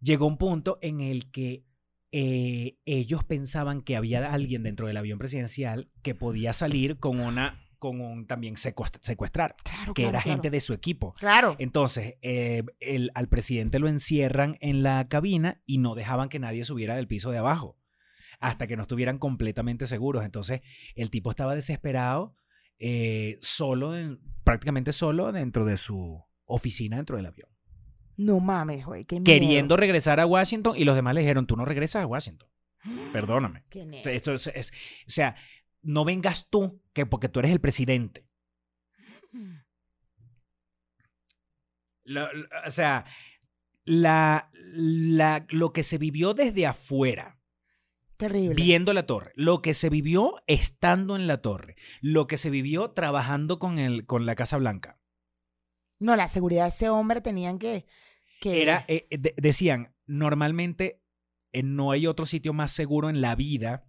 Llegó 0.00 0.26
un 0.26 0.36
punto 0.36 0.78
en 0.80 1.00
el 1.00 1.30
que 1.30 1.64
eh, 2.12 2.78
ellos 2.84 3.24
pensaban 3.24 3.80
que 3.80 3.96
había 3.96 4.32
alguien 4.32 4.62
dentro 4.62 4.86
del 4.86 4.96
avión 4.96 5.18
presidencial 5.18 5.90
que 6.02 6.14
podía 6.14 6.52
salir 6.52 6.98
con 6.98 7.20
una 7.20 7.67
con 7.78 8.00
un 8.00 8.26
también 8.26 8.56
secuest- 8.56 8.98
secuestrar, 9.00 9.56
claro, 9.62 9.94
que 9.94 10.02
claro, 10.02 10.16
era 10.16 10.22
claro. 10.22 10.36
gente 10.36 10.50
de 10.50 10.60
su 10.60 10.72
equipo. 10.72 11.14
Claro. 11.18 11.56
Entonces, 11.58 12.16
eh, 12.22 12.62
el- 12.80 13.10
al 13.14 13.28
presidente 13.28 13.78
lo 13.78 13.88
encierran 13.88 14.56
en 14.60 14.82
la 14.82 15.06
cabina 15.08 15.62
y 15.66 15.78
no 15.78 15.94
dejaban 15.94 16.28
que 16.28 16.38
nadie 16.38 16.64
subiera 16.64 16.96
del 16.96 17.06
piso 17.08 17.30
de 17.30 17.38
abajo 17.38 17.78
hasta 18.40 18.66
que 18.66 18.76
no 18.76 18.82
estuvieran 18.82 19.18
completamente 19.18 19.86
seguros. 19.86 20.24
Entonces, 20.24 20.60
el 20.94 21.10
tipo 21.10 21.30
estaba 21.30 21.54
desesperado, 21.54 22.34
eh, 22.78 23.36
solo, 23.40 23.96
en- 23.96 24.20
prácticamente 24.44 24.92
solo 24.92 25.32
dentro 25.32 25.64
de 25.64 25.76
su 25.76 26.22
oficina 26.44 26.96
dentro 26.96 27.16
del 27.16 27.26
avión, 27.26 27.50
No 28.16 28.40
mames, 28.40 28.84
güey. 28.84 29.04
Qué 29.04 29.22
queriendo 29.22 29.76
regresar 29.76 30.18
a 30.18 30.26
Washington 30.26 30.74
y 30.76 30.84
los 30.84 30.96
demás 30.96 31.14
le 31.14 31.20
dijeron, 31.20 31.46
tú 31.46 31.56
no 31.56 31.64
regresas 31.64 32.02
a 32.02 32.06
Washington, 32.06 32.48
perdóname. 33.12 33.64
Qué 33.70 33.84
miedo. 33.84 34.08
Esto 34.10 34.32
es- 34.34 34.48
es- 34.48 34.72
o 35.06 35.10
sea, 35.10 35.36
no 35.82 36.04
vengas 36.04 36.48
tú, 36.50 36.82
que 36.92 37.06
porque 37.06 37.28
tú 37.28 37.38
eres 37.40 37.52
el 37.52 37.60
presidente. 37.60 38.26
Lo- 42.04 42.32
lo- 42.32 42.46
o 42.66 42.70
sea, 42.70 43.04
la, 43.84 44.50
la- 44.52 45.46
lo 45.50 45.72
que 45.72 45.82
se 45.82 45.98
vivió 45.98 46.34
desde 46.34 46.66
afuera, 46.66 47.38
Terrible. 48.16 48.54
viendo 48.54 48.92
la 48.92 49.06
torre, 49.06 49.32
lo 49.36 49.60
que 49.62 49.74
se 49.74 49.90
vivió 49.90 50.42
estando 50.46 51.16
en 51.16 51.26
la 51.26 51.40
torre, 51.42 51.76
lo 52.00 52.26
que 52.26 52.38
se 52.38 52.50
vivió 52.50 52.90
trabajando 52.92 53.58
con, 53.58 53.78
el, 53.78 54.06
con 54.06 54.26
la 54.26 54.34
Casa 54.34 54.56
Blanca, 54.56 54.98
No, 56.00 56.16
la 56.16 56.28
seguridad 56.28 56.64
de 56.64 56.68
ese 56.70 56.88
hombre 56.88 57.20
tenían 57.20 57.58
que. 57.58 57.86
que 58.40 58.62
era, 58.62 58.84
eh, 58.88 59.06
eh, 59.10 59.18
de- 59.18 59.34
decían, 59.36 59.94
normalmente 60.06 61.02
eh, 61.52 61.62
no 61.62 61.90
hay 61.92 62.06
otro 62.06 62.24
sitio 62.24 62.52
más 62.52 62.70
seguro 62.72 63.10
en 63.10 63.20
la 63.20 63.34
vida, 63.34 63.86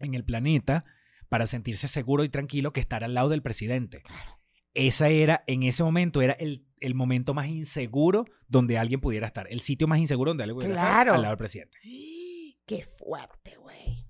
en 0.00 0.14
el 0.14 0.24
planeta, 0.24 0.84
para 1.28 1.46
sentirse 1.46 1.88
seguro 1.88 2.24
y 2.24 2.28
tranquilo 2.28 2.72
que 2.72 2.80
estar 2.80 3.04
al 3.04 3.14
lado 3.14 3.28
del 3.28 3.42
presidente. 3.42 4.02
Claro. 4.02 4.38
Esa 4.74 5.08
era, 5.08 5.44
en 5.46 5.62
ese 5.62 5.84
momento, 5.84 6.20
era 6.20 6.32
el, 6.34 6.66
el 6.80 6.94
momento 6.94 7.32
más 7.32 7.46
inseguro 7.46 8.24
donde 8.48 8.76
alguien 8.76 9.00
pudiera 9.00 9.26
estar. 9.26 9.46
El 9.50 9.60
sitio 9.60 9.86
más 9.86 9.98
inseguro 9.98 10.30
donde 10.30 10.42
alguien 10.44 10.56
pudiera 10.56 10.74
estar 10.74 11.08
al 11.08 11.22
lado 11.22 11.32
del 11.32 11.38
presidente. 11.38 11.78
Qué 12.66 12.84
fuerte, 12.84 13.56
güey. 13.56 14.06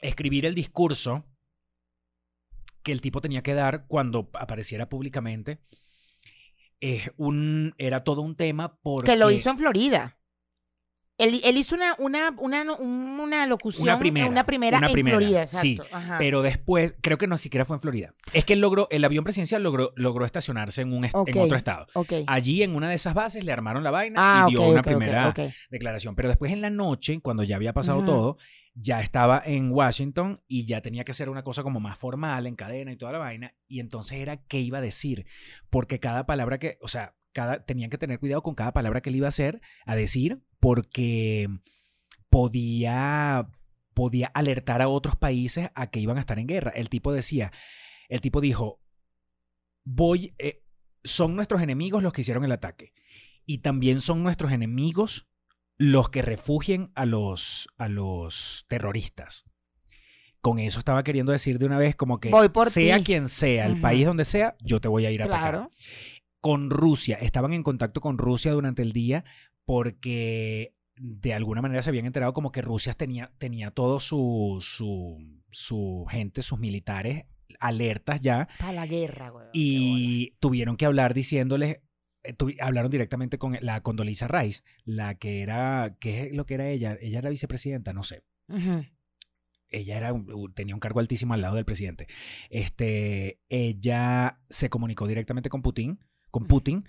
Escribir 0.00 0.44
el 0.44 0.54
discurso 0.54 1.24
que 2.82 2.92
el 2.92 3.00
tipo 3.00 3.20
tenía 3.20 3.42
que 3.42 3.54
dar 3.54 3.86
cuando 3.86 4.30
apareciera 4.34 4.88
públicamente 4.88 5.60
es 6.80 7.10
un, 7.16 7.74
era 7.78 8.04
todo 8.04 8.20
un 8.20 8.36
tema 8.36 8.78
porque... 8.82 9.12
Que 9.12 9.16
lo 9.16 9.30
hizo 9.30 9.50
en 9.50 9.56
Florida. 9.56 10.18
Él, 11.16 11.40
él 11.44 11.56
hizo 11.56 11.76
una, 11.76 11.94
una, 11.98 12.34
una, 12.38 12.72
una 12.74 13.46
locución. 13.46 13.84
Una 13.84 13.98
primera, 14.00 14.28
Una 14.28 14.44
primera 14.44 14.78
en 14.78 14.92
primera, 14.92 15.16
Florida, 15.16 15.46
sí, 15.46 15.74
exacto. 15.74 15.96
Ajá. 15.96 16.18
Pero 16.18 16.42
después, 16.42 16.96
creo 17.00 17.18
que 17.18 17.28
no 17.28 17.38
siquiera 17.38 17.64
fue 17.64 17.76
en 17.76 17.80
Florida. 17.80 18.14
Es 18.32 18.44
que 18.44 18.54
él 18.54 18.60
logró, 18.60 18.88
el 18.90 19.04
avión 19.04 19.22
presidencial 19.22 19.62
logró, 19.62 19.92
logró 19.94 20.24
estacionarse 20.26 20.82
en, 20.82 20.92
un 20.92 21.04
est- 21.04 21.14
en 21.14 21.38
otro 21.38 21.56
estado. 21.56 21.86
Allí 22.26 22.62
en 22.64 22.74
una 22.74 22.88
de 22.88 22.96
esas 22.96 23.14
bases 23.14 23.44
le 23.44 23.52
armaron 23.52 23.84
la 23.84 23.92
vaina 23.92 24.16
Ah, 24.18 24.46
y 24.48 24.50
dio 24.52 24.62
una 24.62 24.82
primera 24.82 25.32
declaración. 25.70 26.16
Pero 26.16 26.28
después 26.28 26.50
en 26.52 26.60
la 26.60 26.70
noche, 26.70 27.20
cuando 27.20 27.44
ya 27.44 27.56
había 27.56 27.72
pasado 27.72 28.04
todo, 28.04 28.36
ya 28.74 28.98
estaba 29.00 29.40
en 29.44 29.70
Washington 29.70 30.42
y 30.48 30.64
ya 30.66 30.80
tenía 30.80 31.04
que 31.04 31.12
hacer 31.12 31.28
una 31.28 31.44
cosa 31.44 31.62
como 31.62 31.78
más 31.78 31.96
formal, 31.96 32.48
en 32.48 32.56
cadena 32.56 32.90
y 32.90 32.96
toda 32.96 33.12
la 33.12 33.18
vaina. 33.18 33.54
Y 33.68 33.78
entonces 33.78 34.18
era 34.18 34.38
qué 34.38 34.58
iba 34.58 34.78
a 34.78 34.80
decir. 34.80 35.26
Porque 35.70 36.00
cada 36.00 36.26
palabra 36.26 36.58
que, 36.58 36.76
o 36.80 36.88
sea, 36.88 37.14
cada, 37.34 37.64
tenían 37.64 37.90
que 37.90 37.98
tener 37.98 38.18
cuidado 38.18 38.42
con 38.42 38.54
cada 38.54 38.72
palabra 38.72 39.02
que 39.02 39.10
él 39.10 39.16
iba 39.16 39.26
a 39.26 39.28
hacer, 39.28 39.60
a 39.84 39.94
decir, 39.94 40.42
porque 40.60 41.48
podía, 42.30 43.46
podía 43.92 44.28
alertar 44.28 44.80
a 44.80 44.88
otros 44.88 45.16
países 45.16 45.68
a 45.74 45.90
que 45.90 46.00
iban 46.00 46.16
a 46.16 46.20
estar 46.20 46.38
en 46.38 46.46
guerra. 46.46 46.70
El 46.74 46.88
tipo 46.88 47.12
decía, 47.12 47.52
el 48.08 48.20
tipo 48.22 48.40
dijo, 48.40 48.80
voy, 49.84 50.34
eh, 50.38 50.62
son 51.04 51.36
nuestros 51.36 51.60
enemigos 51.60 52.02
los 52.02 52.12
que 52.12 52.22
hicieron 52.22 52.44
el 52.44 52.52
ataque. 52.52 52.94
Y 53.44 53.58
también 53.58 54.00
son 54.00 54.22
nuestros 54.22 54.52
enemigos 54.52 55.28
los 55.76 56.08
que 56.08 56.22
refugien 56.22 56.92
a 56.94 57.04
los, 57.04 57.68
a 57.76 57.88
los 57.88 58.64
terroristas. 58.68 59.44
Con 60.40 60.58
eso 60.58 60.78
estaba 60.78 61.02
queriendo 61.04 61.32
decir 61.32 61.58
de 61.58 61.66
una 61.66 61.78
vez 61.78 61.96
como 61.96 62.20
que 62.20 62.30
Voy 62.30 62.50
por 62.50 62.70
sea 62.70 62.98
ti. 62.98 63.04
quien 63.04 63.28
sea, 63.28 63.66
el 63.66 63.80
país 63.80 64.04
donde 64.04 64.26
sea, 64.26 64.56
yo 64.60 64.78
te 64.80 64.88
voy 64.88 65.06
a 65.06 65.10
ir 65.10 65.22
a 65.22 65.24
atacar 65.24 65.52
Claro. 65.52 65.70
Con 66.44 66.68
Rusia. 66.68 67.16
Estaban 67.16 67.54
en 67.54 67.62
contacto 67.62 68.02
con 68.02 68.18
Rusia 68.18 68.52
durante 68.52 68.82
el 68.82 68.92
día 68.92 69.24
porque 69.64 70.74
de 70.94 71.32
alguna 71.32 71.62
manera 71.62 71.80
se 71.80 71.88
habían 71.88 72.04
enterado 72.04 72.34
como 72.34 72.52
que 72.52 72.60
Rusia 72.60 72.92
tenía, 72.92 73.32
tenía 73.38 73.70
todo 73.70 73.98
su, 73.98 74.58
su, 74.60 75.40
su 75.50 76.04
gente, 76.10 76.42
sus 76.42 76.58
militares 76.58 77.24
alertas 77.60 78.20
ya 78.20 78.46
Para 78.58 78.74
la 78.74 78.86
guerra, 78.86 79.30
güey. 79.30 79.46
y 79.54 80.32
tuvieron 80.38 80.76
que 80.76 80.84
hablar 80.84 81.14
diciéndoles 81.14 81.78
eh, 82.24 82.34
hablaron 82.60 82.90
directamente 82.90 83.38
con 83.38 83.56
la 83.62 83.82
Condoleezza 83.82 84.28
Rice, 84.28 84.64
la 84.84 85.14
que 85.14 85.40
era, 85.40 85.96
¿qué 85.98 86.24
es 86.24 86.36
lo 86.36 86.44
que 86.44 86.54
era 86.54 86.68
ella? 86.68 86.98
Ella 87.00 87.20
era 87.20 87.30
vicepresidenta, 87.30 87.94
no 87.94 88.02
sé 88.02 88.22
ella 89.70 89.96
era 89.96 90.12
tenía 90.54 90.74
un 90.74 90.80
cargo 90.80 91.00
altísimo 91.00 91.34
al 91.34 91.40
lado 91.40 91.56
del 91.56 91.64
presidente. 91.64 92.06
Este, 92.50 93.40
ella 93.48 94.40
se 94.50 94.68
comunicó 94.68 95.06
directamente 95.06 95.48
con 95.48 95.62
Putin, 95.62 95.98
con 96.34 96.46
Putin, 96.46 96.82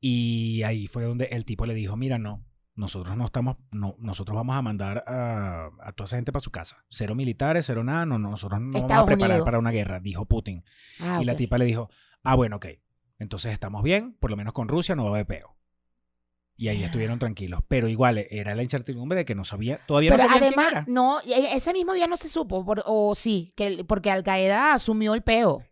y 0.00 0.62
ahí 0.62 0.86
fue 0.86 1.04
donde 1.04 1.26
el 1.26 1.44
tipo 1.44 1.66
le 1.66 1.74
dijo, 1.74 1.96
mira, 1.96 2.16
no, 2.18 2.42
nosotros 2.74 3.16
no 3.16 3.26
estamos, 3.26 3.56
no, 3.70 3.94
nosotros 3.98 4.34
vamos 4.34 4.56
a 4.56 4.62
mandar 4.62 5.04
a, 5.06 5.70
a 5.82 5.92
toda 5.92 6.06
esa 6.06 6.16
gente 6.16 6.32
para 6.32 6.42
su 6.42 6.50
casa. 6.50 6.84
Cero 6.88 7.14
militares, 7.14 7.66
cero 7.66 7.84
nada, 7.84 8.06
no, 8.06 8.18
nosotros 8.18 8.60
no 8.60 8.72
vamos 8.72 8.90
a 8.90 9.04
preparar 9.06 9.30
Unidos. 9.36 9.44
para 9.44 9.58
una 9.58 9.70
guerra, 9.70 10.00
dijo 10.00 10.24
Putin. 10.24 10.64
Ah, 11.00 11.18
Y 11.20 11.24
la 11.26 11.36
tipa 11.36 11.58
le 11.58 11.64
dijo, 11.66 11.90
ah, 12.22 12.34
bueno, 12.36 12.56
ok, 12.56 12.66
entonces 13.18 13.52
estamos 13.52 13.82
bien, 13.82 14.14
por 14.20 14.30
lo 14.30 14.36
menos 14.36 14.52
con 14.54 14.68
Rusia 14.68 14.94
no 14.94 15.04
va 15.04 15.10
a 15.10 15.12
haber 15.14 15.26
peo. 15.26 15.56
Y 16.58 16.68
ahí 16.68 16.82
Ah. 16.82 16.86
estuvieron 16.86 17.18
tranquilos. 17.18 17.60
Pero 17.68 17.86
igual 17.88 18.16
era 18.30 18.54
la 18.54 18.62
incertidumbre 18.62 19.18
de 19.18 19.24
que 19.26 19.34
no 19.34 19.44
sabía, 19.44 19.78
todavía 19.86 20.10
Pero 20.12 20.22
no 20.22 20.28
quién 20.30 20.42
además, 20.44 20.72
era. 20.72 20.84
no, 20.88 21.18
y 21.22 21.32
e- 21.34 21.54
ese 21.54 21.72
mismo 21.74 21.92
día 21.92 22.06
no 22.06 22.16
se 22.16 22.30
supo, 22.30 22.64
por- 22.64 22.82
o 22.86 23.14
sí, 23.14 23.52
que, 23.56 23.84
porque 23.84 24.10
Al 24.10 24.22
Qaeda 24.22 24.72
asumió 24.72 25.12
el 25.14 25.22
peo. 25.22 25.62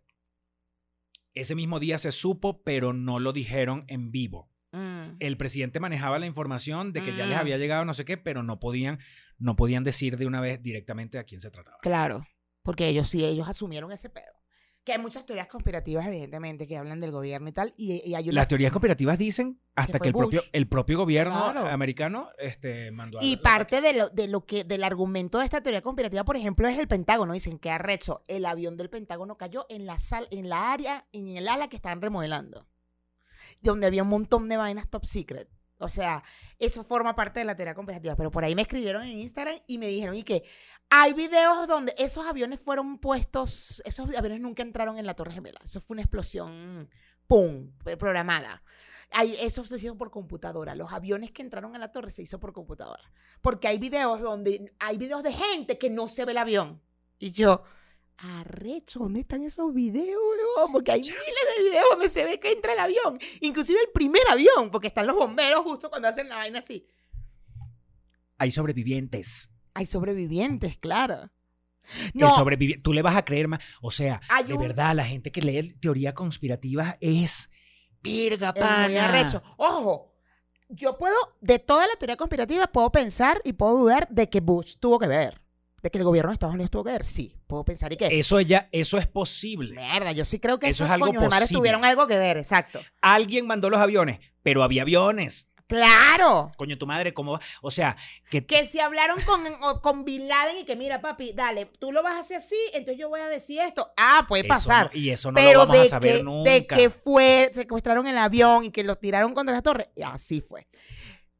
Ese 1.35 1.53
mismo 1.55 1.79
día 1.79 1.97
se 1.97 2.11
supo, 2.11 2.63
pero 2.63 2.93
no 2.93 3.19
lo 3.19 3.33
dijeron 3.33 3.85
en 3.87 4.11
vivo. 4.11 4.49
Mm. 4.71 5.01
El 5.19 5.37
presidente 5.37 5.79
manejaba 5.79 6.17
la 6.19 6.25
información 6.25 6.91
de 6.93 7.01
que 7.03 7.15
ya 7.15 7.25
les 7.25 7.37
Mm. 7.37 7.41
había 7.41 7.57
llegado 7.57 7.85
no 7.85 7.93
sé 7.93 8.03
qué, 8.05 8.17
pero 8.17 8.41
no 8.43 8.59
podían, 8.59 8.99
no 9.37 9.55
podían 9.55 9.83
decir 9.83 10.17
de 10.17 10.25
una 10.25 10.41
vez 10.41 10.61
directamente 10.61 11.17
a 11.19 11.23
quién 11.23 11.39
se 11.41 11.51
trataba. 11.51 11.77
Claro, 11.81 12.25
porque 12.63 12.87
ellos 12.87 13.07
sí, 13.07 13.23
ellos 13.23 13.47
asumieron 13.47 13.91
ese 13.91 14.09
pedo. 14.09 14.33
Que 14.85 14.93
hay 14.93 14.99
muchas 14.99 15.25
teorías 15.25 15.47
conspirativas, 15.47 16.05
evidentemente, 16.05 16.67
que 16.67 16.77
hablan 16.77 17.01
del 17.01 17.11
gobierno 17.11 17.49
y 17.49 17.51
tal, 17.51 17.73
y, 17.75 18.07
y 18.07 18.13
hay 18.13 18.25
una... 18.29 18.33
Las 18.41 18.47
teorías 18.47 18.71
conspirativas 18.71 19.17
dicen 19.17 19.59
hasta 19.75 19.99
que, 19.99 20.09
el 20.09 20.13
propio, 20.13 20.43
el 20.53 20.67
propio 20.67 20.99
gobierno 20.99 21.51
Claro. 21.51 21.67
americano 21.67 22.29
este, 22.37 22.91
mandó 22.91 23.19
a 23.19 23.23
Y 23.23 23.37
parte 23.37 23.81
de 23.81 23.93
lo, 23.93 24.09
de 24.09 24.27
lo 24.27 24.45
que, 24.45 24.63
del 24.63 24.83
argumento 24.83 25.39
de 25.39 25.45
esta 25.45 25.61
teoría 25.61 25.81
conspirativa, 25.81 26.23
por 26.23 26.37
ejemplo, 26.37 26.67
es 26.67 26.77
el 26.77 26.87
Pentágono. 26.87 27.33
Dicen 27.33 27.57
que 27.57 27.71
arrecho, 27.71 28.21
el 28.27 28.45
avión 28.45 28.77
del 28.77 28.91
Pentágono 28.91 29.37
cayó 29.37 29.65
en 29.69 29.87
la 29.87 29.97
sal, 29.97 30.27
en 30.29 30.49
la 30.49 30.71
área, 30.71 31.07
en 31.11 31.35
el 31.35 31.47
ala 31.47 31.67
que 31.67 31.77
estaban 31.77 31.99
remodelando. 31.99 32.67
Donde 33.61 33.87
había 33.87 34.03
un 34.03 34.09
montón 34.09 34.47
de 34.49 34.57
vainas 34.57 34.87
top 34.87 35.05
secret. 35.05 35.49
O 35.79 35.89
sea, 35.89 36.23
eso 36.57 36.83
forma 36.83 37.15
parte 37.15 37.39
de 37.39 37.45
la 37.45 37.55
teoría 37.55 37.73
conspirativa. 37.73 38.15
Pero 38.15 38.31
por 38.31 38.43
ahí 38.45 38.55
me 38.55 38.61
escribieron 38.61 39.03
en 39.03 39.17
Instagram 39.19 39.57
y 39.67 39.77
me 39.77 39.87
dijeron, 39.87 40.15
y 40.15 40.23
que 40.23 40.43
hay 40.89 41.13
videos 41.13 41.67
donde 41.67 41.93
esos 41.97 42.25
aviones 42.25 42.59
fueron 42.59 42.99
puestos, 42.99 43.81
esos 43.85 44.15
aviones 44.15 44.39
nunca 44.39 44.63
entraron 44.63 44.97
en 44.97 45.05
la 45.05 45.15
Torre 45.15 45.33
Gemela. 45.33 45.59
Eso 45.63 45.81
fue 45.81 45.95
una 45.95 46.01
explosión, 46.01 46.89
¡pum!, 47.27 47.71
programada. 47.97 48.63
Hay, 49.11 49.35
eso 49.39 49.63
se 49.65 49.75
hizo 49.75 49.97
por 49.97 50.11
computadora. 50.11 50.75
Los 50.75 50.91
aviones 50.91 51.31
que 51.31 51.41
entraron 51.41 51.75
a 51.75 51.79
la 51.79 51.91
torre 51.91 52.09
se 52.09 52.23
hizo 52.23 52.39
por 52.39 52.53
computadora. 52.53 53.03
Porque 53.41 53.67
hay 53.67 53.77
videos 53.77 54.19
donde 54.19 54.73
hay 54.79 54.97
videos 54.97 55.23
de 55.23 55.31
gente 55.31 55.77
que 55.77 55.89
no 55.89 56.09
se 56.09 56.25
ve 56.25 56.31
el 56.31 56.39
avión. 56.39 56.81
Y 57.19 57.31
yo, 57.31 57.63
arrecho, 58.17 58.99
¿dónde 58.99 59.21
están 59.21 59.43
esos 59.43 59.73
videos, 59.73 60.21
weón? 60.57 60.71
Porque 60.71 60.91
hay 60.91 61.01
miles 61.01 61.15
de 61.15 61.63
videos 61.63 61.85
donde 61.91 62.09
se 62.09 62.25
ve 62.25 62.39
que 62.39 62.51
entra 62.51 62.73
el 62.73 62.79
avión. 62.79 63.19
Inclusive 63.41 63.79
el 63.79 63.91
primer 63.93 64.23
avión, 64.29 64.71
porque 64.71 64.87
están 64.87 65.07
los 65.07 65.15
bomberos 65.15 65.61
justo 65.61 65.89
cuando 65.89 66.07
hacen 66.07 66.27
la 66.27 66.37
vaina 66.37 66.59
así. 66.59 66.87
Hay 68.37 68.51
sobrevivientes. 68.51 69.49
Hay 69.75 69.85
sobrevivientes, 69.85 70.77
claro. 70.77 71.29
El 72.13 72.21
No, 72.21 72.33
sobrevivi- 72.35 72.81
Tú 72.81 72.93
le 72.93 73.03
vas 73.03 73.15
a 73.15 73.23
creer 73.23 73.47
más. 73.47 73.59
O 73.81 73.91
sea, 73.91 74.19
Hay 74.29 74.45
de 74.45 74.53
un- 74.55 74.59
verdad, 74.61 74.95
la 74.95 75.05
gente 75.05 75.31
que 75.31 75.41
lee 75.41 75.73
teoría 75.79 76.15
conspirativa 76.15 76.97
es. 76.99 77.51
Virga, 78.01 78.53
pana. 78.53 79.09
arrecho. 79.09 79.43
Ojo, 79.57 80.15
yo 80.69 80.97
puedo, 80.97 81.15
de 81.41 81.59
toda 81.59 81.85
la 81.87 81.95
teoría 81.95 82.17
conspirativa, 82.17 82.67
puedo 82.67 82.91
pensar 82.91 83.39
y 83.43 83.53
puedo 83.53 83.77
dudar 83.77 84.07
de 84.09 84.29
que 84.29 84.39
Bush 84.41 84.75
tuvo 84.79 84.97
que 84.97 85.07
ver. 85.07 85.41
De 85.83 85.91
que 85.91 85.99
el 85.99 86.03
gobierno 86.03 86.29
de 86.31 86.33
Estados 86.33 86.55
Unidos 86.55 86.71
tuvo 86.71 86.83
que 86.85 86.91
ver. 86.91 87.03
Sí, 87.03 87.35
puedo 87.45 87.63
pensar 87.63 87.93
y 87.93 87.97
que. 87.97 88.07
Eso, 88.19 88.39
ya, 88.41 88.69
eso 88.71 88.97
es 88.97 89.05
posible. 89.07 89.73
Mierda, 89.79 90.11
yo 90.13 90.25
sí 90.25 90.39
creo 90.39 90.57
que 90.59 90.67
Eso 90.67 90.83
esos 90.83 90.87
es 90.87 90.91
algo 90.93 91.05
coños 91.07 91.21
de 91.21 91.29
mares 91.29 91.49
tuvieron 91.51 91.85
algo 91.85 92.07
que 92.07 92.17
ver, 92.17 92.37
exacto. 92.37 92.79
Alguien 93.01 93.45
mandó 93.45 93.69
los 93.69 93.79
aviones, 93.79 94.19
pero 94.41 94.63
había 94.63 94.81
aviones. 94.81 95.49
¡Claro! 95.67 96.51
Coño, 96.57 96.77
tu 96.77 96.85
madre, 96.85 97.13
¿cómo 97.13 97.33
va? 97.33 97.39
O 97.61 97.71
sea, 97.71 97.97
que 98.29 98.45
Que 98.45 98.65
si 98.65 98.79
hablaron 98.79 99.17
con, 99.23 99.43
con 99.81 100.05
Bin 100.05 100.27
Laden 100.27 100.57
y 100.59 100.63
que 100.65 100.75
mira, 100.75 101.01
papi, 101.01 101.33
dale, 101.33 101.65
tú 101.65 101.91
lo 101.91 102.03
vas 102.03 102.13
a 102.15 102.19
hacer 102.19 102.37
así, 102.37 102.55
entonces 102.73 102.99
yo 102.99 103.09
voy 103.09 103.21
a 103.21 103.27
decir 103.27 103.59
esto. 103.61 103.91
Ah, 103.97 104.25
puede 104.27 104.41
eso 104.41 104.49
pasar. 104.49 104.91
no- 104.93 104.99
y 104.99 105.09
eso 105.09 105.31
no 105.31 105.35
pero 105.35 105.61
lo 105.61 105.67
vamos 105.67 105.81
de, 105.81 105.87
a 105.87 105.89
saber 105.89 106.17
que, 106.17 106.23
nunca. 106.23 106.51
de 106.51 106.67
que 106.67 106.89
fue, 106.91 107.51
secuestraron 107.55 108.05
el 108.07 108.17
avión 108.17 108.65
y 108.65 108.71
que 108.71 108.83
lo 108.83 108.95
tiraron 108.95 109.33
contra 109.33 109.55
la 109.55 109.61
torre, 109.63 109.89
y 109.95 110.03
así 110.03 110.39
fue. 110.41 110.67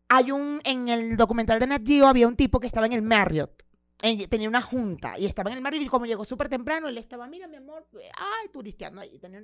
Hay 0.10 0.32
un, 0.32 0.60
en 0.64 0.90
el 0.90 1.18
documental 1.18 1.60
de 1.60 1.68
Nat 1.68 1.82
Geo 1.86 2.08
había 2.08 2.28
un 2.28 2.36
tipo 2.36 2.60
que 2.60 2.68
estaba 2.68 2.86
en 2.88 2.94
el 2.94 3.02
Marriott. 3.04 3.64
en- 4.02 4.28
tenía 4.28 4.50
una 4.50 4.62
junta 4.62 5.18
y 5.18 5.26
estaba 5.26 5.50
en 5.52 5.58
el 5.58 5.62
Marriott 5.64 5.84
y 5.84 5.88
como 5.88 6.06
llegó 6.06 6.26
súper 6.26 6.50
temprano, 6.50 6.88
él 6.90 6.98
estaba, 6.98 7.28
mira 7.28 7.48
mi 7.48 7.56
amor, 7.58 7.88
ay, 8.18 8.50
turisteando 8.52 9.02
ahí. 9.02 9.18
tenía-. 9.20 9.42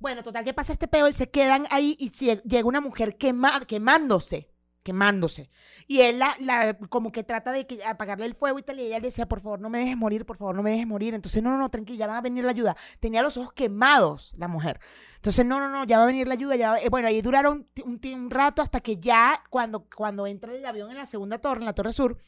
Bueno, 0.00 0.22
total, 0.22 0.44
¿qué 0.44 0.52
pasa 0.52 0.72
este 0.72 0.88
peo? 0.88 1.06
Él 1.06 1.14
se 1.14 1.30
quedan 1.30 1.66
ahí 1.70 1.96
y 1.98 2.10
lle- 2.10 2.42
llega 2.42 2.66
una 2.68 2.80
mujer 2.80 3.16
quema- 3.16 3.64
quemándose, 3.66 4.50
quemándose. 4.82 5.50
Y 5.86 6.00
él 6.00 6.18
la, 6.18 6.34
la- 6.40 6.76
como 6.90 7.10
que 7.10 7.22
trata 7.24 7.52
de 7.52 7.66
que, 7.66 7.82
apagarle 7.84 8.26
el 8.26 8.34
fuego 8.34 8.58
y 8.58 8.62
tal, 8.62 8.78
y 8.80 8.82
ella 8.82 8.98
le 8.98 9.06
decía, 9.08 9.26
por 9.26 9.40
favor, 9.40 9.60
no 9.60 9.70
me 9.70 9.78
dejes 9.78 9.96
morir, 9.96 10.26
por 10.26 10.36
favor, 10.36 10.54
no 10.54 10.62
me 10.62 10.70
dejes 10.72 10.86
morir. 10.86 11.14
Entonces, 11.14 11.42
no, 11.42 11.50
no, 11.50 11.58
no, 11.58 11.70
tranquila, 11.70 11.98
ya 11.98 12.06
va 12.06 12.18
a 12.18 12.22
venir 12.22 12.44
la 12.44 12.50
ayuda. 12.50 12.76
Tenía 13.00 13.22
los 13.22 13.36
ojos 13.38 13.52
quemados 13.54 14.32
la 14.36 14.48
mujer. 14.48 14.78
Entonces, 15.16 15.46
no, 15.46 15.58
no, 15.58 15.70
no, 15.70 15.84
ya 15.84 15.96
va 15.98 16.04
a 16.04 16.06
venir 16.06 16.28
la 16.28 16.34
ayuda. 16.34 16.56
Ya 16.56 16.72
va- 16.72 16.80
eh, 16.80 16.88
Bueno, 16.90 17.08
ahí 17.08 17.22
duraron 17.22 17.66
un, 17.84 18.00
un 18.04 18.30
rato 18.30 18.60
hasta 18.60 18.80
que 18.80 18.98
ya, 18.98 19.42
cuando, 19.48 19.86
cuando 19.94 20.26
entra 20.26 20.52
el 20.52 20.64
avión 20.66 20.90
en 20.90 20.98
la 20.98 21.06
segunda 21.06 21.38
torre, 21.38 21.60
en 21.60 21.66
la 21.66 21.72
torre 21.74 21.92
sur, 21.94 22.18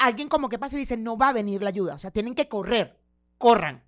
alguien 0.00 0.28
como 0.28 0.48
que 0.48 0.58
pasa 0.58 0.76
y 0.76 0.80
dice, 0.80 0.96
no 0.96 1.18
va 1.18 1.28
a 1.30 1.32
venir 1.34 1.62
la 1.62 1.68
ayuda. 1.68 1.94
O 1.96 1.98
sea, 1.98 2.10
tienen 2.10 2.34
que 2.34 2.48
correr, 2.48 2.98
corran. 3.36 3.82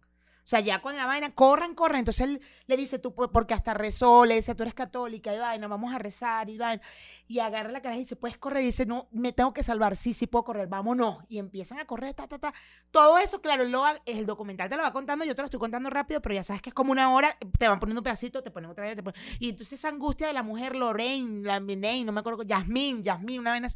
O 0.44 0.46
sea, 0.52 0.58
ya 0.60 0.82
con 0.82 0.96
la 0.96 1.06
vaina, 1.06 1.32
corran, 1.34 1.74
corran. 1.74 2.00
Entonces 2.00 2.26
él 2.28 2.40
le 2.66 2.76
dice, 2.76 2.98
tú, 2.98 3.14
porque 3.14 3.54
hasta 3.54 3.74
rezó, 3.74 4.24
le 4.24 4.34
dice, 4.34 4.54
tú 4.56 4.64
eres 4.64 4.74
católica 4.74 5.32
y 5.32 5.38
vaina, 5.38 5.68
vamos 5.68 5.94
a 5.94 5.98
rezar 5.98 6.50
y 6.50 6.58
vaina. 6.58 6.82
Y 7.28 7.38
agarra 7.38 7.70
la 7.70 7.80
cara 7.80 7.94
y 7.96 8.00
dice, 8.00 8.16
¿puedes 8.16 8.38
correr? 8.38 8.62
Y 8.64 8.66
dice, 8.66 8.84
no, 8.84 9.08
me 9.12 9.32
tengo 9.32 9.52
que 9.52 9.62
salvar. 9.62 9.94
Sí, 9.94 10.14
sí 10.14 10.26
puedo 10.26 10.44
correr, 10.44 10.66
vámonos. 10.66 11.18
Y 11.28 11.38
empiezan 11.38 11.78
a 11.78 11.84
correr, 11.86 12.12
ta, 12.14 12.26
ta, 12.26 12.38
ta. 12.38 12.52
Todo 12.90 13.18
eso, 13.18 13.40
claro, 13.40 13.64
lo, 13.64 13.84
el 14.04 14.26
documental 14.26 14.68
te 14.68 14.76
lo 14.76 14.82
va 14.82 14.92
contando, 14.92 15.24
yo 15.24 15.34
te 15.36 15.42
lo 15.42 15.46
estoy 15.46 15.60
contando 15.60 15.90
rápido, 15.90 16.20
pero 16.20 16.34
ya 16.34 16.42
sabes 16.44 16.60
que 16.60 16.70
es 16.70 16.74
como 16.74 16.90
una 16.92 17.14
hora, 17.14 17.36
te 17.58 17.68
van 17.68 17.78
poniendo 17.78 18.00
un 18.00 18.04
pedacito, 18.04 18.42
te 18.42 18.50
ponen 18.50 18.70
otra 18.70 18.84
vez, 18.84 18.96
te 18.96 19.02
ponen- 19.04 19.20
Y 19.38 19.50
entonces 19.50 19.78
esa 19.78 19.88
angustia 19.90 20.26
de 20.26 20.32
la 20.32 20.42
mujer 20.42 20.74
Lorraine, 20.74 21.44
la 21.46 21.60
Mineille, 21.60 22.04
no 22.04 22.10
me 22.12 22.20
acuerdo, 22.20 22.42
Yasmín, 22.42 23.02
Yasmín, 23.02 23.40
una 23.40 23.50
vaina 23.52 23.68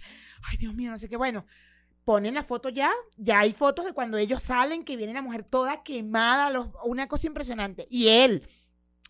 ay 0.50 0.56
Dios 0.58 0.74
mío, 0.74 0.90
no 0.90 0.98
sé 0.98 1.08
qué, 1.08 1.16
bueno. 1.16 1.46
Ponen 2.06 2.34
la 2.34 2.44
foto 2.44 2.68
ya, 2.68 2.92
ya 3.16 3.40
hay 3.40 3.52
fotos 3.52 3.84
de 3.84 3.92
cuando 3.92 4.16
ellos 4.16 4.40
salen, 4.40 4.84
que 4.84 4.96
viene 4.96 5.12
la 5.12 5.22
mujer 5.22 5.42
toda 5.42 5.82
quemada, 5.82 6.50
los- 6.50 6.68
una 6.84 7.08
cosa 7.08 7.26
impresionante. 7.26 7.88
Y 7.90 8.06
él, 8.06 8.46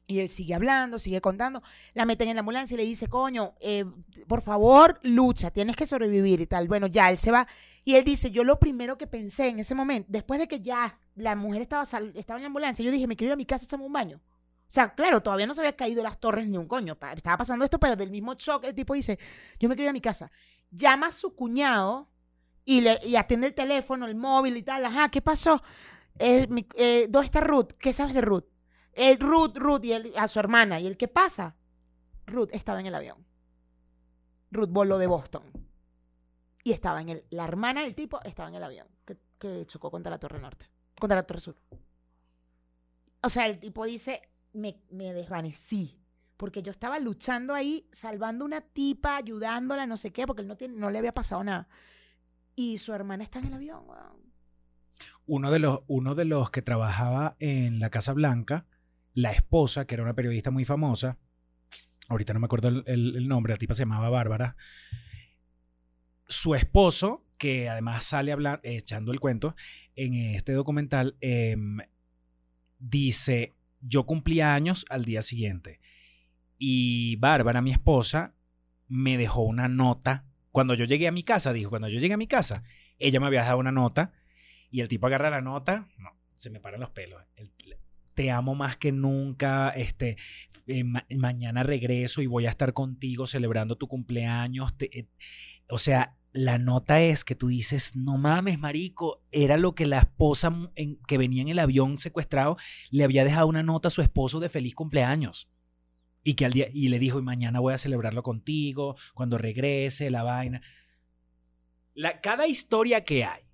y 0.06 0.20
él 0.20 0.30
sigue 0.30 0.54
hablando, 0.54 0.98
sigue 0.98 1.20
contando, 1.20 1.62
la 1.92 2.06
meten 2.06 2.28
en 2.28 2.36
la 2.36 2.40
ambulancia 2.40 2.72
y 2.74 2.78
le 2.78 2.84
dice, 2.84 3.06
coño, 3.08 3.54
eh, 3.60 3.84
por 4.26 4.40
favor, 4.40 4.98
lucha, 5.02 5.50
tienes 5.50 5.76
que 5.76 5.86
sobrevivir 5.86 6.40
y 6.40 6.46
tal. 6.46 6.68
Bueno, 6.68 6.86
ya 6.86 7.10
él 7.10 7.18
se 7.18 7.30
va. 7.30 7.46
Y 7.84 7.96
él 7.96 8.02
dice, 8.04 8.30
yo 8.30 8.44
lo 8.44 8.58
primero 8.58 8.96
que 8.96 9.06
pensé 9.06 9.48
en 9.48 9.58
ese 9.60 9.74
momento, 9.74 10.08
después 10.10 10.40
de 10.40 10.48
que 10.48 10.60
ya 10.60 10.98
la 11.16 11.36
mujer 11.36 11.60
estaba, 11.60 11.82
estaba 11.82 12.38
en 12.38 12.44
la 12.44 12.46
ambulancia, 12.46 12.82
yo 12.82 12.90
dije, 12.90 13.06
me 13.06 13.14
quiero 13.14 13.28
ir 13.28 13.34
a 13.34 13.36
mi 13.36 13.44
casa, 13.44 13.66
echarme 13.66 13.84
un 13.84 13.92
baño. 13.92 14.22
O 14.24 14.70
sea, 14.70 14.94
claro, 14.94 15.22
todavía 15.22 15.46
no 15.46 15.52
se 15.54 15.60
había 15.60 15.76
caído 15.76 16.02
las 16.02 16.18
torres 16.18 16.48
ni 16.48 16.56
un 16.56 16.66
coño. 16.66 16.96
Estaba 17.14 17.36
pasando 17.36 17.62
esto, 17.64 17.78
pero 17.78 17.94
del 17.94 18.10
mismo 18.10 18.32
shock, 18.34 18.64
el 18.64 18.74
tipo 18.74 18.94
dice, 18.94 19.18
yo 19.60 19.68
me 19.68 19.74
quiero 19.76 19.84
ir 19.88 19.90
a 19.90 19.92
mi 19.92 20.00
casa. 20.00 20.32
Llama 20.70 21.08
a 21.08 21.12
su 21.12 21.36
cuñado 21.36 22.08
y, 22.66 22.82
le, 22.82 22.98
y 23.06 23.16
atiende 23.16 23.46
el 23.46 23.54
teléfono, 23.54 24.04
el 24.06 24.14
móvil 24.16 24.56
y 24.58 24.62
tal. 24.62 24.84
Ajá, 24.84 25.08
¿qué 25.08 25.22
pasó? 25.22 25.62
Eh, 26.18 26.46
mi- 26.48 26.66
eh, 26.76 27.06
¿Dónde 27.08 27.24
está 27.26 27.40
Ruth? 27.40 27.72
¿Qué 27.78 27.94
sabes 27.94 28.12
de 28.12 28.20
Ruth? 28.20 28.44
Eh, 28.92 29.16
Ruth, 29.18 29.56
Ruth, 29.56 29.84
y 29.84 29.92
él- 29.92 30.12
a 30.16 30.28
su 30.28 30.38
hermana. 30.40 30.78
¿Y 30.80 30.86
el 30.86 30.96
qué 30.98 31.08
pasa? 31.08 31.56
Ruth 32.26 32.48
estaba 32.52 32.80
en 32.80 32.86
el 32.86 32.94
avión. 32.94 33.24
Ruth 34.50 34.68
voló 34.70 34.98
de 34.98 35.06
Boston. 35.06 35.42
Y 36.64 36.72
estaba 36.72 37.00
en 37.00 37.08
el. 37.10 37.24
La 37.30 37.44
hermana 37.44 37.82
del 37.82 37.94
tipo 37.94 38.20
estaba 38.24 38.48
en 38.48 38.56
el 38.56 38.64
avión 38.64 38.88
que, 39.04 39.16
que 39.38 39.64
chocó 39.66 39.90
contra 39.90 40.10
la 40.10 40.18
Torre 40.18 40.40
Norte. 40.40 40.68
Contra 40.98 41.16
la 41.16 41.22
Torre 41.22 41.40
Sur. 41.40 41.56
O 43.22 43.28
sea, 43.28 43.46
el 43.46 43.60
tipo 43.60 43.84
dice: 43.84 44.22
Me, 44.52 44.82
me 44.90 45.12
desvanecí. 45.12 46.00
Porque 46.36 46.62
yo 46.62 46.70
estaba 46.70 46.98
luchando 46.98 47.54
ahí, 47.54 47.88
salvando 47.92 48.44
una 48.44 48.60
tipa, 48.60 49.16
ayudándola, 49.16 49.86
no 49.86 49.96
sé 49.96 50.12
qué, 50.12 50.26
porque 50.26 50.42
él 50.42 50.48
no, 50.48 50.56
tiene, 50.56 50.74
no 50.76 50.90
le 50.90 50.98
había 50.98 51.14
pasado 51.14 51.42
nada. 51.44 51.66
Y 52.56 52.78
su 52.78 52.92
hermana 52.92 53.22
está 53.22 53.38
en 53.38 53.46
el 53.46 53.54
avión. 53.54 53.84
uno 55.26 55.50
de 55.50 55.58
los, 55.58 55.80
uno 55.88 56.14
de 56.14 56.24
los 56.24 56.50
que 56.50 56.62
trabajaba 56.62 57.36
en 57.38 57.80
la 57.80 57.90
Casa 57.90 58.12
Blanca, 58.12 58.66
la 59.12 59.32
esposa, 59.32 59.86
que 59.86 59.94
era 59.94 60.02
una 60.04 60.14
periodista 60.14 60.50
muy 60.50 60.64
famosa, 60.64 61.18
ahorita 62.08 62.32
no 62.32 62.40
me 62.40 62.46
acuerdo 62.46 62.68
el, 62.68 62.82
el- 62.86 63.28
nombre, 63.28 63.52
la 63.52 63.56
tipa 63.58 63.74
se 63.74 63.82
llamaba 63.82 64.08
Bárbara, 64.08 64.56
su 66.28 66.54
esposo, 66.54 67.24
que 67.38 67.68
además 67.68 68.04
sale 68.04 68.32
hablar, 68.32 68.60
echando 68.62 69.12
el 69.12 69.20
cuento, 69.20 69.54
en 69.96 70.14
este 70.14 70.52
documental, 70.52 71.16
em, 71.20 71.78
dice, 72.78 73.54
yo 73.80 74.06
cumplí 74.06 74.40
años 74.40 74.84
al 74.88 75.04
día 75.04 75.22
siguiente 75.22 75.80
y 76.58 77.16
Bárbara, 77.16 77.62
mi 77.62 77.72
esposa, 77.72 78.34
me 78.88 79.18
dejó 79.18 79.42
una 79.42 79.68
nota. 79.68 80.25
Cuando 80.56 80.72
yo 80.72 80.86
llegué 80.86 81.06
a 81.06 81.12
mi 81.12 81.22
casa, 81.22 81.52
dijo, 81.52 81.68
cuando 81.68 81.86
yo 81.88 82.00
llegué 82.00 82.14
a 82.14 82.16
mi 82.16 82.26
casa, 82.26 82.64
ella 82.98 83.20
me 83.20 83.26
había 83.26 83.40
dejado 83.40 83.58
una 83.58 83.72
nota 83.72 84.12
y 84.70 84.80
el 84.80 84.88
tipo 84.88 85.06
agarra 85.06 85.28
la 85.28 85.42
nota, 85.42 85.86
no, 85.98 86.16
se 86.34 86.48
me 86.48 86.60
paran 86.60 86.80
los 86.80 86.88
pelos. 86.88 87.22
El- 87.36 87.50
te 88.14 88.30
amo 88.30 88.54
más 88.54 88.78
que 88.78 88.90
nunca, 88.90 89.68
este, 89.68 90.16
eh, 90.66 90.82
ma- 90.82 91.04
mañana 91.14 91.62
regreso 91.62 92.22
y 92.22 92.26
voy 92.26 92.46
a 92.46 92.48
estar 92.48 92.72
contigo 92.72 93.26
celebrando 93.26 93.76
tu 93.76 93.86
cumpleaños. 93.86 94.74
te- 94.78 94.98
eh, 94.98 95.08
o 95.68 95.76
sea, 95.76 96.16
la 96.32 96.56
nota 96.56 97.02
es 97.02 97.22
que 97.22 97.34
tú 97.34 97.48
dices, 97.48 97.94
no 97.94 98.16
mames, 98.16 98.58
marico, 98.58 99.22
era 99.32 99.58
lo 99.58 99.74
que 99.74 99.84
la 99.84 99.98
esposa 99.98 100.46
m- 100.46 100.70
en- 100.74 100.96
que 101.06 101.18
venía 101.18 101.42
en 101.42 101.48
el 101.48 101.58
avión 101.58 101.98
secuestrado 101.98 102.56
le 102.90 103.04
había 103.04 103.24
dejado 103.24 103.46
una 103.46 103.62
nota 103.62 103.88
a 103.88 103.90
su 103.90 104.00
esposo 104.00 104.40
de 104.40 104.48
feliz 104.48 104.74
cumpleaños. 104.74 105.50
Y 106.26 106.34
que 106.34 106.44
al 106.44 106.52
día, 106.52 106.66
y 106.72 106.88
le 106.88 106.98
dijo, 106.98 107.20
y 107.20 107.22
mañana 107.22 107.60
voy 107.60 107.72
a 107.72 107.78
celebrarlo 107.78 108.24
contigo, 108.24 108.96
cuando 109.14 109.38
regrese, 109.38 110.10
la 110.10 110.24
vaina. 110.24 110.60
La, 111.94 112.20
cada 112.20 112.48
historia 112.48 113.04
que 113.04 113.24
hay 113.24 113.45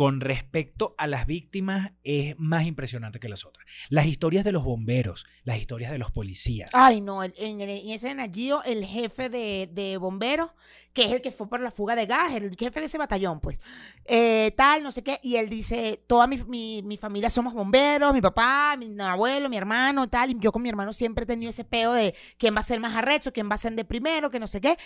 con 0.00 0.22
respecto 0.22 0.94
a 0.96 1.06
las 1.06 1.26
víctimas 1.26 1.92
es 2.04 2.34
más 2.38 2.64
impresionante 2.64 3.20
que 3.20 3.28
las 3.28 3.44
otras. 3.44 3.66
Las 3.90 4.06
historias 4.06 4.46
de 4.46 4.52
los 4.52 4.64
bomberos, 4.64 5.26
las 5.44 5.58
historias 5.58 5.92
de 5.92 5.98
los 5.98 6.10
policías. 6.10 6.70
Ay, 6.72 7.02
no, 7.02 7.22
en, 7.22 7.34
en 7.36 7.68
ese 7.68 8.14
Nagio, 8.14 8.62
el 8.62 8.86
jefe 8.86 9.28
de, 9.28 9.68
de 9.70 9.98
bomberos, 9.98 10.52
que 10.94 11.02
es 11.02 11.12
el 11.12 11.20
que 11.20 11.30
fue 11.30 11.50
por 11.50 11.60
la 11.60 11.70
fuga 11.70 11.96
de 11.96 12.06
gas, 12.06 12.32
el 12.32 12.56
jefe 12.56 12.80
de 12.80 12.86
ese 12.86 12.96
batallón, 12.96 13.40
pues, 13.40 13.60
eh, 14.06 14.54
tal, 14.56 14.82
no 14.82 14.90
sé 14.90 15.02
qué, 15.02 15.20
y 15.22 15.36
él 15.36 15.50
dice, 15.50 16.02
toda 16.06 16.26
mi, 16.26 16.38
mi, 16.44 16.80
mi 16.82 16.96
familia 16.96 17.28
somos 17.28 17.52
bomberos, 17.52 18.14
mi 18.14 18.22
papá, 18.22 18.76
mi 18.78 18.98
abuelo, 19.02 19.50
mi 19.50 19.58
hermano, 19.58 20.08
tal, 20.08 20.30
y 20.30 20.38
yo 20.40 20.50
con 20.50 20.62
mi 20.62 20.70
hermano 20.70 20.94
siempre 20.94 21.24
he 21.24 21.26
tenido 21.26 21.50
ese 21.50 21.64
peo 21.64 21.92
de 21.92 22.14
quién 22.38 22.56
va 22.56 22.60
a 22.60 22.64
ser 22.64 22.80
más 22.80 22.96
arrecho, 22.96 23.34
quién 23.34 23.50
va 23.50 23.56
a 23.56 23.58
ser 23.58 23.74
de 23.74 23.84
primero, 23.84 24.30
que 24.30 24.40
no 24.40 24.46
sé 24.46 24.62
qué. 24.62 24.78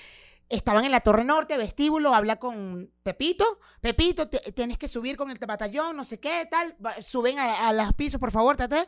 Estaban 0.48 0.84
en 0.84 0.92
la 0.92 1.00
Torre 1.00 1.24
Norte, 1.24 1.56
vestíbulo, 1.56 2.14
habla 2.14 2.36
con 2.36 2.90
Pepito. 3.02 3.44
Pepito, 3.80 4.28
tienes 4.28 4.78
que 4.78 4.88
subir 4.88 5.16
con 5.16 5.30
el 5.30 5.38
batallón, 5.38 5.96
no 5.96 6.04
sé 6.04 6.20
qué, 6.20 6.46
tal. 6.50 6.76
Suben 7.00 7.38
a, 7.38 7.68
a 7.68 7.72
los 7.72 7.92
pisos, 7.94 8.20
por 8.20 8.30
favor, 8.30 8.56
tate. 8.56 8.86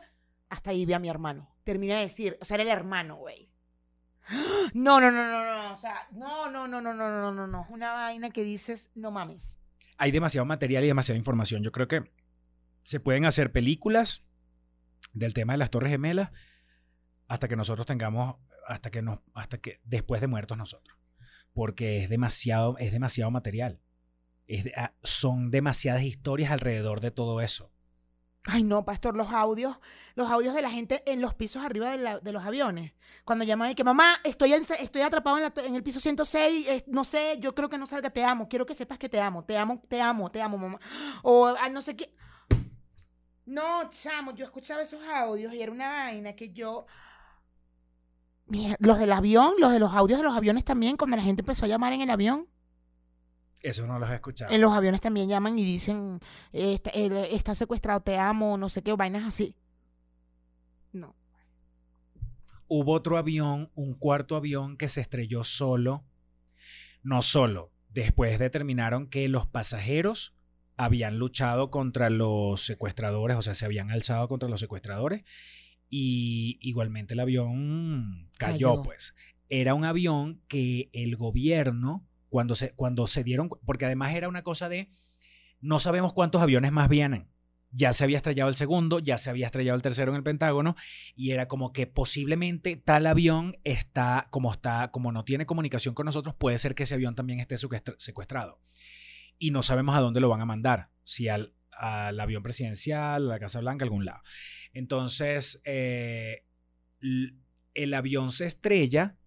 Hasta 0.49 0.69
ahí 0.69 0.85
vi 0.85 0.93
a 0.93 0.99
mi 0.99 1.09
hermano. 1.09 1.55
Terminé 1.63 1.95
de 1.95 2.01
decir, 2.01 2.37
o 2.41 2.45
sea, 2.45 2.55
era 2.55 2.63
el 2.63 2.69
hermano, 2.69 3.17
güey. 3.17 3.51
No, 4.73 4.99
no, 4.99 5.11
no, 5.11 5.27
no, 5.29 5.45
no. 5.45 5.73
O 5.73 5.75
sea, 5.75 6.07
no, 6.11 6.49
no, 6.51 6.67
no, 6.67 6.81
no, 6.81 6.93
no, 6.93 7.09
no, 7.09 7.31
no, 7.31 7.47
no. 7.47 7.65
Una 7.69 7.93
vaina 7.93 8.29
que 8.29 8.43
dices, 8.43 8.91
no 8.95 9.11
mames. 9.11 9.59
Hay 9.97 10.11
demasiado 10.11 10.45
material 10.45 10.83
y 10.83 10.87
demasiada 10.87 11.17
información. 11.17 11.63
Yo 11.63 11.71
creo 11.71 11.87
que 11.87 12.11
se 12.83 12.99
pueden 12.99 13.25
hacer 13.25 13.51
películas 13.51 14.25
del 15.13 15.33
tema 15.33 15.53
de 15.53 15.57
las 15.57 15.69
Torres 15.69 15.91
Gemelas 15.91 16.31
hasta 17.27 17.47
que 17.47 17.55
nosotros 17.55 17.85
tengamos, 17.85 18.35
hasta 18.67 18.91
que 18.91 19.01
nos, 19.01 19.19
hasta 19.33 19.57
que 19.57 19.81
después 19.83 20.21
de 20.21 20.27
muertos 20.27 20.57
nosotros. 20.57 20.97
Porque 21.57 22.03
es 22.03 22.07
demasiado, 22.07 22.77
es 22.77 22.91
demasiado 22.91 23.31
material. 23.31 23.81
Ah, 24.75 24.93
son 25.01 25.49
demasiadas 25.49 26.03
historias 26.03 26.51
alrededor 26.51 27.01
de 27.01 27.09
todo 27.09 27.41
eso. 27.41 27.71
Ay, 28.45 28.61
no, 28.61 28.85
pastor, 28.85 29.15
los 29.15 29.33
audios, 29.33 29.75
los 30.13 30.29
audios 30.29 30.53
de 30.53 30.61
la 30.61 30.69
gente 30.69 31.01
en 31.11 31.19
los 31.19 31.33
pisos 31.33 31.65
arriba 31.65 31.97
de, 31.97 32.31
los 32.31 32.45
aviones. 32.45 32.93
Cuando 33.25 33.43
llaman 33.43 33.71
y 33.71 33.75
que, 33.75 33.83
mamá, 33.83 34.17
estoy, 34.23 34.53
en- 34.53 34.67
estoy 34.79 35.01
atrapado 35.01 35.39
en, 35.39 35.73
el 35.73 35.81
piso 35.81 35.99
106, 35.99 36.67
eh, 36.67 36.83
no 36.85 37.03
sé, 37.03 37.39
yo 37.39 37.55
creo 37.55 37.69
que 37.69 37.79
no 37.79 37.87
salga, 37.87 38.11
te 38.11 38.23
amo, 38.23 38.47
quiero 38.47 38.67
que 38.67 38.75
sepas 38.75 38.99
que 38.99 39.09
te 39.09 39.19
amo, 39.19 39.43
te 39.43 39.57
amo, 39.57 39.81
te 39.89 39.99
amo, 39.99 40.29
te 40.29 40.39
amo, 40.39 40.59
mamá. 40.59 40.79
O 41.23 41.55
ah, 41.59 41.69
no 41.69 41.81
sé 41.81 41.95
qué. 41.95 42.13
No, 43.47 43.89
chamo, 43.89 44.35
yo 44.35 44.45
escuchaba 44.45 44.83
esos 44.83 45.03
audios 45.07 45.51
y 45.55 45.61
era 45.63 45.71
una 45.71 45.89
vaina 45.89 46.33
que 46.33 46.51
yo... 46.51 46.85
Mira, 48.47 48.77
los 48.79 48.97
del 48.97 49.11
avión, 49.11 49.53
los 49.59 49.71
de 49.71 49.79
los 49.79 49.93
audios 49.93 50.19
de 50.19 50.23
los 50.23 50.35
aviones 50.35 50.63
también, 50.63 50.97
cuando 50.97 51.17
la 51.17 51.23
gente 51.23 51.41
empezó 51.41 51.65
a 51.65 51.67
llamar 51.67 51.93
en 51.93 52.01
el 52.01 52.09
avión. 52.09 52.47
Eso 53.61 53.85
no 53.87 53.99
los 53.99 54.09
he 54.09 54.15
escuchado. 54.15 54.53
En 54.53 54.61
los 54.61 54.71
aviones 54.71 55.01
también 55.01 55.27
llaman 55.27 55.57
y 55.59 55.65
dicen, 55.65 56.19
está, 56.53 56.91
está 56.91 57.55
secuestrado, 57.55 58.01
te 58.01 58.17
amo, 58.17 58.57
no 58.57 58.69
sé 58.69 58.81
qué, 58.83 58.93
vainas 58.93 59.25
así. 59.25 59.55
No. 60.93 61.15
Hubo 62.67 62.93
otro 62.93 63.17
avión, 63.17 63.71
un 63.75 63.93
cuarto 63.93 64.35
avión 64.35 64.77
que 64.77 64.89
se 64.89 65.01
estrelló 65.01 65.43
solo. 65.43 66.05
No 67.03 67.21
solo. 67.21 67.71
Después 67.89 68.37
determinaron 68.39 69.07
que 69.07 69.27
los 69.27 69.47
pasajeros 69.47 70.35
habían 70.77 71.17
luchado 71.17 71.71
contra 71.71 72.09
los 72.09 72.63
secuestradores, 72.63 73.35
o 73.37 73.41
sea, 73.41 73.55
se 73.55 73.65
habían 73.65 73.89
alzado 73.89 74.27
contra 74.27 74.47
los 74.47 74.59
secuestradores. 74.59 75.23
Y 75.89 76.57
igualmente 76.61 77.13
el 77.13 77.19
avión 77.21 78.29
cayó, 78.37 78.69
Cayó. 78.69 78.83
pues. 78.83 79.15
Era 79.49 79.73
un 79.73 79.85
avión 79.85 80.41
que 80.47 80.89
el 80.93 81.15
gobierno, 81.15 82.05
cuando 82.29 82.55
se, 82.55 82.73
cuando 82.73 83.07
se 83.07 83.23
dieron, 83.23 83.49
porque 83.65 83.85
además 83.85 84.13
era 84.13 84.27
una 84.27 84.43
cosa 84.43 84.67
de, 84.67 84.89
no 85.61 85.79
sabemos 85.79 86.13
cuántos 86.13 86.41
aviones 86.41 86.71
más 86.71 86.89
vienen. 86.89 87.29
Ya 87.71 87.91
se 87.93 88.03
había 88.05 88.17
estrellado 88.17 88.49
el 88.49 88.55
segundo, 88.55 88.99
ya 88.99 89.17
se 89.17 89.29
había 89.29 89.45
estrellado 89.45 89.75
el 89.75 89.81
tercero 89.81 90.11
en 90.11 90.17
el 90.17 90.23
Pentágono, 90.23 90.75
y 91.15 91.31
era 91.31 91.47
como 91.47 91.73
que 91.73 91.85
posiblemente 91.85 92.77
tal 92.77 93.05
avión 93.05 93.57
está, 93.63 94.27
como 94.31 94.51
está, 94.51 94.89
como 94.91 95.11
no 95.11 95.23
tiene 95.25 95.45
comunicación 95.45 95.93
con 95.93 96.05
nosotros, 96.05 96.33
puede 96.35 96.59
ser 96.59 96.75
que 96.75 96.83
ese 96.83 96.93
avión 96.95 97.13
también 97.15 97.39
esté 97.39 97.55
secuestra- 97.57 97.95
secuestrado. 97.99 98.59
Y 99.37 99.51
no 99.51 99.63
sabemos 99.63 99.95
a 99.95 99.99
dónde 99.99 100.19
lo 100.21 100.29
van 100.29 100.41
a 100.41 100.45
mandar, 100.45 100.89
si 101.03 101.27
al, 101.27 101.53
al 101.77 102.19
avión 102.19 102.43
presidencial, 102.43 103.23
a 103.23 103.33
la 103.33 103.39
Casa 103.39 103.59
Blanca, 103.59 103.83
a 103.83 103.87
algún 103.87 104.05
lado. 104.05 104.21
Entonces, 104.73 105.61
eh, 105.65 106.43
el 107.73 107.93
avión 107.93 108.31
se 108.31 108.45
estrella 108.45 109.17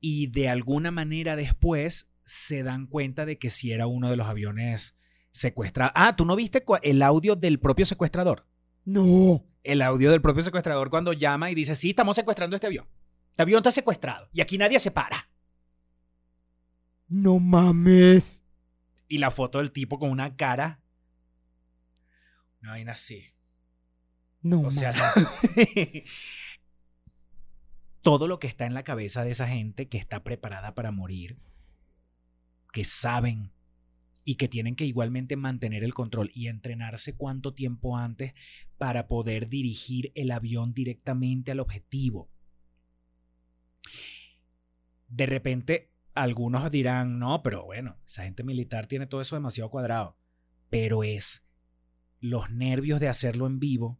y 0.00 0.26
de 0.28 0.48
alguna 0.48 0.90
manera 0.90 1.36
después 1.36 2.12
se 2.22 2.62
dan 2.62 2.86
cuenta 2.86 3.24
de 3.26 3.38
que 3.38 3.50
sí 3.50 3.72
era 3.72 3.86
uno 3.86 4.10
de 4.10 4.16
los 4.16 4.26
aviones 4.26 4.96
secuestrados. 5.30 5.92
Ah, 5.94 6.14
¿tú 6.16 6.24
no 6.24 6.36
viste 6.36 6.64
el 6.82 7.02
audio 7.02 7.36
del 7.36 7.58
propio 7.58 7.86
secuestrador? 7.86 8.46
No. 8.84 9.44
el 9.62 9.80
audio 9.80 10.10
del 10.10 10.20
propio 10.20 10.42
secuestrador 10.42 10.90
cuando 10.90 11.12
llama 11.12 11.50
y 11.50 11.54
dice, 11.54 11.76
sí, 11.76 11.90
estamos 11.90 12.16
secuestrando 12.16 12.56
este 12.56 12.66
avión. 12.66 12.86
Este 13.30 13.42
avión 13.42 13.58
está 13.58 13.70
secuestrado 13.70 14.28
y 14.32 14.40
aquí 14.40 14.58
nadie 14.58 14.80
se 14.80 14.90
para. 14.90 15.30
No 17.08 17.38
mames. 17.38 18.44
Y 19.06 19.18
la 19.18 19.30
foto 19.30 19.58
del 19.58 19.70
tipo 19.70 19.98
con 19.98 20.10
una 20.10 20.36
cara. 20.36 20.81
Una 22.62 22.72
vaina 22.72 22.92
así. 22.92 23.24
No 24.40 24.62
O 24.62 24.70
sea, 24.70 24.92
todo 28.02 28.26
lo 28.26 28.38
que 28.38 28.48
está 28.48 28.66
en 28.66 28.74
la 28.74 28.82
cabeza 28.82 29.24
de 29.24 29.30
esa 29.30 29.48
gente 29.48 29.88
que 29.88 29.98
está 29.98 30.24
preparada 30.24 30.74
para 30.74 30.90
morir, 30.90 31.38
que 32.72 32.84
saben 32.84 33.52
y 34.24 34.36
que 34.36 34.48
tienen 34.48 34.76
que 34.76 34.84
igualmente 34.84 35.36
mantener 35.36 35.84
el 35.84 35.94
control 35.94 36.30
y 36.34 36.48
entrenarse 36.48 37.16
cuánto 37.16 37.54
tiempo 37.54 37.96
antes 37.96 38.34
para 38.78 39.06
poder 39.06 39.48
dirigir 39.48 40.12
el 40.14 40.30
avión 40.30 40.72
directamente 40.72 41.52
al 41.52 41.60
objetivo. 41.60 42.30
De 45.08 45.26
repente, 45.26 45.92
algunos 46.14 46.70
dirán, 46.70 47.18
no, 47.18 47.42
pero 47.42 47.64
bueno, 47.64 47.98
esa 48.06 48.24
gente 48.24 48.44
militar 48.44 48.86
tiene 48.86 49.06
todo 49.06 49.20
eso 49.20 49.36
demasiado 49.36 49.70
cuadrado. 49.70 50.16
Pero 50.70 51.04
es 51.04 51.44
los 52.22 52.48
nervios 52.50 52.98
de 53.00 53.08
hacerlo 53.08 53.46
en 53.46 53.60
vivo. 53.60 53.98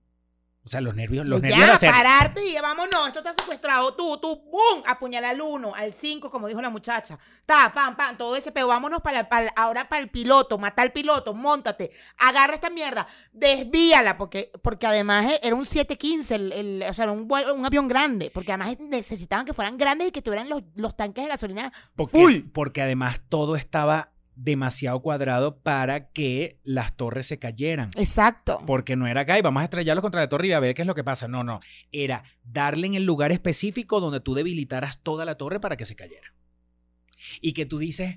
O 0.64 0.68
sea, 0.68 0.80
los 0.80 0.94
nervios, 0.94 1.26
los 1.26 1.42
nervios 1.42 1.60
de 1.60 1.66
ya, 1.66 1.74
hacer. 1.74 1.90
pararte 1.90 2.46
y 2.46 2.54
vámonos, 2.62 3.08
esto 3.08 3.18
está 3.18 3.32
secuestrado. 3.34 3.96
Tú, 3.96 4.16
tú, 4.18 4.42
¡bum! 4.44 4.84
Apuñala 4.86 5.30
al 5.30 5.40
uno, 5.40 5.74
al 5.74 5.92
cinco, 5.92 6.30
como 6.30 6.46
dijo 6.46 6.62
la 6.62 6.70
muchacha. 6.70 7.18
Ta, 7.44 7.72
pam, 7.74 7.96
pam, 7.96 8.16
todo 8.16 8.36
ese 8.36 8.52
peo. 8.52 8.68
Vámonos 8.68 9.00
para, 9.00 9.28
para- 9.28 9.52
ahora 9.56 9.88
para 9.88 10.00
el 10.00 10.08
piloto, 10.08 10.58
mata 10.58 10.82
al 10.82 10.92
piloto, 10.92 11.34
montate, 11.34 11.90
agarra 12.16 12.54
esta 12.54 12.70
mierda, 12.70 13.08
desvíala, 13.32 14.16
porque, 14.16 14.52
porque 14.62 14.86
además 14.86 15.32
eh, 15.32 15.40
era 15.42 15.56
un 15.56 15.66
715, 15.66 16.34
el, 16.36 16.52
el- 16.52 16.84
o 16.88 16.94
sea, 16.94 17.06
era 17.06 17.12
un, 17.12 17.22
un 17.28 17.66
avión 17.66 17.88
grande, 17.88 18.30
porque 18.32 18.52
además 18.52 18.78
necesitaban 18.78 19.44
que 19.44 19.54
fueran 19.54 19.76
grandes 19.76 20.06
y 20.08 20.12
que 20.12 20.22
tuvieran 20.22 20.48
los, 20.48 20.62
los 20.76 20.96
tanques 20.96 21.24
de 21.24 21.30
gasolina 21.30 21.72
Porque, 21.96 22.16
full. 22.16 22.34
porque 22.54 22.82
además 22.82 23.20
todo 23.28 23.56
estaba 23.56 24.11
demasiado 24.34 25.00
cuadrado 25.02 25.58
para 25.60 26.08
que 26.10 26.58
las 26.64 26.96
torres 26.96 27.26
se 27.26 27.38
cayeran. 27.38 27.90
Exacto. 27.96 28.62
Porque 28.66 28.96
no 28.96 29.06
era 29.06 29.22
acá 29.22 29.38
y 29.38 29.42
vamos 29.42 29.60
a 29.60 29.64
estrellarlos 29.64 30.02
contra 30.02 30.20
la 30.20 30.28
torre 30.28 30.48
y 30.48 30.52
a 30.52 30.60
ver 30.60 30.74
qué 30.74 30.82
es 30.82 30.88
lo 30.88 30.94
que 30.94 31.04
pasa. 31.04 31.28
No, 31.28 31.44
no. 31.44 31.60
Era 31.92 32.24
darle 32.44 32.86
en 32.86 32.94
el 32.94 33.04
lugar 33.04 33.32
específico 33.32 34.00
donde 34.00 34.20
tú 34.20 34.34
debilitaras 34.34 35.00
toda 35.02 35.24
la 35.24 35.36
torre 35.36 35.60
para 35.60 35.76
que 35.76 35.84
se 35.84 35.94
cayera. 35.96 36.34
Y 37.40 37.52
que 37.52 37.66
tú 37.66 37.78
dices, 37.78 38.16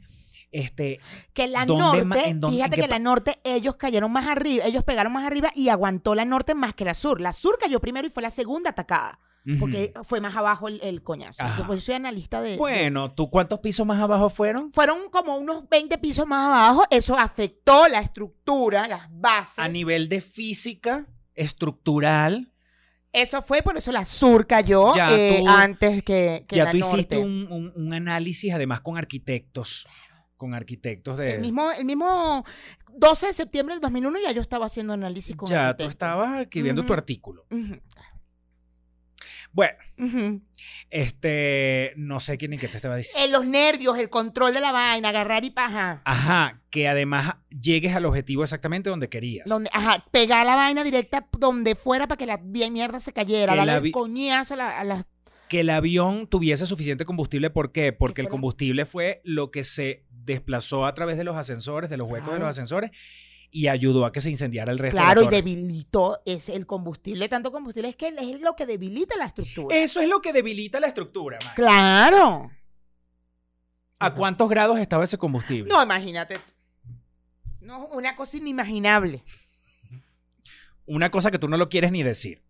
este, 0.51 0.99
Que 1.34 1.47
la 1.47 1.66
¿Dónde 1.66 2.03
ma- 2.05 2.16
norte, 2.16 2.30
en 2.30 2.39
dónde- 2.39 2.57
en 2.57 2.63
fíjate 2.63 2.82
que 2.82 2.88
la 2.88 2.99
norte, 2.99 3.39
ellos 3.43 3.76
cayeron 3.76 4.11
más 4.11 4.28
arriba, 4.28 4.66
ellos 4.66 4.84
pegaron 4.84 5.11
más 5.13 5.26
arriba 5.26 5.51
y 5.53 5.70
aguantó 5.70 6.16
la 6.16 6.26
norte 6.26 6.55
más 6.55 6.74
que 6.74 6.86
la 6.86 6.93
sur. 6.93 7.20
La 7.22 7.34
sur 7.34 7.57
cayó 7.59 7.80
primero 7.82 8.07
y 8.07 8.09
fue 8.09 8.24
la 8.24 8.32
segunda 8.32 8.70
atacada, 8.72 9.20
porque 9.60 9.93
fue 10.04 10.20
más 10.22 10.36
abajo 10.36 10.68
el, 10.68 10.80
el 10.82 11.04
coñazo. 11.04 11.43
Ajá. 11.43 11.60
Yo, 11.60 11.68
pues, 11.68 11.84
soy 11.84 11.96
analista 11.96 12.41
de... 12.41 12.58
bueno, 12.58 13.14
¿tú 13.14 13.30
cuántos 13.30 13.60
pisos 13.60 13.86
más 13.86 14.02
abajo 14.02 14.30
fueron? 14.30 14.72
fueron 14.72 15.10
como 15.12 15.38
unos 15.38 15.70
20 15.70 15.98
pisos 16.00 16.26
más 16.26 16.48
abajo, 16.48 16.84
eso 16.89 17.18
afectó 17.18 17.88
la 17.88 18.00
estructura, 18.00 18.88
las 18.88 19.08
bases. 19.12 19.60
A 19.60 19.68
nivel 19.68 20.10
de 20.10 20.22
física 20.22 21.08
estructural, 21.36 22.52
Eso 23.14 23.41
fue, 23.41 23.62
por 23.62 23.78
eso 23.78 23.91
la 23.93 24.04
sur 24.04 24.46
cayó 24.46 24.93
Ya 24.96 25.08
eh, 25.16 25.38
tú- 25.39 25.48
antes 25.50 26.04
que, 26.04 26.46
que 26.48 26.56
ya 26.58 26.66
la 26.66 26.72
tú 26.72 26.80
norte. 26.80 26.96
hiciste 26.98 27.18
un, 27.20 27.48
un- 27.50 27.72
un 27.76 27.93
análisis 27.93 28.54
además 28.54 28.82
con 28.82 28.98
arquitectos. 28.98 29.88
con 30.38 30.54
arquitectos 30.54 31.18
de... 31.18 31.36
El 31.36 31.41
mismo, 31.41 31.72
el 31.72 31.86
mismo 31.86 32.43
12 32.98 33.28
de 33.28 33.34
septiembre 33.34 33.76
del 33.76 33.82
2001 33.82 34.20
ya 34.22 34.32
yo 34.34 34.41
estaba 34.41 34.66
haciendo 34.66 34.91
análisis 34.93 35.34
con 35.36 35.48
ya, 35.48 35.56
tú 35.56 35.62
arquitectos. 35.64 35.89
estabas 35.91 36.41
escribiendo 36.41 36.86
tu 36.86 36.91
artículo. 36.93 37.46
Ujú, 37.52 37.80
Bueno, 39.56 39.78
este, 40.89 41.93
no 41.95 42.20
sé 42.20 42.38
quién 42.38 42.51
ni 42.51 42.58
qué 42.58 42.68
te 42.68 42.76
estaba 42.78 42.97
diciendo. 42.97 43.26
Eh, 43.26 43.32
los 43.32 43.45
nervios, 43.45 43.97
el 43.97 44.10
control 44.10 44.51
de 44.53 44.60
la 44.60 44.72
vaina, 44.74 45.10
agarrar 45.10 45.45
y 45.45 45.49
paja. 45.49 46.01
Ajá, 46.03 46.62
que 46.70 46.88
además 46.89 47.36
llegues 47.49 47.95
al 47.95 48.06
objetivo 48.06 48.43
exactamente 48.43 48.89
donde 48.89 49.08
querías. 49.08 49.47
Donde, 49.47 49.70
ajá, 49.74 50.06
pegar 50.12 50.45
la 50.45 50.58
vaina 50.58 50.84
directa 50.84 51.28
donde 51.39 51.76
fuera 51.76 52.06
para 52.08 52.18
que 52.18 52.26
la 52.26 52.38
bien 52.38 52.74
mierda 52.74 52.99
se 52.99 53.14
cayera. 53.14 53.53
Que 53.53 53.58
Darle 53.58 53.88
el 53.88 53.91
coñazo 53.91 54.56
a 54.56 54.58
la, 54.58 54.80
a 54.80 54.84
la- 54.84 55.06
Que 55.47 55.62
el 55.62 55.70
avión 55.70 56.28
tuviese 56.28 56.66
suficiente 56.66 57.06
combustible, 57.06 57.49
¿por 57.49 57.72
qué? 57.72 57.93
Porque 57.93 58.22
el 58.22 58.28
combustible 58.28 58.86
fue 58.86 59.22
lo 59.24 59.51
que 59.51 59.64
se 59.64 60.03
desplazó 60.10 60.86
a 60.86 60.93
través 60.93 61.18
de 61.18 61.24
los 61.24 61.38
ascensores, 61.38 61.89
de 61.89 61.97
los 61.97 62.10
huecos 62.12 62.34
de 62.34 62.39
los 62.39 62.49
ascensores, 62.49 62.91
y 63.52 63.68
ayudó 63.68 64.06
a 64.06 64.12
que 64.12 64.22
se 64.22 64.30
incendiara 64.30 64.72
el 64.72 64.80
resto 64.80 64.98
Claro, 64.98 65.22
de 65.22 65.24
y 65.24 65.26
la 65.26 65.30
torre. 65.32 65.36
debilitó 65.43 66.22
es 66.26 66.50
el 66.50 66.66
combustible, 66.66 67.30
tanto 67.30 67.52
combustible 67.52 67.89
es 67.89 67.96
que 67.96 68.08
es 68.08 68.41
lo 68.41 68.56
que 68.56 68.66
debilita 68.66 69.16
la 69.18 69.26
estructura. 69.26 69.76
Eso 69.76 70.02
es 70.02 70.10
lo 70.10 70.22
que 70.22 70.34
debilita 70.34 70.80
la 70.80 70.88
estructura. 70.88 71.39
Claro. 71.56 72.52
¿A 74.00 74.14
cuántos 74.14 74.50
grados 74.50 74.80
estaba 74.80 75.04
ese 75.06 75.18
combustible? 75.18 75.70
No, 75.72 75.82
imagínate. 75.82 76.38
No, 77.62 77.88
una 77.88 78.16
cosa 78.16 78.38
inimaginable. 78.38 79.24
Una 80.86 81.10
cosa 81.10 81.32
que 81.32 81.39
tú 81.39 81.48
no 81.48 81.58
lo 81.58 81.70
quieres 81.70 81.91
ni 81.91 82.04
decir. 82.04 82.43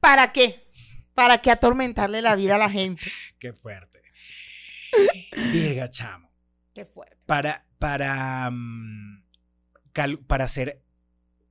¿Para 0.00 0.32
qué? 0.32 0.68
¿Para 1.14 1.38
qué 1.38 1.50
atormentarle 1.50 2.22
la 2.22 2.34
vida 2.36 2.54
a 2.54 2.58
la 2.58 2.70
gente? 2.70 3.02
Qué 3.38 3.52
fuerte. 3.52 4.02
Virga, 5.52 5.88
chamo. 5.90 6.30
Qué 6.72 6.86
fuerte. 6.86 7.18
Para, 7.26 7.66
para, 7.78 8.50
mm, 8.50 9.21
para 10.26 10.44
hacer, 10.44 10.82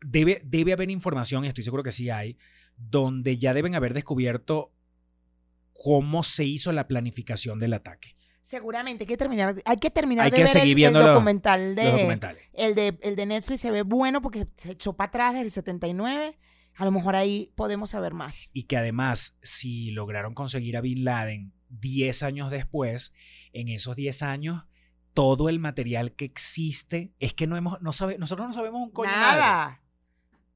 debe, 0.02 0.42
debe 0.44 0.74
haber 0.74 0.90
información, 0.90 1.46
y 1.46 1.48
estoy 1.48 1.64
seguro 1.64 1.84
que 1.84 1.92
sí 1.92 2.10
hay, 2.10 2.38
donde 2.78 3.38
ya 3.38 3.54
deben 3.54 3.76
haber 3.76 3.94
descubierto 3.94 4.74
cómo 5.74 6.24
se 6.24 6.44
hizo 6.46 6.72
la 6.72 6.88
planificación 6.88 7.60
del 7.60 7.74
ataque. 7.74 8.16
Seguramente 8.44 9.04
hay 9.04 9.08
que 9.08 9.18
terminar, 9.18 9.56
hay 9.66 9.78
que 9.78 9.90
terminar 9.90 10.26
Hay 10.26 10.32
de 10.32 10.38
que 10.38 10.44
ver 10.44 10.52
seguir 10.52 10.70
el, 10.72 10.76
viendo 10.76 11.00
el 11.00 11.06
los- 11.06 11.14
documental 11.16 11.76
de 11.76 11.84
Los 11.84 11.94
documentales. 11.94 12.44
el 12.54 12.76
de 12.76 12.98
el 13.02 13.16
de 13.16 13.26
Netflix 13.26 13.62
se 13.62 13.72
ve 13.72 13.84
bueno 13.84 14.22
porque 14.22 14.46
se 14.58 14.72
echó 14.72 14.94
para 14.94 15.08
atrás 15.10 15.34
del 15.36 15.52
79. 15.52 16.38
A 16.76 16.86
lo 16.86 16.92
mejor 16.92 17.16
ahí 17.16 17.52
podemos 17.56 17.92
saber 17.92 18.14
más. 18.14 18.50
Y 18.54 18.64
que 18.64 18.78
además, 18.78 19.38
si 19.44 19.92
lograron 19.92 20.34
conseguir 20.34 20.76
a 20.76 20.82
Bin 20.82 21.04
Laden 21.06 21.54
10 21.70 22.24
años 22.24 22.50
después, 22.52 23.14
en 23.54 23.70
esos 23.70 23.96
10 23.96 24.24
años, 24.24 24.64
todo 25.14 25.50
el 25.50 25.60
material 25.60 26.14
que 26.14 26.26
existe 26.26 27.14
es 27.20 27.34
que 27.34 27.48
no 27.48 27.58
hemos, 27.58 27.82
no 27.82 27.94
sabe, 27.94 28.18
nosotros 28.18 28.48
no 28.48 28.54
sabemos 28.54 28.82
un 28.82 28.92
coño 28.92 29.10
madre. 29.12 29.40
nada. 29.42 29.82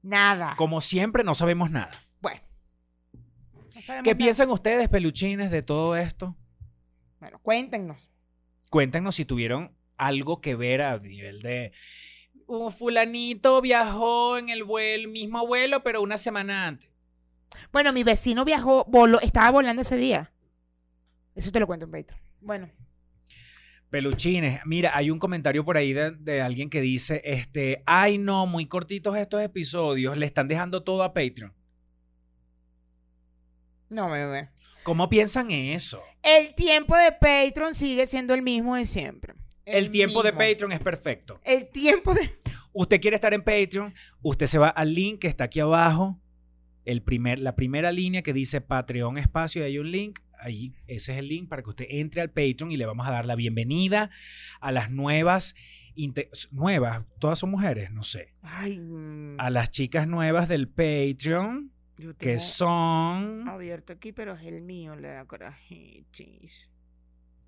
Nada. 0.02 0.54
Como 0.56 0.80
siempre, 0.80 1.24
no 1.24 1.34
sabemos 1.34 1.70
nada. 1.70 1.90
Bueno. 2.20 2.40
No 3.74 3.82
sabemos 3.82 4.04
¿Qué 4.04 4.10
nada. 4.10 4.18
piensan 4.18 4.50
ustedes, 4.50 4.88
peluchines, 4.88 5.50
de 5.50 5.62
todo 5.62 5.96
esto? 5.96 6.36
Bueno, 7.18 7.38
cuéntenos. 7.42 8.10
Cuéntanos 8.70 9.16
si 9.16 9.24
tuvieron 9.24 9.76
algo 9.96 10.40
que 10.40 10.54
ver 10.54 10.82
a 10.82 10.98
nivel 10.98 11.42
de. 11.42 11.72
Un 12.46 12.70
fulanito 12.70 13.60
viajó 13.60 14.38
en 14.38 14.48
el 14.48 14.62
vuelo, 14.62 15.08
mismo 15.08 15.46
vuelo, 15.46 15.82
pero 15.82 16.02
una 16.02 16.18
semana 16.18 16.68
antes. 16.68 16.88
Bueno, 17.72 17.92
mi 17.92 18.04
vecino 18.04 18.44
viajó, 18.44 18.84
voló, 18.84 19.20
estaba 19.20 19.50
volando 19.50 19.82
ese 19.82 19.96
día. 19.96 20.32
Eso 21.34 21.50
te 21.50 21.58
lo 21.58 21.66
cuento 21.66 21.86
en 21.86 21.90
Patreon. 21.92 22.20
Bueno, 22.40 22.70
Peluchines, 23.90 24.60
mira, 24.64 24.96
hay 24.96 25.10
un 25.10 25.18
comentario 25.18 25.64
por 25.64 25.76
ahí 25.76 25.92
de, 25.92 26.10
de 26.10 26.42
alguien 26.42 26.68
que 26.68 26.80
dice, 26.80 27.22
este, 27.24 27.82
ay 27.86 28.18
no, 28.18 28.46
muy 28.46 28.66
cortitos 28.66 29.16
estos 29.16 29.42
episodios, 29.42 30.16
le 30.16 30.26
están 30.26 30.48
dejando 30.48 30.82
todo 30.82 31.02
a 31.02 31.14
Patreon. 31.14 31.54
no 33.88 34.10
ve. 34.10 34.48
¿Cómo 34.82 35.08
piensan 35.08 35.50
eso? 35.50 36.02
El 36.22 36.54
tiempo 36.54 36.96
de 36.96 37.12
Patreon 37.12 37.74
sigue 37.74 38.06
siendo 38.06 38.34
el 38.34 38.42
mismo 38.42 38.76
de 38.76 38.86
siempre. 38.86 39.34
El, 39.64 39.90
tiempo 39.90 40.22
de. 40.22 40.32
Patreon 40.32 40.72
es 40.72 40.80
perfecto. 40.80 41.40
El 41.44 41.68
tiempo 41.68 42.14
de. 42.14 42.38
Usted 42.72 43.00
quiere 43.00 43.16
estar 43.16 43.34
en 43.34 43.42
Patreon, 43.42 43.94
usted 44.22 44.46
se 44.46 44.58
va 44.58 44.68
al 44.68 44.94
link 44.94 45.20
que 45.20 45.28
está 45.28 45.44
aquí 45.44 45.60
abajo, 45.60 46.20
el 46.84 47.02
primer, 47.02 47.38
la 47.38 47.56
primera 47.56 47.90
línea 47.90 48.22
que 48.22 48.32
dice 48.32 48.60
Patreon 48.60 49.18
espacio 49.18 49.62
y 49.62 49.64
hay 49.64 49.78
un 49.78 49.90
link. 49.90 50.20
Ahí, 50.46 50.76
ese 50.86 51.12
es 51.12 51.18
el 51.18 51.26
link 51.26 51.48
para 51.48 51.60
que 51.64 51.70
usted 51.70 51.86
entre 51.88 52.20
al 52.20 52.30
Patreon 52.30 52.70
y 52.70 52.76
le 52.76 52.86
vamos 52.86 53.04
a 53.04 53.10
dar 53.10 53.26
la 53.26 53.34
bienvenida 53.34 54.10
a 54.60 54.70
las 54.70 54.92
nuevas, 54.92 55.56
nuevas, 56.52 57.02
todas 57.18 57.40
son 57.40 57.50
mujeres, 57.50 57.90
no 57.90 58.04
sé, 58.04 58.32
Ay, 58.42 58.78
mm, 58.78 59.40
a 59.40 59.50
las 59.50 59.72
chicas 59.72 60.06
nuevas 60.06 60.48
del 60.48 60.68
Patreon, 60.68 61.72
yo 61.98 62.16
que 62.16 62.38
son, 62.38 63.48
abierto 63.48 63.92
aquí, 63.92 64.12
pero 64.12 64.34
es 64.34 64.42
el 64.44 64.62
mío, 64.62 64.94
le 64.94 65.08
da 65.08 65.24
corajitis. 65.24 66.70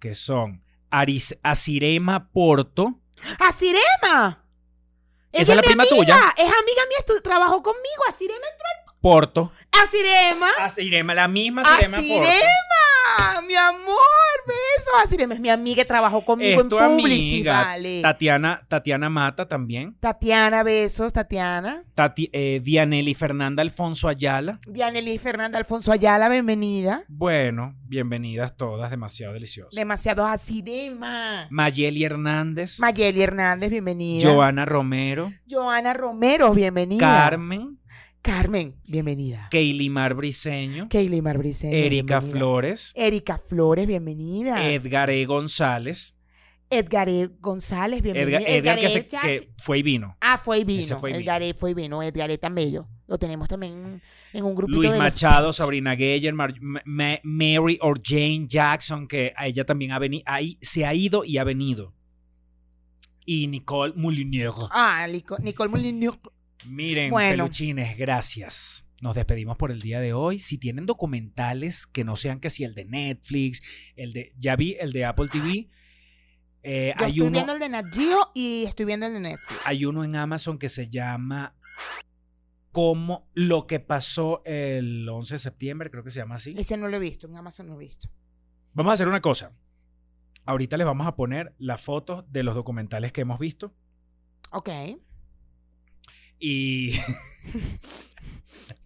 que 0.01 0.17
son 0.17 0.65
Aris, 0.91 1.39
Asirema 1.45 2.33
Porto, 2.33 3.01
¡A 3.39 3.53
Sirema! 3.53 4.45
Esa 5.31 5.53
es 5.53 5.57
la 5.57 5.63
prima 5.63 5.85
amiga, 5.85 5.97
tuya. 5.97 6.35
Es 6.37 6.47
amiga 6.47 6.83
mía, 6.89 7.21
trabajó 7.23 7.63
conmigo. 7.63 8.03
A 8.09 8.13
Sirema. 8.13 8.47
Porto, 9.01 9.53
A 9.71 9.87
Sirema. 9.87 10.51
Asirema, 10.59 11.15
la 11.15 11.29
misma 11.29 11.63
A 11.63 11.77
Asirema 11.77 12.88
Mi 13.47 13.55
amor, 13.55 13.99
besos. 14.47 14.95
A 15.03 15.07
Sirema 15.07 15.35
es 15.35 15.41
mi 15.41 15.49
amiga 15.49 15.83
que 15.83 15.85
trabajó 15.85 16.25
conmigo 16.25 16.61
en 16.61 16.73
amiga, 16.73 17.65
vale. 17.65 18.03
Tatiana, 18.03 18.63
Tatiana 18.69 19.09
Mata 19.09 19.47
también. 19.49 19.97
Tatiana, 20.01 20.63
besos, 20.63 21.13
Tatiana. 21.13 21.85
Tati, 21.95 22.29
eh, 22.33 22.61
Dianelli 22.63 23.15
Fernanda 23.15 23.63
Alfonso 23.63 24.09
Ayala. 24.09 24.61
Dianely 24.67 25.19
Fernanda 25.19 25.59
Alfonso 25.59 25.93
Ayala, 25.93 26.29
bienvenida. 26.29 27.05
Bueno, 27.09 27.75
bienvenidas 27.87 28.57
todas, 28.57 28.91
demasiado 28.91 29.33
deliciosas. 29.33 29.75
Demasiado 29.75 30.27
a 30.27 30.37
Sirema. 30.37 31.47
Mayeli 31.51 32.05
Hernández, 32.05 32.79
Mayeli 32.81 33.23
Hernández, 33.23 33.71
bienvenida. 33.71 34.29
Joana 34.29 34.65
Romero, 34.65 35.33
Joana 35.49 35.95
Romero, 35.95 36.53
bienvenida. 36.53 37.01
Carmen, 37.01 37.78
Carmen, 38.23 38.75
bienvenida. 38.87 39.49
Keilimar 39.51 40.15
Briseño, 40.15 40.89
Kaylee 40.91 41.23
Marbriceño, 41.23 41.73
Erika 41.75 42.19
bienvenida. 42.19 42.39
Flores, 42.39 42.93
Erika 42.95 43.39
Flores, 43.39 43.87
bienvenida. 43.87 44.71
Edgar 44.71 45.09
E. 45.11 45.25
González. 45.25 46.17
Edgar 46.71 47.09
E. 47.09 47.29
González, 47.41 48.03
bienvenida. 48.03 48.39
Edgar, 48.41 48.51
Edgar 48.51 48.79
que, 48.81 48.89
se- 48.91 48.99
Edgar- 49.09 49.23
que 49.23 49.51
fue 49.63 49.79
y 49.79 49.83
vino. 49.83 50.17
Ah, 50.21 50.37
fue 50.37 50.59
y 50.59 50.65
vino. 50.65 50.99
Fue 50.99 51.13
y 51.13 51.15
Edgar 51.15 51.43
E. 51.43 51.55
fue 51.55 51.71
y 51.71 51.75
vino. 51.75 52.03
Edgar 52.03 52.31
E. 52.31 52.37
tan 52.37 52.55
bello. 52.55 52.87
Lo 53.07 53.17
tenemos 53.19 53.49
también 53.49 54.03
en 54.35 54.45
un 54.45 54.55
grupito 54.55 54.77
Luis 54.79 54.93
de 54.93 54.99
Machado. 54.99 55.53
Sabrina 55.55 55.97
Geyer, 55.97 56.35
Mar- 56.35 56.61
Ma- 56.61 56.83
Ma- 56.85 57.21
Mary 57.23 57.79
or 57.81 57.99
Jane 58.05 58.47
Jackson, 58.47 59.07
que 59.07 59.33
a 59.35 59.47
ella 59.47 59.65
también 59.65 59.93
ha 59.93 59.99
venido, 59.99 60.25
ahí 60.27 60.59
se 60.61 60.85
ha 60.85 60.93
ido 60.93 61.25
y 61.25 61.39
ha 61.39 61.45
venido. 61.45 61.95
Y 63.25 63.47
Nicole 63.47 63.95
Moulinier. 63.97 64.53
Ah, 64.71 65.07
Nicole 65.41 65.71
Molyneux. 65.71 66.19
Miren, 66.67 67.11
Bueno. 67.11 67.45
peluchines, 67.45 67.97
gracias. 67.97 68.85
Nos 69.01 69.15
despedimos 69.15 69.57
por 69.57 69.71
el 69.71 69.81
día 69.81 70.01
de 70.01 70.13
hoy. 70.13 70.39
Si 70.41 70.59
tienen 70.59 70.85
documentales 70.87 71.87
que 71.87 72.03
no 72.05 72.17
sean 72.17 72.41
que 72.41 72.51
si 72.51 72.65
el 72.65 72.75
de 72.75 72.85
Netflix, 72.85 73.63
el 73.95 74.13
de, 74.13 74.33
ya 74.39 74.57
vi 74.57 74.77
el 74.81 74.93
de 74.93 75.05
Apple 75.05 75.29
TV. 75.31 75.69
eh, 76.65 76.93
Yo 76.99 77.05
hay, 77.05 77.11
estoy 77.13 77.21
uno, 77.21 77.31
viendo 77.31 77.53
el 77.53 77.59
de 77.61 77.69
Nat 77.69 77.95
Geo 77.95 78.33
y 78.35 78.65
estoy 78.67 78.87
viendo 78.87 79.07
el 79.07 79.13
de 79.15 79.21
Netflix. 79.21 79.61
hay 79.65 79.85
uno 79.85 80.03
en 80.03 80.17
Amazon 80.17 80.59
que 80.59 80.69
se 80.69 80.89
llama 80.91 81.55
como 82.73 83.29
lo 83.35 83.67
que 83.67 83.79
pasó 83.81 84.43
el 84.45 85.09
11 85.09 85.35
de 85.35 85.39
septiembre, 85.39 85.91
creo 85.91 86.03
que 86.05 86.11
se 86.11 86.19
llama 86.19 86.35
así. 86.35 86.55
Ese 86.59 86.77
no 86.77 86.89
lo 86.89 86.97
he 86.97 87.01
visto. 87.01 87.27
En 87.29 87.37
Amazon 87.37 87.67
no 87.69 87.75
lo 87.75 87.81
he 87.81 87.85
visto. 87.85 88.09
Vamos 88.75 88.91
a 88.91 88.95
hacer 88.95 89.09
una 89.09 89.21
cosa. 89.21 89.53
Ahorita 90.45 90.77
les 90.77 90.87
vamos 90.87 91.07
a 91.07 91.15
poner 91.15 91.55
las 91.59 91.81
fotos 91.81 92.25
de 92.33 92.43
los 92.43 92.55
documentales 92.55 93.13
que 93.13 93.21
hemos 93.23 93.39
visto. 93.39 93.75
Ok. 94.53 94.69
Y, 96.39 96.99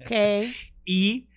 Ok. 0.00 0.10
y 0.84 1.28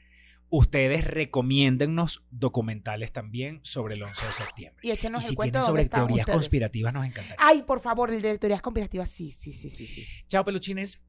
ustedes 0.49 1.03
recomiéndennos 1.05 2.23
documentales 2.31 3.11
también 3.11 3.59
sobre 3.63 3.95
el 3.95 4.03
11 4.03 4.25
de 4.25 4.31
septiembre. 4.31 4.79
Y 4.87 4.91
échenos 4.91 5.23
y 5.23 5.25
el 5.25 5.29
si 5.31 5.35
cuento 5.35 5.59
tienen 5.59 5.65
sobre 5.67 5.85
teorías 5.85 6.19
ustedes. 6.21 6.35
conspirativas 6.37 6.93
nos 6.93 7.05
encantaría. 7.05 7.35
Ay, 7.39 7.63
por 7.63 7.79
favor, 7.79 8.11
el 8.13 8.21
de 8.21 8.37
teorías 8.37 8.61
conspirativas. 8.61 9.09
Sí, 9.09 9.31
sí, 9.31 9.51
sí, 9.51 9.69
sí, 9.69 9.87
sí. 9.87 10.05
Chao, 10.27 10.45
peluchines. 10.45 11.01